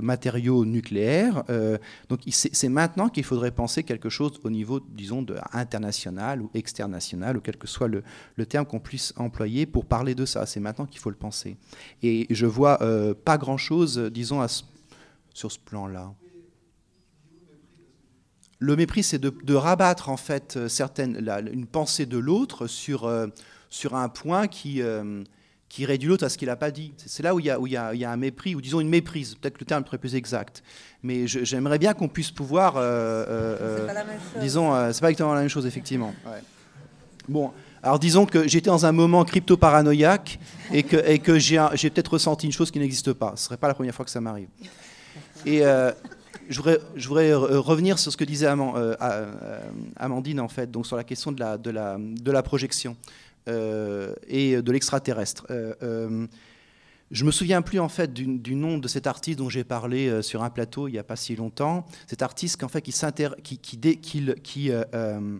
matériaux 0.00 0.64
nucléaires. 0.64 1.44
donc 2.08 2.20
c'est 2.28 2.68
maintenant 2.68 3.08
qu'il 3.08 3.24
faudrait 3.24 3.50
penser 3.50 3.82
quelque 3.84 4.08
chose 4.08 4.40
au 4.44 4.50
niveau, 4.50 4.80
disons, 4.80 5.24
international 5.52 6.42
ou 6.42 6.50
externational, 6.54 7.36
ou 7.36 7.40
quel 7.40 7.56
que 7.56 7.66
soit 7.66 7.88
le, 7.88 8.02
le 8.36 8.46
terme 8.46 8.66
qu'on 8.66 8.80
puisse 8.80 9.14
employer 9.16 9.66
pour 9.66 9.84
parler 9.84 10.14
de 10.14 10.24
ça. 10.24 10.46
C'est 10.46 10.60
maintenant 10.60 10.86
qu'il 10.86 11.00
faut 11.00 11.10
le 11.10 11.16
penser. 11.16 11.56
Et 12.02 12.26
je 12.30 12.46
vois 12.46 12.78
pas 13.24 13.38
grand-chose, 13.38 13.98
disons, 14.12 14.44
sur 15.32 15.52
ce 15.52 15.58
plan-là. 15.58 16.12
Le 18.62 18.76
mépris, 18.76 19.02
c'est 19.02 19.18
de, 19.18 19.54
rabattre 19.54 20.08
en 20.08 20.16
fait 20.16 20.56
euh, 20.56 20.68
une 21.52 21.66
pensée 21.66 22.06
de 22.06 22.16
l'autre 22.16 22.68
sur, 22.68 23.06
euh, 23.06 23.26
sur 23.70 23.96
un 23.96 24.08
point 24.08 24.46
qui, 24.46 24.80
euh, 24.80 25.24
qui 25.68 25.84
réduit 25.84 26.08
l'autre 26.08 26.24
à 26.24 26.28
ce 26.28 26.38
qu'il 26.38 26.46
n'a 26.46 26.54
pas 26.54 26.70
dit. 26.70 26.94
C'est 26.96 27.24
là 27.24 27.34
où 27.34 27.40
il 27.40 27.46
y, 27.46 27.50
a, 27.50 27.58
où, 27.58 27.66
il 27.66 27.72
y 27.72 27.76
a, 27.76 27.92
il 27.92 27.98
y, 27.98 28.04
a, 28.04 28.12
un 28.12 28.16
mépris, 28.16 28.54
ou 28.54 28.60
disons 28.60 28.78
une 28.78 28.88
méprise, 28.88 29.34
peut-être 29.34 29.54
que 29.54 29.64
le 29.64 29.66
terme 29.66 29.82
est 29.92 29.98
plus 29.98 30.14
exact. 30.14 30.62
Mais 31.02 31.26
j'aimerais 31.26 31.80
bien 31.80 31.92
qu'on 31.92 32.06
puisse 32.06 32.30
pouvoir... 32.30 32.74
Euh, 32.76 33.84
pas 33.84 33.94
la 33.94 34.04
même 34.04 34.20
chose. 34.32 34.40
Disons, 34.40 34.92
c'est 34.92 35.00
pas 35.00 35.10
exactement 35.10 35.34
la 35.34 35.40
même 35.40 35.48
chose, 35.48 35.66
effectivement. 35.66 36.14
Bon, 37.28 37.50
alors 37.82 37.98
disons 37.98 38.26
que 38.26 38.46
j'étais 38.46 38.70
dans 38.70 38.86
un 38.86 38.92
moment 38.92 39.24
crypto-paranoïaque 39.24 40.38
et 40.72 40.84
que, 40.84 40.98
et 41.04 41.18
que 41.18 41.36
j'ai 41.40 41.58
peut-être 41.90 42.12
ressenti 42.12 42.46
une 42.46 42.52
chose 42.52 42.70
qui 42.70 42.78
n'existe 42.78 43.12
pas. 43.12 43.30
Ce 43.34 43.42
ne 43.42 43.46
serait 43.46 43.56
pas 43.56 43.66
la 43.66 43.74
première 43.74 43.94
fois 43.94 44.04
que 44.04 44.10
ça 44.12 44.20
m'arrive. 44.20 44.48
Et 45.44 45.64
je 46.48 46.58
voudrais, 47.08 47.30
euh, 47.30 47.60
revenir 47.60 47.98
sur 47.98 48.12
ce 48.12 48.16
que 48.16 48.24
disait 48.24 48.46
euh, 48.46 48.94
euh, 49.00 49.60
Amandine, 49.96 50.40
en 50.40 50.48
fait, 50.48 50.70
donc 50.70 50.86
sur 50.86 50.96
la 50.96 51.04
question 51.04 51.32
de 51.32 51.70
la, 51.70 52.42
projection. 52.42 52.96
et 53.46 54.62
de 54.62 54.72
l'extraterrestre. 54.72 55.46
Je 57.12 57.24
me 57.26 57.30
souviens 57.30 57.60
plus 57.60 57.78
en 57.78 57.90
fait 57.90 58.14
du, 58.14 58.54
nom 58.54 58.78
de 58.78 58.88
cet 58.88 59.06
artiste 59.06 59.38
dont 59.38 59.50
j'ai 59.50 59.64
parlé 59.64 60.08
euh, 60.08 60.22
sur 60.22 60.42
un 60.42 60.48
plateau 60.48 60.88
il 60.88 60.92
n'y 60.92 60.98
a 60.98 61.04
pas 61.04 61.16
si 61.16 61.36
longtemps. 61.36 61.84
Cet 62.06 62.22
artiste 62.22 62.64
en 62.64 62.68
fait, 62.68 62.80
qui, 62.80 62.96
euh, 64.70 64.84
euh, 64.94 65.38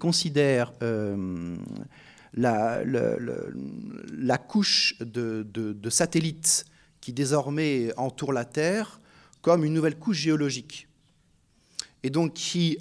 considère 0.00 0.72
la, 2.34 2.82
la, 2.84 4.38
couche 4.38 4.96
de, 4.98 5.46
de, 5.48 5.90
satellites 5.90 6.64
qui 7.00 7.12
désormais 7.12 7.92
entoure 7.96 8.32
la 8.32 8.44
Terre 8.44 9.00
comme 9.44 9.62
une 9.64 9.74
nouvelle 9.74 9.98
couche 9.98 10.16
géologique. 10.16 10.88
Et 12.02 12.08
donc 12.10 12.32
qui 12.34 12.78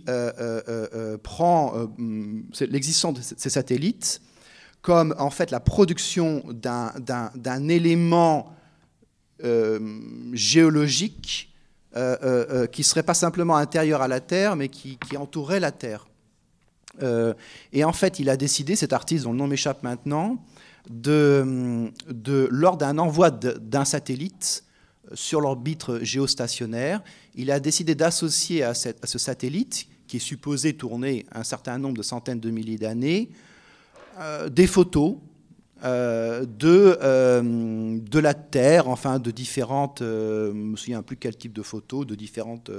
prend 1.23 1.73
l'existence 2.61 3.13
de 3.13 3.21
ces 3.21 3.49
satellites 3.49 4.21
comme 4.83 5.15
en 5.17 5.29
fait 5.29 5.49
la 5.49 5.59
production 5.59 6.43
d'un 6.51 7.67
élément 7.69 8.53
euh, 9.43 9.79
géologique 10.33 11.51
euh, 11.95 12.17
euh, 12.23 12.67
qui 12.67 12.81
ne 12.81 12.85
serait 12.85 13.03
pas 13.03 13.13
simplement 13.13 13.55
intérieur 13.55 14.01
à 14.01 14.07
la 14.07 14.19
Terre, 14.19 14.55
mais 14.55 14.67
qui, 14.69 14.97
entourerait 15.17 15.59
la 15.59 15.71
Terre. 15.71 16.07
et 17.71 17.83
en 17.83 17.93
fait, 17.93 18.19
il 18.19 18.29
a 18.29 18.37
décidé, 18.37 18.75
cet 18.75 18.93
artiste 18.93 19.23
dont 19.23 19.31
le 19.31 19.37
nom 19.37 19.47
m'échappe 19.47 19.83
maintenant, 19.83 20.43
de 20.89 21.91
lors 22.51 22.77
d'un 22.77 22.97
envoi 22.97 23.31
d'un 23.31 23.85
satellite 23.85 24.63
sur 25.13 25.41
l'orbite 25.41 26.03
géostationnaire, 26.03 27.03
il 27.35 27.51
a 27.51 27.59
décidé 27.59 27.95
d'associer 27.95 28.63
à, 28.63 28.73
ce 28.73 29.17
satellite, 29.17 29.87
qui 30.07 30.17
est 30.17 30.19
supposé 30.19 30.73
tourner 30.73 31.25
un 31.31 31.43
certain 31.43 31.77
nombre 31.77 31.97
de 31.97 32.03
centaines 32.03 32.39
de 32.39 32.49
milliers 32.49 32.77
d'années, 32.77 33.29
euh, 34.19 34.49
des 34.49 34.67
photos 34.67 35.15
euh, 35.83 36.45
de, 36.45 36.97
euh, 37.01 37.99
de 37.99 38.19
la 38.19 38.33
Terre, 38.33 38.87
enfin 38.87 39.19
de 39.19 39.31
différentes, 39.31 39.99
je 40.01 40.49
ne 40.49 40.71
me 40.71 40.75
souviens 40.77 41.01
plus 41.01 41.17
quel 41.17 41.35
type 41.35 41.53
de 41.53 41.61
photos, 41.61 42.05
de 42.05 42.15
différentes 42.15 42.71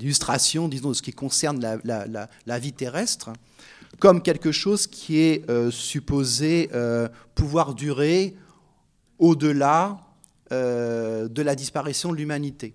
illustrations, 0.00 0.68
disons, 0.68 0.88
de 0.88 0.94
ce 0.94 1.02
qui 1.02 1.12
concerne 1.12 1.60
la, 1.84 2.58
vie 2.58 2.72
terrestre, 2.72 3.30
comme 3.98 4.22
quelque 4.22 4.52
chose 4.52 4.86
qui 4.86 5.18
est 5.18 5.44
supposé 5.70 6.70
pouvoir 7.34 7.74
durer 7.74 8.34
au-delà 9.18 10.00
de 10.50 11.42
la 11.42 11.54
disparition 11.54 12.10
de 12.10 12.16
l'humanité. 12.16 12.74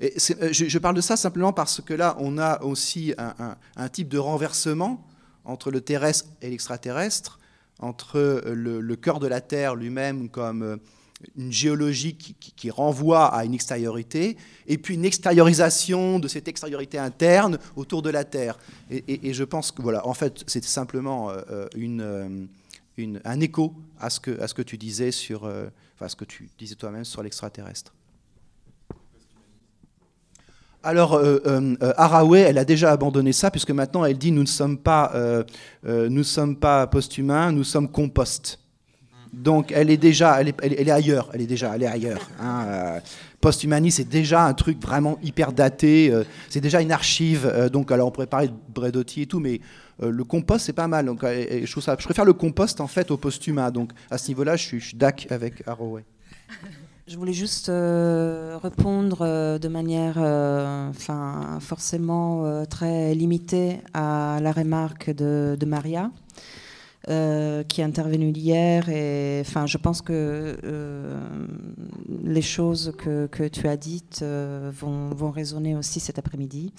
Et 0.00 0.14
je, 0.18 0.78
parle 0.78 0.96
de 0.96 1.00
ça 1.00 1.16
simplement 1.16 1.52
parce 1.52 1.80
que 1.80 1.94
là, 1.94 2.16
on 2.18 2.38
a 2.38 2.62
aussi 2.62 3.14
un, 3.18 3.88
type 3.88 4.08
de 4.08 4.18
renversement 4.18 5.06
entre 5.44 5.70
le 5.70 5.80
terrestre 5.80 6.28
et 6.42 6.50
l'extraterrestre, 6.50 7.38
entre 7.78 8.18
euh, 8.18 8.54
le, 8.54 8.96
cœur 8.96 9.18
de 9.18 9.26
la 9.26 9.40
Terre 9.40 9.74
lui-même 9.74 10.30
comme 10.30 10.62
euh, 10.62 10.76
une 11.36 11.52
géologie 11.52 12.16
qui, 12.16 12.70
renvoie 12.70 13.26
à 13.26 13.44
une 13.44 13.54
extériorité, 13.54 14.36
et 14.66 14.78
puis 14.78 14.94
une 14.94 15.04
extériorisation 15.04 16.18
de 16.18 16.28
cette 16.28 16.48
extériorité 16.48 16.98
interne 16.98 17.58
autour 17.76 18.02
de 18.02 18.10
la 18.10 18.24
Terre. 18.24 18.58
Et, 18.90 19.32
je 19.32 19.44
pense 19.44 19.70
que, 19.70 19.80
voilà, 19.80 20.06
en 20.06 20.12
fait, 20.12 20.42
c'est 20.46 20.64
simplement 20.64 21.30
euh, 21.30 21.68
un 23.24 23.40
écho 23.40 23.74
à 23.98 24.10
ce 24.10 24.20
que 24.20 24.62
tu 24.62 24.76
disais 24.76 25.12
sur, 25.12 25.50
enfin, 26.04 26.08
ce 26.08 26.16
que 26.16 26.24
tu 26.24 26.48
disais 26.58 26.74
toi-même 26.74 27.04
sur 27.04 27.22
l'extraterrestre. 27.22 27.92
Alors, 30.82 31.14
euh, 31.14 31.40
euh, 31.46 32.34
elle 32.34 32.58
a 32.58 32.64
déjà 32.64 32.92
abandonné 32.92 33.32
ça, 33.32 33.50
puisque 33.50 33.70
maintenant 33.70 34.04
elle 34.04 34.18
dit 34.18 34.32
nous 34.32 34.42
ne 34.42 34.46
sommes 34.46 34.76
pas, 34.76 35.12
euh, 35.14 35.42
euh, 35.86 36.10
nous 36.10 36.24
post-humains, 36.90 37.52
nous 37.52 37.64
sommes 37.64 37.88
compost. 37.88 38.58
Donc, 39.32 39.72
elle 39.72 39.90
est 39.90 39.96
déjà, 39.96 40.40
elle 40.40 40.48
est, 40.48 40.90
ailleurs, 40.90 41.30
elle 41.32 41.40
est 41.40 41.46
déjà, 41.46 41.74
elle 41.74 41.82
est 41.82 41.88
ailleurs. 41.88 42.28
Hein, 42.40 43.00
post-humanisme, 43.40 43.96
c'est 43.96 44.08
déjà 44.08 44.44
un 44.44 44.52
truc 44.52 44.80
vraiment 44.80 45.18
hyper 45.24 45.52
daté, 45.52 46.12
c'est 46.48 46.60
déjà 46.60 46.80
une 46.80 46.92
archive. 46.92 47.68
donc, 47.72 47.90
alors 47.90 48.08
on 48.08 48.10
pourrait 48.12 48.28
parler 48.28 48.48
de 48.48 48.54
Bredotti 48.68 49.22
et 49.22 49.26
tout, 49.26 49.40
mais 49.40 49.60
le 50.00 50.24
compost, 50.24 50.66
c'est 50.66 50.72
pas 50.72 50.88
mal. 50.88 51.06
Donc, 51.06 51.22
je, 51.22 51.70
trouve 51.70 51.82
ça, 51.82 51.96
je 51.98 52.04
préfère 52.04 52.24
le 52.24 52.32
compost 52.32 52.80
en 52.80 52.86
fait 52.86 53.10
au 53.10 53.16
post-humain. 53.16 53.70
Donc, 53.70 53.92
à 54.10 54.18
ce 54.18 54.28
niveau-là, 54.28 54.56
je 54.56 54.62
suis, 54.62 54.80
je 54.80 54.88
suis 54.88 54.96
d'ac 54.96 55.26
avec 55.30 55.66
Haraway. 55.66 56.04
Je 57.06 57.18
voulais 57.18 57.34
juste 57.34 57.68
euh, 57.68 58.58
répondre 58.62 59.18
euh, 59.20 59.58
de 59.58 59.68
manière 59.68 60.14
euh, 60.16 60.90
forcément 61.60 62.64
très 62.64 63.14
limitée 63.14 63.80
à 63.92 64.38
la 64.40 64.52
remarque 64.52 65.10
de, 65.10 65.66
Maria. 65.66 66.10
Qui 67.06 67.80
est 67.80 67.84
intervenue 67.84 68.30
hier 68.30 68.88
et 68.88 69.42
enfin 69.42 69.66
je 69.66 69.76
pense 69.76 70.00
que 70.00 70.56
les 72.22 72.42
choses 72.42 72.94
que, 72.96 73.26
que, 73.26 73.46
tu 73.46 73.68
as 73.68 73.76
dites 73.76 74.22
vont, 74.22 75.10
vont, 75.10 75.30
résonner 75.30 75.76
aussi 75.76 76.00
cet 76.00 76.18
après-midi 76.18 76.72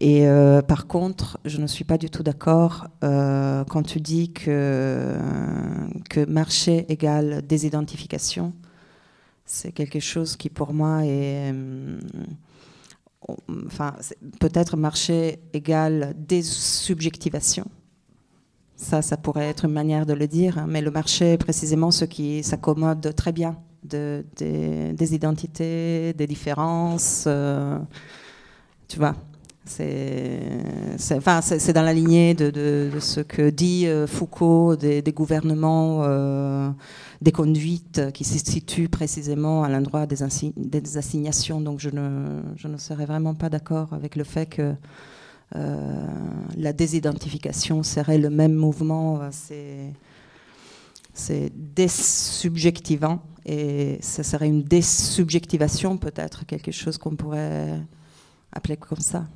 et 0.00 0.26
par 0.68 0.86
contre 0.86 1.38
je 1.44 1.60
ne 1.60 1.66
suis 1.66 1.84
pas 1.84 1.98
du 1.98 2.10
tout 2.10 2.22
d'accord 2.22 2.86
quand 3.00 3.82
tu 3.82 4.00
dis 4.00 4.32
que, 4.32 5.16
que 6.10 6.24
marché 6.24 6.86
égale 6.88 7.42
désidentification 7.44 8.52
c'est 9.46 9.70
quelque 9.70 10.00
chose 10.00 10.36
qui 10.36 10.50
pour 10.50 10.74
moi 10.74 11.06
est... 11.06 11.52
Euh, 11.54 11.98
enfin, 13.66 13.94
peut-être 14.40 14.76
marché 14.76 15.38
égal 15.52 16.14
désubjectivation. 16.18 17.66
Ça, 18.76 19.00
ça 19.00 19.16
pourrait 19.16 19.48
être 19.48 19.64
une 19.64 19.72
manière 19.72 20.04
de 20.04 20.12
le 20.12 20.26
dire, 20.26 20.58
hein, 20.58 20.66
mais 20.68 20.82
le 20.82 20.90
marché 20.90 21.32
est 21.32 21.38
précisément 21.38 21.90
ce 21.90 22.04
qui 22.04 22.42
s'accommode 22.42 23.14
très 23.16 23.32
bien 23.32 23.56
de, 23.82 24.24
des 24.38 25.14
identités, 25.14 26.12
des 26.12 26.26
différences. 26.26 27.24
Euh, 27.26 27.78
tu 28.88 28.98
vois, 28.98 29.14
c'est 29.64 30.40
enfin, 31.12 31.40
dans 31.74 31.82
la 31.82 31.92
lignée 31.92 32.34
de, 32.34 32.90
ce 33.00 33.20
que 33.20 33.50
dit 33.50 33.86
euh, 33.86 34.06
Foucault 34.06 34.76
des, 34.76 35.02
gouvernements 35.12 36.04
des 37.22 37.32
conduites 37.32 38.12
qui 38.12 38.24
se 38.24 38.38
situent 38.38 38.88
précisément 38.88 39.64
à 39.64 39.68
l'endroit 39.68 40.06
des, 40.06 40.16
des, 40.56 40.96
assignations. 40.98 41.60
Donc 41.60 41.80
je 41.80 41.90
ne, 41.90 42.42
je 42.56 42.68
ne 42.68 42.76
serais 42.76 43.06
vraiment 43.06 43.34
pas 43.34 43.48
d'accord 43.48 43.92
avec 43.92 44.16
le 44.16 44.24
fait 44.24 44.46
que 44.46 44.62
euh, 44.62 44.72
la 45.54 46.72
désidentification 46.72 47.82
serait 47.82 48.18
le 48.18 48.30
même 48.30 48.54
mouvement. 48.54 49.20
C'est, 49.30 49.92
c'est 51.14 51.50
désubjectivant 51.54 53.22
et 53.46 53.98
ce 54.02 54.22
serait 54.22 54.48
une 54.48 54.62
désubjectivation 54.62 55.96
peut-être, 55.96 56.44
quelque 56.46 56.72
chose 56.72 56.98
qu'on 56.98 57.16
pourrait 57.16 57.80
appeler 58.52 58.76
comme 58.76 59.00
ça. 59.00 59.26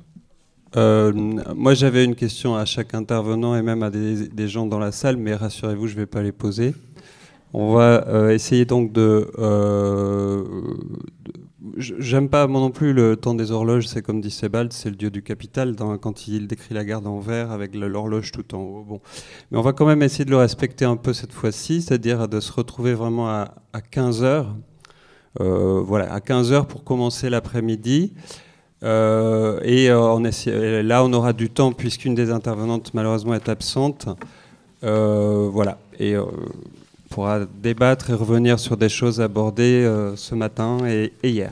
Euh, 0.77 1.11
moi, 1.55 1.73
j'avais 1.73 2.05
une 2.05 2.15
question 2.15 2.55
à 2.55 2.65
chaque 2.65 2.93
intervenant 2.93 3.55
et 3.55 3.61
même 3.61 3.83
à 3.83 3.89
des, 3.89 4.47
gens 4.47 4.65
dans 4.65 4.79
la 4.79 4.91
salle, 4.91 5.17
mais 5.17 5.35
rassurez-vous, 5.35 5.87
je 5.87 5.95
ne 5.95 5.99
vais 5.99 6.05
pas 6.05 6.21
les 6.21 6.31
poser. 6.31 6.73
On 7.53 7.73
va 7.73 8.07
euh, 8.07 8.29
essayer 8.29 8.63
donc 8.63 8.93
de. 8.93 9.29
Euh, 9.37 10.43
j'aime 11.77 12.29
pas 12.29 12.47
moi 12.47 12.59
non 12.59 12.71
plus 12.71 12.93
le 12.93 13.15
temps 13.15 13.33
des 13.33 13.51
horloges, 13.51 13.87
c'est 13.87 14.01
comme 14.01 14.21
dit 14.21 14.31
Sebald, 14.31 14.73
c'est 14.73 14.89
le 14.89 14.95
dieu 14.95 15.09
du 15.09 15.21
capital 15.21 15.75
quand 16.01 16.27
il 16.27 16.47
décrit 16.47 16.73
la 16.73 16.83
garde 16.83 17.05
en 17.07 17.19
vert 17.19 17.51
avec 17.51 17.75
l'horloge 17.75 18.31
tout 18.31 18.55
en 18.55 18.59
haut. 18.59 18.85
Bon. 18.87 19.01
Mais 19.51 19.57
on 19.57 19.61
va 19.61 19.73
quand 19.73 19.85
même 19.85 20.01
essayer 20.01 20.25
de 20.25 20.31
le 20.31 20.37
respecter 20.37 20.85
un 20.85 20.97
peu 20.97 21.13
cette 21.13 21.33
fois-ci, 21.33 21.81
c'est-à-dire 21.81 22.27
de 22.27 22.39
se 22.39 22.51
retrouver 22.51 22.93
vraiment 22.93 23.29
à, 23.29 23.51
15 23.91 24.23
heures. 24.23 24.55
Euh, 25.39 25.81
voilà, 25.85 26.11
à 26.11 26.19
15 26.19 26.51
heures 26.51 26.67
pour 26.67 26.83
commencer 26.83 27.29
l'après-midi. 27.29 28.13
et 28.81 29.87
là, 29.87 31.03
on 31.03 31.13
aura 31.13 31.33
du 31.33 31.49
temps 31.49 31.71
puisqu'une 31.71 32.15
des 32.15 32.31
intervenantes 32.31 32.93
malheureusement 32.93 33.35
est 33.35 33.49
absente. 33.49 34.07
voilà. 34.81 35.77
Et 35.99 36.15
pourra 37.11 37.45
débattre 37.45 38.09
et 38.09 38.13
revenir 38.13 38.57
sur 38.59 38.77
des 38.77 38.89
choses 38.89 39.21
abordées 39.21 39.83
euh, 39.85 40.15
ce 40.15 40.33
matin 40.33 40.79
et 40.87 41.11
hier. 41.23 41.51